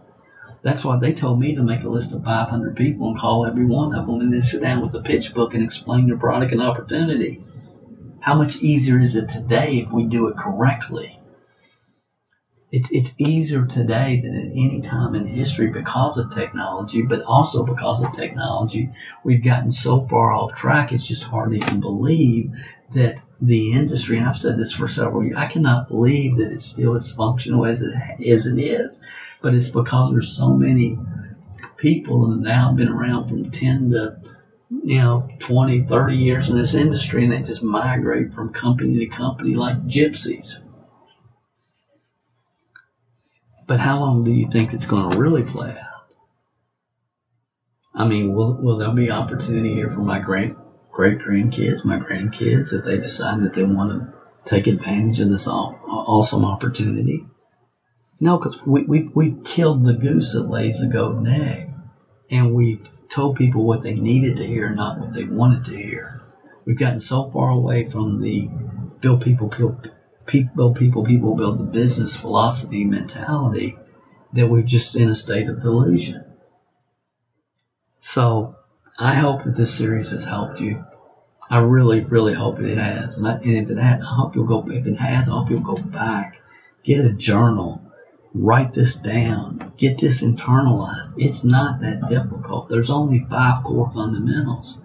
That's 0.63 0.83
why 0.83 0.97
they 0.97 1.13
told 1.13 1.39
me 1.39 1.53
to 1.55 1.63
make 1.63 1.83
a 1.83 1.89
list 1.89 2.13
of 2.13 2.23
500 2.23 2.75
people 2.75 3.09
and 3.09 3.17
call 3.17 3.45
every 3.45 3.65
one 3.65 3.93
of 3.93 4.07
them 4.07 4.19
and 4.19 4.33
then 4.33 4.41
sit 4.41 4.61
down 4.61 4.81
with 4.81 4.95
a 4.95 5.01
pitch 5.01 5.35
book 5.35 5.53
and 5.53 5.63
explain 5.63 6.07
their 6.07 6.17
product 6.17 6.53
and 6.53 6.61
opportunity. 6.61 7.43
How 8.19 8.33
much 8.33 8.63
easier 8.63 8.99
is 8.99 9.15
it 9.15 9.29
today 9.29 9.79
if 9.85 9.91
we 9.91 10.05
do 10.05 10.27
it 10.27 10.37
correctly? 10.37 11.19
It's, 12.73 12.89
it's 12.91 13.21
easier 13.21 13.67
today 13.67 14.19
than 14.19 14.35
at 14.35 14.47
any 14.47 14.81
time 14.81 15.13
in 15.13 15.27
history 15.27 15.67
because 15.67 16.17
of 16.17 16.31
technology, 16.31 17.03
but 17.03 17.21
also 17.21 17.63
because 17.63 18.03
of 18.03 18.13
technology, 18.13 18.89
we've 19.23 19.43
gotten 19.43 19.69
so 19.69 20.01
far 20.01 20.33
off 20.33 20.55
track, 20.55 20.91
it's 20.91 21.05
just 21.05 21.23
hard 21.23 21.51
to 21.51 21.57
even 21.57 21.81
believe 21.81 22.51
that 22.95 23.21
the 23.39 23.73
industry, 23.73 24.17
and 24.17 24.27
I've 24.27 24.39
said 24.39 24.57
this 24.57 24.73
for 24.73 24.87
several 24.87 25.23
years, 25.23 25.37
I 25.37 25.45
cannot 25.45 25.87
believe 25.87 26.37
that 26.37 26.51
it's 26.51 26.65
still 26.65 26.95
as 26.95 27.11
functional 27.11 27.67
as 27.67 27.83
it, 27.83 27.93
as 28.27 28.47
it 28.47 28.59
is. 28.59 29.05
But 29.43 29.53
it's 29.53 29.69
because 29.69 30.11
there's 30.11 30.35
so 30.35 30.55
many 30.55 30.97
people 31.77 32.31
that 32.31 32.39
now 32.39 32.71
been 32.71 32.89
around 32.89 33.27
from 33.27 33.51
10 33.51 33.91
to 33.91 34.17
you 34.83 34.97
know 34.97 35.29
20 35.37 35.83
30 35.83 36.15
years 36.15 36.49
in 36.49 36.57
this 36.57 36.73
industry 36.73 37.23
and 37.23 37.31
they 37.31 37.43
just 37.43 37.63
migrate 37.63 38.33
from 38.33 38.51
company 38.51 38.97
to 38.97 39.05
company 39.05 39.53
like 39.53 39.85
gypsies 39.85 40.63
but 43.67 43.79
how 43.79 43.99
long 43.99 44.23
do 44.23 44.31
you 44.31 44.45
think 44.49 44.73
it's 44.73 44.85
going 44.85 45.11
to 45.11 45.17
really 45.17 45.43
play 45.43 45.71
out? 45.71 46.15
I 47.95 48.05
mean, 48.05 48.33
will, 48.33 48.55
will 48.55 48.77
there 48.77 48.91
be 48.91 49.11
opportunity 49.11 49.73
here 49.73 49.89
for 49.89 50.01
my 50.01 50.19
great 50.19 50.53
great 50.91 51.19
grandkids, 51.19 51.83
my 51.83 51.97
grandkids, 51.97 52.71
if 52.71 52.83
they 52.83 52.97
decide 52.97 53.41
that 53.41 53.53
they 53.53 53.63
want 53.63 53.91
to 53.91 54.13
take 54.45 54.67
advantage 54.67 55.19
of 55.19 55.29
this 55.29 55.47
awesome 55.47 56.45
opportunity? 56.45 57.25
No, 58.19 58.37
because 58.37 58.65
we, 58.65 58.83
we, 58.85 59.09
we 59.13 59.35
killed 59.43 59.83
the 59.83 59.93
goose 59.93 60.33
that 60.33 60.49
lays 60.49 60.79
the 60.79 60.87
golden 60.87 61.27
egg. 61.27 61.69
And 62.29 62.53
we've 62.53 62.87
told 63.09 63.35
people 63.35 63.63
what 63.63 63.81
they 63.81 63.95
needed 63.95 64.37
to 64.37 64.45
hear, 64.45 64.69
not 64.69 64.99
what 64.99 65.13
they 65.13 65.25
wanted 65.25 65.65
to 65.65 65.77
hear. 65.77 66.21
We've 66.65 66.77
gotten 66.77 66.99
so 66.99 67.29
far 67.31 67.49
away 67.49 67.89
from 67.89 68.21
the 68.21 68.49
build 69.01 69.21
people, 69.21 69.47
build, 69.47 69.91
people, 70.25 70.73
people, 70.73 71.03
people 71.03 71.35
build 71.35 71.59
the 71.59 71.63
business 71.63 72.15
philosophy 72.15 72.83
mentality 72.85 73.77
that 74.33 74.47
we're 74.47 74.61
just 74.61 74.95
in 74.95 75.09
a 75.09 75.15
state 75.15 75.49
of 75.49 75.61
delusion. 75.61 76.23
So 77.99 78.55
I 78.99 79.15
hope 79.15 79.43
that 79.43 79.55
this 79.55 79.73
series 79.73 80.11
has 80.11 80.25
helped 80.25 80.59
you. 80.59 80.83
I 81.49 81.59
really, 81.59 82.01
really 82.01 82.33
hope 82.33 82.59
it 82.59 82.77
has. 82.77 83.17
And, 83.17 83.27
I, 83.27 83.33
and 83.33 83.57
if 83.57 83.69
it 83.69 83.77
has, 83.77 84.01
I 84.01 84.15
hope 84.15 84.35
you'll 84.35 84.45
go. 84.45 84.69
If 84.69 84.87
it 84.87 84.95
has, 84.95 85.29
I 85.29 85.33
hope 85.33 85.49
you'll 85.49 85.61
go 85.61 85.75
back, 85.75 86.41
get 86.83 87.05
a 87.05 87.11
journal, 87.11 87.81
write 88.33 88.73
this 88.73 88.99
down, 88.99 89.73
get 89.77 89.97
this 89.97 90.23
internalized. 90.23 91.15
It's 91.17 91.43
not 91.43 91.81
that 91.81 92.07
difficult. 92.09 92.69
There's 92.69 92.89
only 92.89 93.25
five 93.29 93.63
core 93.63 93.91
fundamentals, 93.91 94.83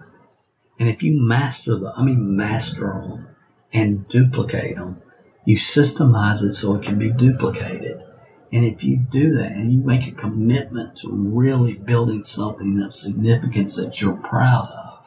and 0.77 0.87
if 0.87 1.03
you 1.03 1.19
master 1.21 1.75
them, 1.75 1.91
I 1.95 2.03
mean 2.03 2.35
master 2.35 2.87
them 2.87 3.27
and 3.73 4.07
duplicate 4.07 4.75
them, 4.75 5.01
you 5.45 5.55
systemize 5.55 6.43
it 6.43 6.53
so 6.53 6.75
it 6.75 6.83
can 6.83 6.99
be 6.99 7.11
duplicated. 7.11 8.03
And 8.51 8.65
if 8.65 8.83
you 8.83 8.97
do 8.97 9.37
that 9.37 9.51
and 9.51 9.71
you 9.71 9.79
make 9.79 10.07
a 10.07 10.11
commitment 10.11 10.97
to 10.97 11.11
really 11.11 11.73
building 11.73 12.23
something 12.23 12.81
of 12.81 12.93
significance 12.93 13.77
that 13.77 14.01
you're 14.01 14.15
proud 14.15 14.67
of, 14.69 14.99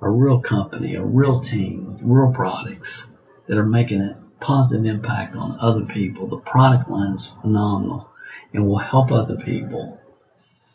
a 0.00 0.10
real 0.10 0.40
company, 0.40 0.94
a 0.94 1.04
real 1.04 1.40
team 1.40 1.92
with 1.92 2.02
real 2.04 2.32
products 2.32 3.12
that 3.46 3.58
are 3.58 3.66
making 3.66 4.00
a 4.00 4.22
positive 4.40 4.86
impact 4.86 5.36
on 5.36 5.58
other 5.60 5.84
people, 5.84 6.26
the 6.26 6.38
product 6.38 6.90
line 6.90 7.14
is 7.14 7.28
phenomenal 7.28 8.10
and 8.52 8.66
will 8.66 8.78
help 8.78 9.12
other 9.12 9.36
people, 9.36 10.00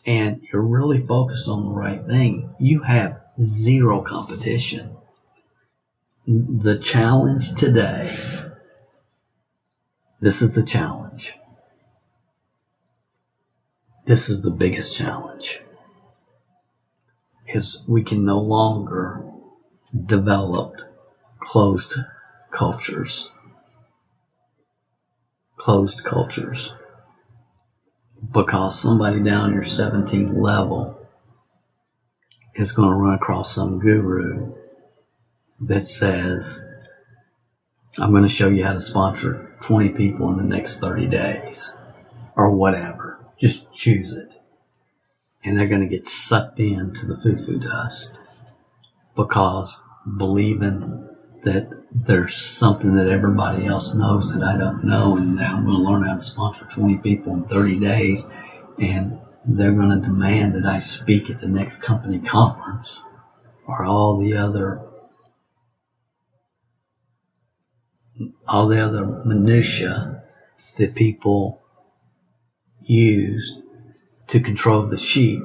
and 0.06 0.40
you're 0.52 0.62
really 0.62 1.04
focused 1.06 1.48
on 1.48 1.64
the 1.64 1.72
right 1.72 2.06
thing, 2.06 2.54
you 2.58 2.82
have 2.82 3.20
zero 3.42 4.00
competition. 4.00 4.96
The 6.26 6.78
challenge 6.78 7.54
today 7.54 8.10
this 10.20 10.42
is 10.42 10.54
the 10.54 10.62
challenge. 10.62 11.34
This 14.04 14.28
is 14.28 14.42
the 14.42 14.50
biggest 14.50 14.96
challenge. 14.96 15.60
Is 17.46 17.84
we 17.88 18.02
can 18.02 18.24
no 18.24 18.40
longer 18.40 19.24
develop 20.06 20.76
closed 21.38 21.94
cultures. 22.50 23.30
Closed 25.56 26.04
cultures. 26.04 26.72
Because 28.32 28.78
somebody 28.78 29.22
down 29.22 29.54
your 29.54 29.62
17th 29.62 30.36
level 30.36 31.08
is 32.54 32.72
going 32.72 32.90
to 32.90 32.94
run 32.94 33.14
across 33.14 33.54
some 33.54 33.78
guru 33.78 34.52
that 35.60 35.86
says, 35.86 36.62
I'm 37.98 38.10
going 38.10 38.22
to 38.22 38.28
show 38.28 38.48
you 38.48 38.64
how 38.64 38.74
to 38.74 38.80
sponsor 38.80 39.49
20 39.60 39.90
people 39.90 40.30
in 40.30 40.38
the 40.38 40.44
next 40.44 40.80
30 40.80 41.06
days 41.06 41.76
or 42.36 42.50
whatever. 42.50 43.18
Just 43.38 43.72
choose 43.72 44.12
it. 44.12 44.34
And 45.42 45.56
they're 45.56 45.68
going 45.68 45.80
to 45.80 45.86
get 45.86 46.06
sucked 46.06 46.60
into 46.60 47.06
the 47.06 47.16
foo 47.16 47.42
foo 47.44 47.58
dust 47.58 48.20
because 49.16 49.82
believing 50.16 51.08
that 51.42 51.70
there's 51.92 52.36
something 52.36 52.96
that 52.96 53.08
everybody 53.08 53.66
else 53.66 53.94
knows 53.94 54.34
that 54.34 54.42
I 54.42 54.56
don't 54.56 54.84
know, 54.84 55.16
and 55.16 55.36
now 55.36 55.56
I'm 55.56 55.64
going 55.64 55.76
to 55.76 55.82
learn 55.82 56.02
how 56.04 56.14
to 56.14 56.20
sponsor 56.20 56.66
20 56.66 56.98
people 56.98 57.34
in 57.34 57.44
30 57.44 57.78
days, 57.80 58.30
and 58.78 59.18
they're 59.44 59.72
going 59.72 59.90
to 60.00 60.08
demand 60.08 60.54
that 60.54 60.66
I 60.66 60.78
speak 60.78 61.30
at 61.30 61.40
the 61.40 61.48
next 61.48 61.82
company 61.82 62.18
conference 62.18 63.02
or 63.66 63.84
all 63.84 64.18
the 64.18 64.36
other 64.36 64.80
all 68.46 68.68
the 68.68 68.84
other 68.84 69.04
minutia 69.24 70.22
that 70.76 70.94
people 70.94 71.62
use 72.82 73.60
to 74.28 74.40
control 74.40 74.86
the 74.86 74.98
sheep. 74.98 75.42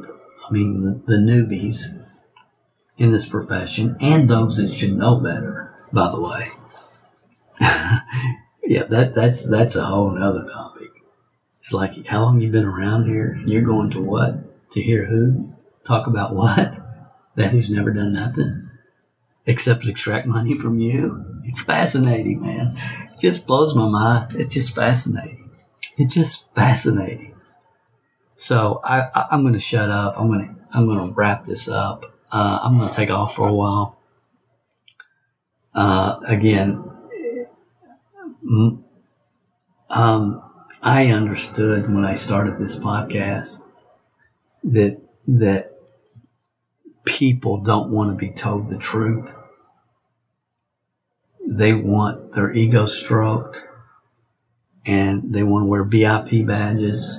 I 0.48 0.52
mean, 0.52 1.04
the 1.06 1.18
newbies 1.18 2.02
in 2.98 3.12
this 3.12 3.28
profession 3.28 3.98
and 4.00 4.30
those 4.30 4.58
that 4.58 4.74
should 4.74 4.94
know 4.94 5.18
better, 5.18 5.74
by 5.92 6.12
the 6.12 6.22
way. 6.22 6.52
yeah, 8.64 8.84
that, 8.84 9.14
that's, 9.16 9.50
that's 9.50 9.76
a 9.76 9.84
whole 9.84 10.12
nother 10.12 10.48
topic. 10.50 10.92
It's 11.62 11.74
like, 11.74 12.06
how 12.06 12.22
long 12.22 12.42
you 12.42 12.52
been 12.52 12.66
around 12.66 13.06
here? 13.06 13.40
You're 13.46 13.64
going 13.64 13.92
to 13.92 14.02
what? 14.02 14.72
To 14.72 14.82
hear 14.82 15.06
who? 15.06 15.54
Talk 15.84 16.08
about 16.08 16.36
what? 16.36 16.80
That 17.36 17.52
who's 17.52 17.70
never 17.70 17.92
done 17.92 18.14
nothing? 18.14 18.66
except 19.46 19.88
extract 19.88 20.28
money 20.28 20.58
from 20.58 20.80
you. 20.80 21.35
It's 21.46 21.64
fascinating, 21.64 22.42
man. 22.42 22.78
It 23.14 23.20
just 23.20 23.46
blows 23.46 23.76
my 23.76 23.88
mind. 23.88 24.36
It's 24.36 24.54
just 24.54 24.76
fascinating. 24.76 25.52
It's 25.98 26.14
just 26.14 26.54
fascinating. 26.54 27.36
So 28.38 28.82
I, 28.84 29.28
am 29.32 29.44
going 29.44 29.54
to 29.54 29.60
shut 29.60 29.90
up. 29.90 30.16
I'm 30.18 30.28
going 30.28 30.48
to 30.48 30.56
I'm 30.74 30.88
going 30.88 31.08
to 31.08 31.14
wrap 31.14 31.46
this 31.46 31.70
up. 31.70 32.06
Uh, 32.32 32.60
I'm 32.64 32.78
going 32.78 32.90
to 32.90 32.96
take 32.96 33.10
off 33.10 33.36
for 33.36 33.48
a 33.48 33.54
while. 33.54 33.98
Uh, 35.74 36.20
again, 36.26 36.84
um, 39.90 40.44
I 40.82 41.08
understood 41.08 41.94
when 41.94 42.04
I 42.04 42.16
started 42.16 42.58
this 42.58 42.80
podcast 42.80 43.64
that 44.66 45.00
that 45.28 45.72
people 47.06 47.58
don't 47.58 47.92
want 47.92 48.12
to 48.12 48.16
be 48.16 48.32
told 48.32 48.68
the 48.68 48.78
truth. 48.78 49.32
They 51.56 51.74
want 51.74 52.34
their 52.34 52.52
ego 52.52 52.86
stroked 52.86 53.66
and 54.86 55.34
they 55.34 55.42
want 55.42 55.64
to 55.64 55.70
wear 55.70 55.84
VIP 55.86 56.46
badges 56.46 57.18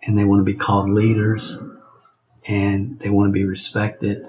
and 0.00 0.16
they 0.16 0.22
want 0.22 0.40
to 0.40 0.44
be 0.44 0.56
called 0.56 0.88
leaders 0.90 1.58
and 2.46 3.00
they 3.00 3.10
want 3.10 3.30
to 3.30 3.32
be 3.32 3.44
respected 3.44 4.28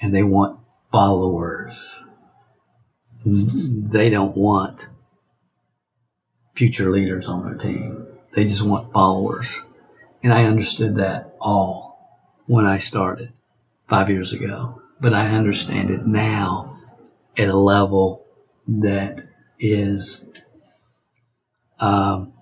and 0.00 0.14
they 0.14 0.22
want 0.22 0.60
followers. 0.90 2.02
They 3.26 4.08
don't 4.08 4.34
want 4.34 4.88
future 6.54 6.90
leaders 6.90 7.28
on 7.28 7.44
their 7.44 7.56
team. 7.56 8.06
They 8.34 8.44
just 8.44 8.64
want 8.64 8.94
followers. 8.94 9.62
And 10.22 10.32
I 10.32 10.44
understood 10.44 10.96
that 10.96 11.36
all 11.38 11.98
when 12.46 12.64
I 12.64 12.78
started 12.78 13.30
five 13.90 14.08
years 14.08 14.32
ago. 14.32 14.80
But 15.00 15.12
I 15.12 15.34
understand 15.34 15.90
it 15.90 16.06
now 16.06 16.78
at 17.36 17.48
a 17.48 17.56
level 17.58 18.23
that 18.66 19.22
is 19.58 20.28
um, 21.78 22.32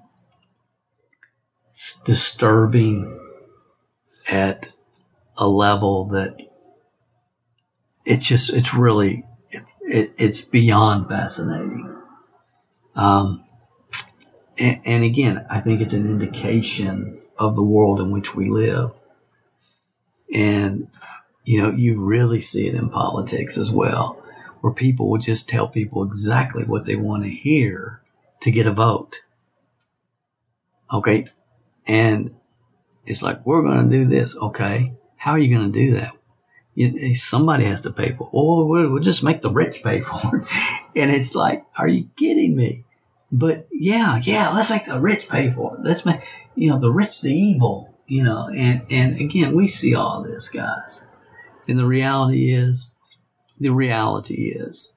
disturbing 2.05 3.19
at 4.29 4.73
a 5.37 5.49
level 5.49 6.07
that 6.07 6.41
it's 8.05 8.27
just 8.27 8.53
it's 8.53 8.75
really 8.75 9.25
it, 9.51 9.63
it, 9.81 10.15
it's 10.19 10.43
beyond 10.43 11.09
fascinating. 11.09 11.97
Um, 12.95 13.45
and, 14.59 14.81
and 14.85 15.05
again 15.05 15.47
i 15.49 15.61
think 15.61 15.81
it's 15.81 15.95
an 15.95 16.11
indication 16.11 17.19
of 17.39 17.57
the 17.57 17.63
world 17.63 18.01
in 18.01 18.11
which 18.11 18.35
we 18.35 18.51
live. 18.51 18.93
And 20.33 20.89
you 21.45 21.63
know 21.63 21.71
you 21.71 22.01
really 22.01 22.41
see 22.41 22.69
it 22.69 22.75
in 22.75 22.91
politics 22.91 23.59
as 23.59 23.71
well 23.71 24.22
where 24.63 24.73
people 24.73 25.11
will 25.11 25.19
just 25.19 25.51
tell 25.51 25.69
people 25.69 26.05
exactly 26.05 26.65
what 26.65 26.87
they 26.87 26.97
want 26.97 27.25
to 27.25 27.29
hear 27.29 28.01
to 28.41 28.51
get 28.51 28.67
a 28.67 28.73
vote 28.73 29.21
okay 30.91 31.27
and 31.87 32.35
it's 33.07 33.23
like, 33.23 33.45
we're 33.45 33.63
going 33.63 33.89
to 33.91 33.97
do 33.97 34.07
this. 34.07 34.37
Okay. 34.37 34.93
How 35.17 35.33
are 35.33 35.39
you 35.39 35.55
going 35.55 35.73
to 35.73 35.79
do 35.79 35.95
that? 35.95 36.13
You, 36.75 36.95
eh, 36.99 37.15
somebody 37.15 37.65
has 37.65 37.83
to 37.83 37.93
pay 37.93 38.13
for 38.13 38.29
it. 38.29 38.31
Well, 38.33 38.67
we'll 38.67 39.03
just 39.03 39.25
make 39.25 39.43
the 39.43 39.51
rich 39.51 39.83
pay 39.83 40.01
for 40.03 40.39
it. 40.39 40.49
and 40.97 41.11
it's 41.11 41.35
like, 41.35 41.65
are 41.77 41.89
you 41.89 42.09
kidding 42.17 42.57
me? 42.57 42.85
But 43.31 43.69
yeah, 43.73 44.21
yeah, 44.23 44.51
let's 44.51 44.71
make 44.71 44.85
the 44.85 45.01
rich 45.01 45.29
pay 45.29 45.51
for 45.51 45.75
it. 45.75 45.81
Let's 45.83 46.05
make, 46.05 46.21
you 46.55 46.71
know, 46.71 46.79
the 46.79 46.91
rich 46.91 47.23
the 47.23 47.33
evil, 47.33 47.95
you 48.07 48.25
know, 48.25 48.49
and, 48.49 48.87
and 48.91 49.21
again, 49.21 49.55
we 49.55 49.69
see 49.69 49.95
all 49.95 50.23
this, 50.23 50.51
guys. 50.51 51.07
And 51.67 51.79
the 51.79 51.87
reality 51.87 52.55
is, 52.55 52.92
the 53.63 53.71
reality 53.71 54.49
is, 54.49 54.93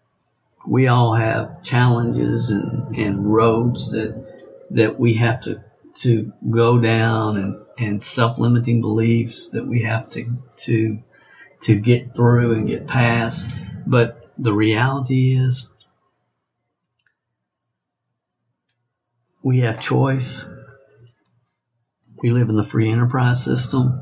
we 0.67 0.87
all 0.87 1.13
have 1.13 1.61
challenges 1.61 2.49
and, 2.49 2.95
and 2.97 3.31
roads 3.31 3.91
that, 3.91 4.41
that 4.71 4.99
we 4.99 5.13
have 5.13 5.41
to 5.41 5.63
to 5.93 6.33
go 6.49 6.77
down 6.77 7.37
and, 7.37 7.65
and 7.77 8.01
self-limiting 8.01 8.81
beliefs 8.81 9.51
that 9.51 9.65
we 9.65 9.83
have 9.83 10.09
to 10.09 10.37
to 10.57 10.99
to 11.61 11.75
get 11.75 12.15
through 12.15 12.53
and 12.53 12.67
get 12.67 12.87
past. 12.87 13.49
But 13.85 14.29
the 14.37 14.51
reality 14.53 15.37
is 15.37 15.71
we 19.41 19.59
have 19.59 19.79
choice. 19.79 20.51
We 22.21 22.31
live 22.31 22.49
in 22.49 22.55
the 22.55 22.63
free 22.63 22.91
enterprise 22.91 23.43
system. 23.43 24.01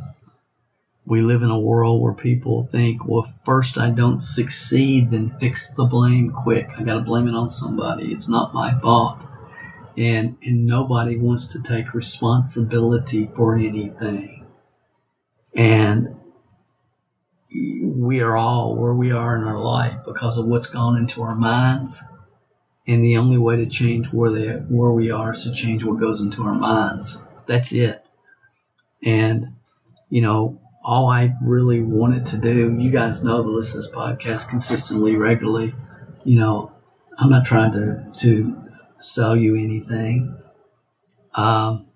We 1.06 1.22
live 1.22 1.42
in 1.42 1.50
a 1.50 1.60
world 1.60 2.02
where 2.02 2.14
people 2.14 2.64
think, 2.72 3.06
well, 3.06 3.32
first 3.46 3.78
I 3.78 3.90
don't 3.90 4.22
succeed, 4.22 5.12
then 5.12 5.36
fix 5.40 5.74
the 5.74 5.86
blame 5.86 6.32
quick. 6.32 6.70
I 6.78 6.84
got 6.84 6.96
to 6.96 7.02
blame 7.02 7.28
it 7.28 7.36
on 7.36 7.50
somebody. 7.50 8.12
It's 8.14 8.30
not 8.30 8.54
my 8.54 8.80
fault 8.80 9.20
and 9.98 10.38
and 10.44 10.66
nobody 10.66 11.18
wants 11.18 11.48
to 11.48 11.62
take 11.62 11.94
responsibility 11.94 13.30
for 13.36 13.56
anything. 13.56 14.46
And 15.56 16.16
we 17.52 18.22
are 18.22 18.36
all 18.36 18.76
where 18.76 18.94
we 18.94 19.12
are 19.12 19.36
in 19.36 19.44
our 19.44 19.60
life 19.60 20.00
because 20.06 20.38
of 20.38 20.48
what's 20.48 20.68
gone 20.68 20.98
into 20.98 21.22
our 21.22 21.36
minds. 21.36 22.02
And 22.88 23.04
the 23.04 23.18
only 23.18 23.38
way 23.38 23.58
to 23.58 23.68
change 23.68 24.08
where 24.08 24.32
they 24.32 24.48
where 24.54 24.92
we 24.92 25.12
are 25.12 25.34
is 25.34 25.44
to 25.44 25.54
change 25.54 25.84
what 25.84 26.00
goes 26.00 26.22
into 26.22 26.44
our 26.44 26.56
minds. 26.56 27.22
That's 27.46 27.72
it. 27.72 28.04
And 29.04 29.56
you 30.10 30.22
know, 30.22 30.60
all 30.84 31.08
I 31.08 31.36
really 31.42 31.82
wanted 31.82 32.26
to 32.28 32.38
do, 32.38 32.76
you 32.78 32.90
guys 32.92 33.24
know 33.24 33.42
the 33.42 33.50
listen 33.50 33.82
to 33.82 33.88
this 33.88 33.96
podcast 33.96 34.50
consistently, 34.50 35.16
regularly. 35.16 35.74
You 36.26 36.40
know, 36.40 36.72
I'm 37.18 37.30
not 37.30 37.46
trying 37.46 37.72
to 37.74 38.12
to 38.20 38.62
sell 39.00 39.36
you 39.36 39.56
anything. 39.56 40.36
Um, 41.34 41.88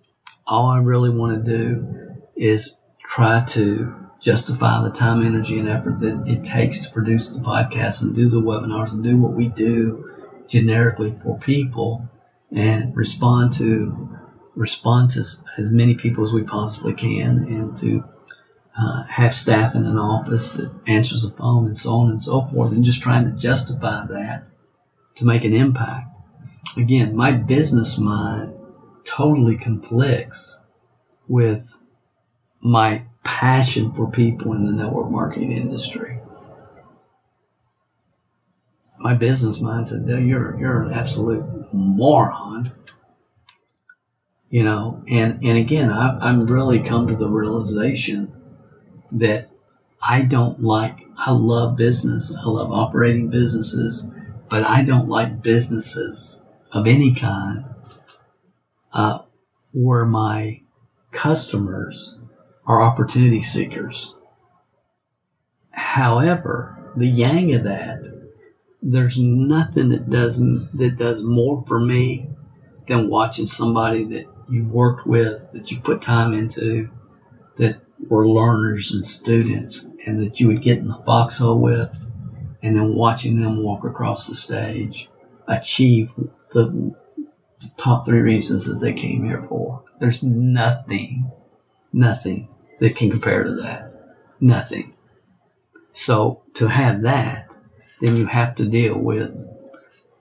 all 0.45 0.67
I 0.67 0.79
really 0.79 1.09
want 1.09 1.45
to 1.45 1.51
do 1.51 2.17
is 2.35 2.79
try 3.03 3.43
to 3.47 3.93
justify 4.21 4.83
the 4.83 4.91
time, 4.91 5.25
energy, 5.25 5.59
and 5.59 5.67
effort 5.67 5.99
that 5.99 6.23
it 6.27 6.43
takes 6.43 6.87
to 6.87 6.93
produce 6.93 7.35
the 7.35 7.41
podcast 7.41 8.03
and 8.03 8.15
do 8.15 8.29
the 8.29 8.41
webinars 8.41 8.93
and 8.93 9.03
do 9.03 9.17
what 9.17 9.33
we 9.33 9.49
do 9.49 10.11
generically 10.47 11.13
for 11.21 11.37
people 11.37 12.07
and 12.51 12.95
respond 12.95 13.51
to 13.53 14.17
respond 14.55 15.11
to 15.11 15.19
as 15.19 15.71
many 15.71 15.93
people 15.93 16.23
as 16.23 16.33
we 16.33 16.41
possibly 16.41 16.93
can 16.93 17.45
and 17.49 17.75
to 17.77 18.03
uh, 18.79 19.03
have 19.03 19.33
staff 19.33 19.75
in 19.75 19.85
an 19.85 19.97
office 19.97 20.53
that 20.53 20.71
answers 20.85 21.23
the 21.23 21.35
phone 21.35 21.65
and 21.65 21.77
so 21.77 21.93
on 21.95 22.11
and 22.11 22.21
so 22.21 22.41
forth 22.41 22.71
and 22.71 22.83
just 22.83 23.01
trying 23.01 23.25
to 23.25 23.31
justify 23.31 24.05
that 24.07 24.47
to 25.15 25.25
make 25.25 25.45
an 25.45 25.53
impact 25.53 26.07
again, 26.77 27.15
my 27.15 27.31
business 27.31 27.97
mind 27.97 28.53
totally 29.03 29.57
conflicts 29.57 30.61
with 31.27 31.77
my 32.61 33.03
passion 33.23 33.93
for 33.93 34.09
people 34.11 34.53
in 34.53 34.65
the 34.65 34.71
network 34.71 35.09
marketing 35.09 35.51
industry. 35.51 36.19
My 38.99 39.13
business 39.13 39.59
mind 39.59 39.87
said, 39.87 40.05
no, 40.05 40.17
you're, 40.17 40.59
you're 40.59 40.81
an 40.81 40.93
absolute 40.93 41.73
moron. 41.73 42.65
You 44.49 44.63
know, 44.63 45.03
and, 45.07 45.43
and 45.43 45.57
again, 45.57 45.89
I've, 45.89 46.21
I'm 46.21 46.45
really 46.45 46.79
come 46.79 47.07
to 47.07 47.15
the 47.15 47.27
realization 47.27 48.33
that 49.13 49.49
I 50.01 50.21
don't 50.21 50.61
like, 50.61 51.07
I 51.17 51.31
love 51.31 51.75
business. 51.75 52.35
I 52.35 52.45
love 52.45 52.71
operating 52.71 53.29
businesses, 53.29 54.09
but 54.49 54.63
I 54.63 54.83
don't 54.83 55.07
like 55.07 55.41
businesses 55.41 56.45
of 56.71 56.87
any 56.87 57.13
kind 57.13 57.65
uh, 58.93 59.19
where 59.73 60.05
my 60.05 60.61
customers 61.11 62.17
are 62.65 62.81
opportunity 62.81 63.41
seekers. 63.41 64.13
However, 65.71 66.91
the 66.95 67.07
yang 67.07 67.53
of 67.53 67.63
that, 67.63 68.05
there's 68.81 69.19
nothing 69.19 69.89
that 69.89 70.09
does 70.09 70.37
that 70.37 70.95
does 70.97 71.23
more 71.23 71.63
for 71.67 71.79
me 71.79 72.27
than 72.87 73.09
watching 73.09 73.45
somebody 73.45 74.03
that 74.05 74.25
you've 74.49 74.71
worked 74.71 75.05
with, 75.05 75.41
that 75.53 75.71
you 75.71 75.79
put 75.79 76.01
time 76.01 76.33
into, 76.33 76.89
that 77.57 77.81
were 77.99 78.27
learners 78.27 78.93
and 78.93 79.05
students, 79.05 79.89
and 80.05 80.21
that 80.21 80.39
you 80.39 80.47
would 80.47 80.61
get 80.61 80.77
in 80.77 80.87
the 80.87 81.01
foxhole 81.05 81.59
with, 81.59 81.89
and 82.61 82.75
then 82.75 82.95
watching 82.95 83.41
them 83.41 83.63
walk 83.63 83.83
across 83.83 84.27
the 84.27 84.35
stage, 84.35 85.09
achieve 85.47 86.13
the 86.51 86.95
top 87.77 88.05
three 88.05 88.21
reasons 88.21 88.65
that 88.65 88.85
they 88.85 88.93
came 88.93 89.23
here 89.23 89.43
for. 89.43 89.83
There's 89.99 90.23
nothing, 90.23 91.31
nothing 91.91 92.49
that 92.79 92.95
can 92.95 93.09
compare 93.09 93.43
to 93.43 93.55
that. 93.55 93.93
Nothing. 94.39 94.93
So 95.91 96.43
to 96.55 96.67
have 96.67 97.01
that, 97.01 97.57
then 97.99 98.15
you 98.15 98.27
have 98.27 98.55
to 98.55 98.65
deal 98.65 98.97
with 98.97 99.35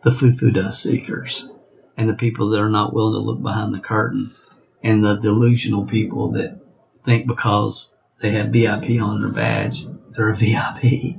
the 0.02 0.12
foo-foo 0.12 0.50
dust 0.50 0.82
seekers 0.82 1.50
and 1.96 2.08
the 2.08 2.14
people 2.14 2.50
that 2.50 2.60
are 2.60 2.70
not 2.70 2.94
willing 2.94 3.14
to 3.14 3.18
look 3.18 3.42
behind 3.42 3.74
the 3.74 3.80
curtain 3.80 4.34
and 4.82 5.04
the 5.04 5.16
delusional 5.16 5.84
people 5.84 6.32
that 6.32 6.58
think 7.06 7.26
because 7.26 7.96
they 8.20 8.32
have 8.32 8.48
VIP 8.48 9.00
on 9.00 9.22
their 9.22 9.30
badge, 9.30 9.86
they're 10.10 10.28
a 10.28 10.36
VIP. 10.36 11.16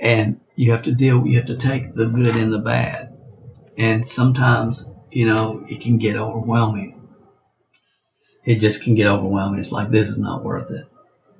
And 0.00 0.40
you 0.56 0.70
have 0.70 0.82
to 0.82 0.92
deal, 0.92 1.26
you 1.26 1.36
have 1.36 1.46
to 1.46 1.56
take 1.56 1.94
the 1.94 2.06
good 2.06 2.36
and 2.36 2.52
the 2.52 2.58
bad 2.58 3.14
and 3.76 4.06
sometimes, 4.06 4.90
you 5.10 5.26
know, 5.26 5.64
it 5.68 5.80
can 5.80 5.98
get 5.98 6.16
overwhelming. 6.16 7.00
It 8.44 8.56
just 8.56 8.82
can 8.82 8.94
get 8.94 9.08
overwhelming. 9.08 9.60
It's 9.60 9.72
like, 9.72 9.90
this 9.90 10.08
is 10.08 10.18
not 10.18 10.44
worth 10.44 10.70
it. 10.70 10.86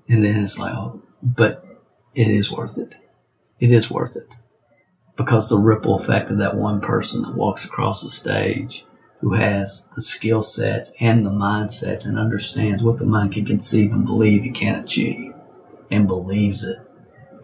And 0.09 0.25
then 0.25 0.43
it's 0.43 0.59
like, 0.59 0.75
oh, 0.75 1.03
but 1.23 1.65
it 2.15 2.29
is 2.29 2.51
worth 2.51 2.79
it. 2.79 2.95
It 3.61 3.71
is 3.71 3.91
worth 3.91 4.17
it. 4.17 4.35
Because 5.17 5.49
the 5.49 5.59
ripple 5.59 5.95
effect 5.95 6.31
of 6.31 6.39
that 6.39 6.57
one 6.57 6.81
person 6.81 7.23
that 7.23 7.35
walks 7.35 7.65
across 7.65 8.03
the 8.03 8.11
stage 8.11 8.85
who 9.21 9.33
has 9.33 9.87
the 9.95 10.01
skill 10.01 10.43
sets 10.43 10.95
and 11.01 11.25
the 11.25 11.31
mindsets 11.31 12.07
and 12.07 12.19
understands 12.19 12.83
what 12.83 12.99
the 12.99 13.07
mind 13.07 13.33
can 13.33 13.45
conceive 13.45 13.93
and 13.93 14.07
believe 14.07 14.45
it 14.45 14.55
can 14.55 14.77
achieve 14.77 15.35
and 15.91 16.07
believes 16.07 16.65
it 16.65 16.79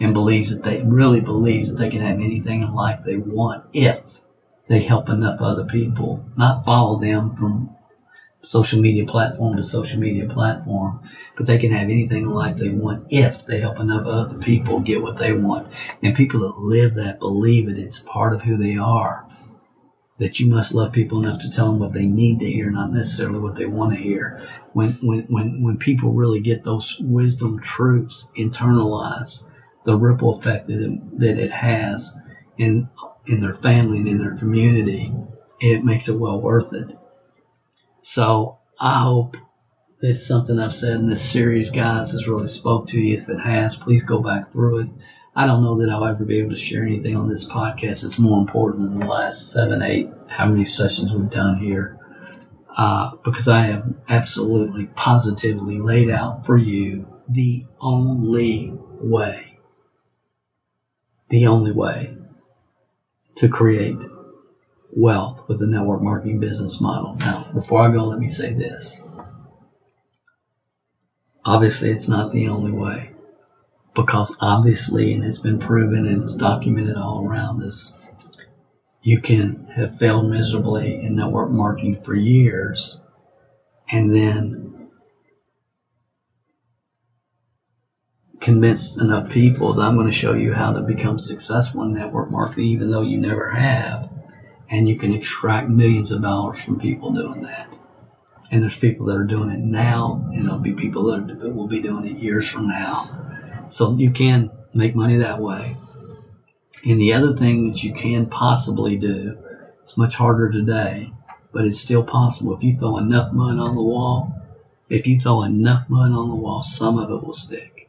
and 0.00 0.14
believes 0.14 0.50
that 0.50 0.62
they 0.62 0.82
really 0.82 1.20
believes 1.20 1.68
that 1.68 1.76
they 1.76 1.90
can 1.90 2.00
have 2.00 2.16
anything 2.20 2.62
in 2.62 2.74
life 2.74 3.00
they 3.04 3.16
want 3.16 3.64
if 3.72 4.20
they 4.70 4.80
help 4.80 5.08
enough 5.08 5.40
other 5.40 5.64
people, 5.64 6.24
not 6.36 6.64
follow 6.64 7.00
them 7.00 7.34
from 7.34 7.70
social 8.42 8.80
media 8.80 9.04
platform 9.04 9.56
to 9.56 9.64
social 9.64 10.00
media 10.00 10.26
platform, 10.26 11.00
but 11.36 11.46
they 11.46 11.58
can 11.58 11.72
have 11.72 11.88
anything 11.88 12.22
in 12.22 12.30
life 12.30 12.56
they 12.56 12.70
want 12.70 13.06
if 13.10 13.44
they 13.44 13.58
help 13.58 13.80
enough 13.80 14.06
other 14.06 14.38
people 14.38 14.80
get 14.80 15.02
what 15.02 15.16
they 15.16 15.32
want. 15.32 15.72
And 16.02 16.14
people 16.14 16.40
that 16.40 16.58
live 16.58 16.94
that, 16.94 17.18
believe 17.18 17.68
it, 17.68 17.78
it's 17.78 18.00
part 18.00 18.32
of 18.32 18.42
who 18.42 18.56
they 18.56 18.76
are. 18.76 19.26
That 20.20 20.38
you 20.38 20.46
must 20.46 20.74
love 20.74 20.92
people 20.92 21.18
enough 21.18 21.40
to 21.40 21.50
tell 21.50 21.70
them 21.70 21.80
what 21.80 21.94
they 21.94 22.04
need 22.04 22.40
to 22.40 22.50
hear, 22.50 22.70
not 22.70 22.92
necessarily 22.92 23.38
what 23.38 23.56
they 23.56 23.64
want 23.64 23.94
to 23.94 23.98
hear. 23.98 24.46
When 24.74 24.92
when 25.00 25.22
when 25.22 25.62
when 25.62 25.78
people 25.78 26.12
really 26.12 26.40
get 26.40 26.62
those 26.62 27.00
wisdom 27.00 27.58
truths 27.60 28.30
internalized, 28.36 29.48
the 29.84 29.96
ripple 29.96 30.38
effect 30.38 30.66
that 30.66 30.78
it, 30.78 31.18
that 31.20 31.38
it 31.38 31.50
has 31.50 32.16
in 32.58 32.90
in 33.26 33.40
their 33.40 33.54
family 33.54 33.98
and 33.98 34.08
in 34.08 34.18
their 34.18 34.36
community, 34.36 35.10
it 35.58 35.84
makes 35.84 36.08
it 36.08 36.20
well 36.20 36.38
worth 36.38 36.74
it. 36.74 36.96
So 38.02 38.58
I 38.78 39.00
hope 39.00 39.38
that 40.00 40.16
something 40.16 40.58
I've 40.58 40.74
said 40.74 40.96
in 40.96 41.08
this 41.08 41.30
series, 41.30 41.70
guys, 41.70 42.12
has 42.12 42.28
really 42.28 42.46
spoke 42.46 42.88
to 42.88 43.00
you. 43.00 43.16
If 43.16 43.30
it 43.30 43.40
has, 43.40 43.74
please 43.74 44.02
go 44.02 44.20
back 44.20 44.52
through 44.52 44.80
it. 44.80 44.88
I 45.34 45.46
don't 45.46 45.62
know 45.62 45.78
that 45.78 45.90
I'll 45.90 46.04
ever 46.04 46.24
be 46.24 46.38
able 46.38 46.50
to 46.50 46.56
share 46.56 46.84
anything 46.84 47.16
on 47.16 47.28
this 47.28 47.48
podcast 47.48 48.02
that's 48.02 48.18
more 48.18 48.40
important 48.40 48.82
than 48.82 48.98
the 48.98 49.06
last 49.06 49.52
seven, 49.52 49.80
eight, 49.80 50.10
how 50.28 50.46
many 50.46 50.64
sessions 50.64 51.14
we've 51.14 51.30
done 51.30 51.56
here. 51.56 51.98
Uh, 52.76 53.16
because 53.24 53.46
I 53.48 53.62
have 53.62 53.94
absolutely 54.08 54.86
positively 54.86 55.78
laid 55.78 56.10
out 56.10 56.46
for 56.46 56.56
you 56.56 57.06
the 57.28 57.64
only 57.80 58.72
way, 59.00 59.58
the 61.28 61.46
only 61.46 61.72
way 61.72 62.16
to 63.36 63.48
create 63.48 64.02
wealth 64.92 65.44
with 65.48 65.60
the 65.60 65.66
network 65.66 66.02
marketing 66.02 66.40
business 66.40 66.80
model. 66.80 67.14
Now, 67.14 67.50
before 67.54 67.82
I 67.82 67.92
go, 67.92 68.04
let 68.04 68.18
me 68.18 68.28
say 68.28 68.52
this. 68.52 69.02
Obviously, 71.44 71.90
it's 71.90 72.08
not 72.08 72.32
the 72.32 72.48
only 72.48 72.72
way 72.72 73.12
because 73.94 74.36
obviously, 74.40 75.12
and 75.12 75.24
it's 75.24 75.40
been 75.40 75.58
proven 75.58 76.06
and 76.06 76.22
it's 76.22 76.34
documented 76.34 76.96
all 76.96 77.26
around 77.26 77.62
us, 77.62 77.98
you 79.02 79.20
can 79.20 79.66
have 79.74 79.98
failed 79.98 80.30
miserably 80.30 80.94
in 81.02 81.16
network 81.16 81.50
marketing 81.50 82.02
for 82.02 82.14
years 82.14 83.00
and 83.90 84.14
then 84.14 84.70
convinced 88.40 89.00
enough 89.00 89.30
people 89.30 89.74
that 89.74 89.82
I'm 89.82 89.94
going 89.94 90.06
to 90.06 90.12
show 90.12 90.34
you 90.34 90.52
how 90.52 90.72
to 90.72 90.80
become 90.80 91.18
successful 91.18 91.82
in 91.82 91.92
network 91.92 92.30
marketing, 92.30 92.66
even 92.66 92.90
though 92.90 93.02
you 93.02 93.18
never 93.18 93.50
have. 93.50 94.08
And 94.70 94.88
you 94.88 94.96
can 94.96 95.12
extract 95.12 95.68
millions 95.68 96.12
of 96.12 96.22
dollars 96.22 96.60
from 96.62 96.78
people 96.78 97.12
doing 97.12 97.42
that. 97.42 97.76
And 98.50 98.62
there's 98.62 98.78
people 98.78 99.06
that 99.06 99.16
are 99.16 99.24
doing 99.24 99.50
it 99.50 99.60
now, 99.60 100.28
and 100.32 100.44
there'll 100.44 100.58
be 100.58 100.72
people 100.72 101.04
that, 101.06 101.44
are, 101.44 101.50
will 101.50 101.66
be 101.66 101.80
doing 101.80 102.06
it 102.06 102.18
years 102.18 102.48
from 102.48 102.68
now. 102.68 103.19
So 103.70 103.96
you 103.96 104.10
can 104.10 104.50
make 104.74 104.94
money 104.94 105.18
that 105.18 105.40
way. 105.40 105.76
And 106.84 107.00
the 107.00 107.12
other 107.12 107.36
thing 107.36 107.68
that 107.68 107.82
you 107.82 107.92
can 107.92 108.26
possibly 108.26 108.96
do, 108.96 109.38
it's 109.82 109.96
much 109.96 110.16
harder 110.16 110.50
today, 110.50 111.12
but 111.52 111.66
it's 111.66 111.80
still 111.80 112.02
possible. 112.02 112.56
If 112.56 112.62
you 112.62 112.76
throw 112.76 112.98
enough 112.98 113.32
mud 113.32 113.58
on 113.58 113.74
the 113.74 113.82
wall, 113.82 114.34
if 114.88 115.06
you 115.06 115.18
throw 115.18 115.42
enough 115.42 115.88
mud 115.88 116.10
on 116.10 116.28
the 116.28 116.36
wall, 116.36 116.62
some 116.62 116.98
of 116.98 117.10
it 117.10 117.24
will 117.24 117.32
stick. 117.32 117.88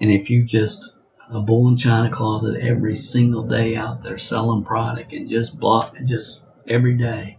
And 0.00 0.10
if 0.10 0.30
you 0.30 0.44
just 0.44 0.92
a 1.30 1.40
bull 1.40 1.68
in 1.68 1.76
china 1.76 2.10
closet 2.10 2.60
every 2.60 2.94
single 2.94 3.46
day 3.46 3.76
out 3.76 4.02
there 4.02 4.18
selling 4.18 4.64
product 4.64 5.12
and 5.12 5.28
just 5.28 5.58
block 5.58 5.96
and 5.96 6.06
just 6.06 6.42
every 6.66 6.96
day, 6.96 7.38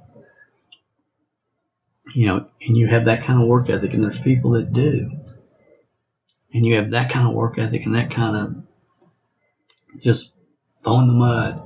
you 2.16 2.28
know, 2.28 2.48
and 2.66 2.78
you 2.78 2.88
have 2.88 3.06
that 3.06 3.24
kind 3.24 3.42
of 3.42 3.48
work 3.48 3.70
ethic, 3.70 3.94
and 3.94 4.04
there's 4.04 4.20
people 4.20 4.52
that 4.52 4.74
do, 4.74 5.12
and 6.54 6.66
you 6.66 6.76
have 6.76 6.91
that 6.91 7.10
kind 7.10 7.28
of 7.28 7.34
work 7.34 7.58
ethic 7.58 7.86
and 7.86 7.95
that 7.95 8.12
kind 8.12 8.38
of 8.38 10.01
just 10.01 10.34
throwing 10.84 11.08
the 11.08 11.14
mud. 11.14 11.62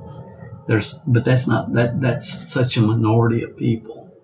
There's, 0.66 0.98
but 1.06 1.24
that's 1.24 1.48
not 1.48 1.72
that. 1.74 2.00
That's 2.00 2.52
such 2.52 2.76
a 2.76 2.82
minority 2.82 3.42
of 3.42 3.56
people. 3.56 4.14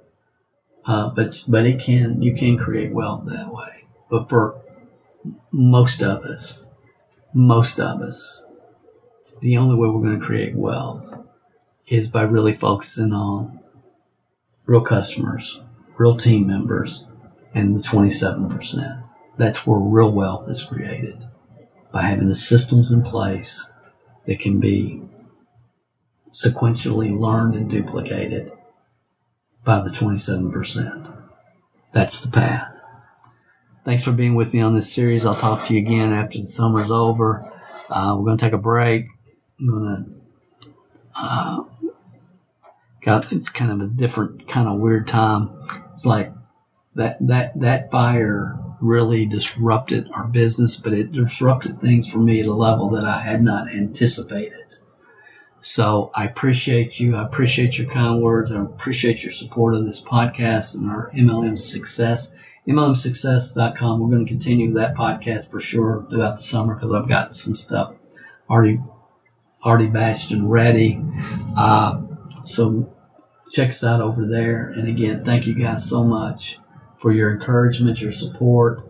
Uh, 0.84 1.08
but 1.08 1.42
but 1.48 1.64
it 1.64 1.80
can 1.80 2.20
you 2.20 2.34
can 2.34 2.58
create 2.58 2.92
wealth 2.92 3.24
that 3.26 3.50
way. 3.52 3.84
But 4.10 4.28
for 4.28 4.60
most 5.50 6.02
of 6.02 6.24
us, 6.24 6.68
most 7.32 7.80
of 7.80 8.02
us, 8.02 8.44
the 9.40 9.56
only 9.56 9.76
way 9.76 9.88
we're 9.88 10.02
going 10.02 10.20
to 10.20 10.26
create 10.26 10.54
wealth 10.54 11.18
is 11.86 12.08
by 12.08 12.22
really 12.22 12.52
focusing 12.52 13.12
on 13.12 13.60
real 14.66 14.82
customers, 14.82 15.60
real 15.96 16.16
team 16.16 16.46
members, 16.46 17.06
and 17.54 17.78
the 17.78 17.82
27%. 17.82 19.08
That's 19.36 19.66
where 19.66 19.78
real 19.78 20.12
wealth 20.12 20.48
is 20.48 20.64
created 20.64 21.24
by 21.92 22.02
having 22.02 22.28
the 22.28 22.34
systems 22.34 22.92
in 22.92 23.02
place 23.02 23.72
that 24.26 24.40
can 24.40 24.60
be 24.60 25.02
sequentially 26.32 27.16
learned 27.16 27.54
and 27.54 27.70
duplicated 27.70 28.52
by 29.64 29.80
the 29.80 29.90
27%. 29.90 31.16
That's 31.92 32.22
the 32.22 32.32
path. 32.32 32.72
Thanks 33.84 34.02
for 34.02 34.12
being 34.12 34.34
with 34.34 34.52
me 34.52 34.60
on 34.60 34.74
this 34.74 34.92
series. 34.92 35.26
I'll 35.26 35.36
talk 35.36 35.64
to 35.64 35.74
you 35.74 35.80
again 35.80 36.12
after 36.12 36.38
the 36.38 36.46
summer's 36.46 36.90
over. 36.90 37.52
Uh, 37.88 38.16
we're 38.18 38.24
going 38.24 38.38
to 38.38 38.44
take 38.44 38.54
a 38.54 38.58
break. 38.58 39.06
I'm 39.60 39.68
going 39.68 40.04
to, 40.64 40.70
uh, 41.14 41.64
got, 43.02 43.30
it's 43.32 43.50
kind 43.50 43.70
of 43.70 43.80
a 43.80 43.90
different 43.90 44.48
kind 44.48 44.68
of 44.68 44.80
weird 44.80 45.06
time. 45.06 45.50
It's 45.92 46.06
like 46.06 46.32
that, 46.94 47.18
that, 47.28 47.60
that 47.60 47.90
fire 47.90 48.58
really 48.84 49.26
disrupted 49.26 50.10
our 50.14 50.24
business, 50.24 50.76
but 50.76 50.92
it 50.92 51.12
disrupted 51.12 51.80
things 51.80 52.10
for 52.10 52.18
me 52.18 52.40
at 52.40 52.46
a 52.46 52.52
level 52.52 52.90
that 52.90 53.04
I 53.04 53.18
had 53.20 53.42
not 53.42 53.72
anticipated. 53.72 54.74
So 55.62 56.10
I 56.14 56.26
appreciate 56.26 57.00
you. 57.00 57.16
I 57.16 57.24
appreciate 57.24 57.78
your 57.78 57.88
kind 57.88 58.20
words. 58.20 58.52
I 58.52 58.60
appreciate 58.60 59.22
your 59.22 59.32
support 59.32 59.74
of 59.74 59.86
this 59.86 60.04
podcast 60.04 60.76
and 60.76 60.90
our 60.90 61.10
MLM 61.14 61.58
success. 61.58 62.34
MLMsuccess.com. 62.68 64.00
We're 64.00 64.10
going 64.10 64.26
to 64.26 64.30
continue 64.30 64.74
that 64.74 64.94
podcast 64.94 65.50
for 65.50 65.60
sure 65.60 66.06
throughout 66.10 66.36
the 66.36 66.42
summer 66.42 66.74
because 66.74 66.92
I've 66.92 67.08
got 67.08 67.34
some 67.34 67.56
stuff 67.56 67.94
already 68.48 68.80
already 69.64 69.88
batched 69.88 70.32
and 70.32 70.50
ready. 70.50 71.00
Uh, 71.56 72.02
so 72.44 72.92
check 73.50 73.70
us 73.70 73.82
out 73.82 74.02
over 74.02 74.26
there. 74.26 74.68
And 74.68 74.88
again, 74.88 75.24
thank 75.24 75.46
you 75.46 75.54
guys 75.54 75.88
so 75.88 76.04
much 76.04 76.58
for 77.04 77.12
your 77.12 77.30
encouragement, 77.30 78.00
your 78.00 78.12
support 78.12 78.80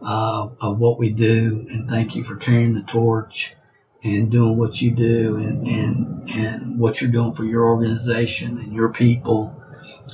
uh, 0.00 0.50
of 0.60 0.78
what 0.78 1.00
we 1.00 1.10
do, 1.10 1.66
and 1.68 1.90
thank 1.90 2.14
you 2.14 2.22
for 2.22 2.36
carrying 2.36 2.74
the 2.74 2.82
torch 2.82 3.56
and 4.04 4.30
doing 4.30 4.56
what 4.56 4.80
you 4.80 4.92
do 4.92 5.34
and 5.34 5.66
and 5.66 6.30
and 6.30 6.78
what 6.78 7.00
you're 7.00 7.10
doing 7.10 7.34
for 7.34 7.42
your 7.44 7.64
organization 7.64 8.58
and 8.58 8.72
your 8.72 8.90
people. 8.90 9.60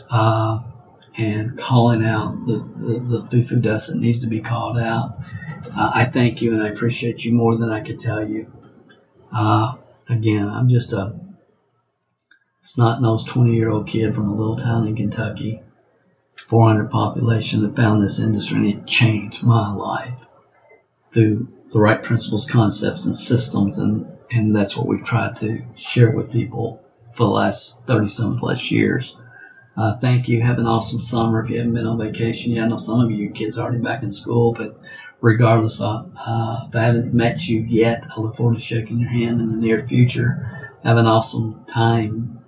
Uh, 0.08 0.62
and 1.18 1.58
calling 1.58 2.02
out 2.02 2.46
the, 2.46 2.56
the, 2.56 3.18
the 3.20 3.28
foo-foo 3.28 3.60
dust 3.60 3.90
that 3.90 3.98
needs 3.98 4.20
to 4.20 4.28
be 4.28 4.40
called 4.40 4.78
out. 4.78 5.18
Uh, 5.76 5.90
I 5.94 6.06
thank 6.06 6.40
you 6.40 6.54
and 6.54 6.62
I 6.62 6.68
appreciate 6.68 7.22
you 7.22 7.34
more 7.34 7.54
than 7.58 7.68
I 7.68 7.82
could 7.82 8.00
tell 8.00 8.26
you. 8.26 8.50
Uh, 9.30 9.74
again, 10.08 10.48
I'm 10.48 10.70
just 10.70 10.94
a 10.94 11.14
snot-nosed 12.62 13.28
20-year-old 13.28 13.88
kid 13.88 14.14
from 14.14 14.28
a 14.28 14.34
little 14.34 14.56
town 14.56 14.88
in 14.88 14.96
Kentucky 14.96 15.60
400 16.42 16.90
population 16.90 17.62
that 17.62 17.76
found 17.76 18.02
this 18.02 18.20
industry 18.20 18.56
and 18.58 18.66
it 18.66 18.86
changed 18.86 19.42
my 19.42 19.72
life 19.72 20.14
through 21.12 21.48
the 21.70 21.80
right 21.80 22.02
principles, 22.02 22.48
concepts, 22.50 23.06
and 23.06 23.16
systems. 23.16 23.78
And, 23.78 24.06
and 24.30 24.54
that's 24.54 24.76
what 24.76 24.86
we've 24.86 25.04
tried 25.04 25.36
to 25.36 25.62
share 25.74 26.10
with 26.10 26.32
people 26.32 26.82
for 27.14 27.24
the 27.24 27.30
last 27.30 27.86
30 27.86 28.08
some 28.08 28.38
plus 28.38 28.70
years. 28.70 29.16
Uh, 29.76 29.96
thank 29.98 30.28
you. 30.28 30.42
Have 30.42 30.58
an 30.58 30.66
awesome 30.66 31.00
summer. 31.00 31.42
If 31.42 31.50
you 31.50 31.56
haven't 31.56 31.74
been 31.74 31.86
on 31.86 31.98
vacation 31.98 32.52
yet, 32.52 32.64
I 32.64 32.68
know 32.68 32.76
some 32.76 33.00
of 33.00 33.10
you 33.10 33.30
kids 33.30 33.58
are 33.58 33.62
already 33.62 33.82
back 33.82 34.02
in 34.02 34.12
school, 34.12 34.52
but 34.52 34.78
regardless, 35.20 35.80
of, 35.80 36.10
uh, 36.14 36.66
if 36.68 36.76
I 36.76 36.82
haven't 36.82 37.14
met 37.14 37.48
you 37.48 37.62
yet, 37.62 38.06
I 38.14 38.20
look 38.20 38.36
forward 38.36 38.56
to 38.56 38.60
shaking 38.60 38.98
your 38.98 39.08
hand 39.08 39.40
in 39.40 39.50
the 39.50 39.56
near 39.56 39.86
future. 39.86 40.70
Have 40.84 40.98
an 40.98 41.06
awesome 41.06 41.64
time. 41.66 42.40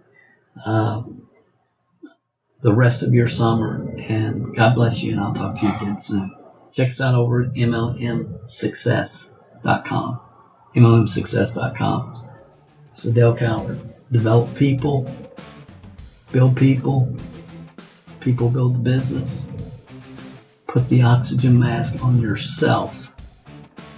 The 2.65 2.75
rest 2.75 3.03
of 3.03 3.15
your 3.15 3.29
summer. 3.29 3.95
And 3.99 4.57
God 4.57 4.75
bless 4.75 5.03
you, 5.03 5.12
and 5.12 5.21
I'll 5.21 5.35
talk 5.35 5.61
to 5.61 5.67
you 5.67 5.73
again 5.77 6.01
soon. 6.01 6.35
Check 6.73 6.89
us 6.89 7.01
out 7.01 7.15
over 7.15 7.43
at 7.43 7.53
MLMsuccess.com. 7.53 10.21
MLMsuccess.com. 10.75 12.29
So 12.95 13.12
Dale 13.12 13.35
Calvert. 13.35 13.79
Develop 14.11 14.55
people, 14.55 15.11
build 16.33 16.57
people, 16.57 17.15
people 18.21 18.49
build 18.49 18.77
the 18.77 18.81
business. 18.81 19.51
Put 20.67 20.89
the 20.89 21.03
oxygen 21.03 21.59
mask 21.59 22.03
on 22.03 22.19
yourself 22.21 23.12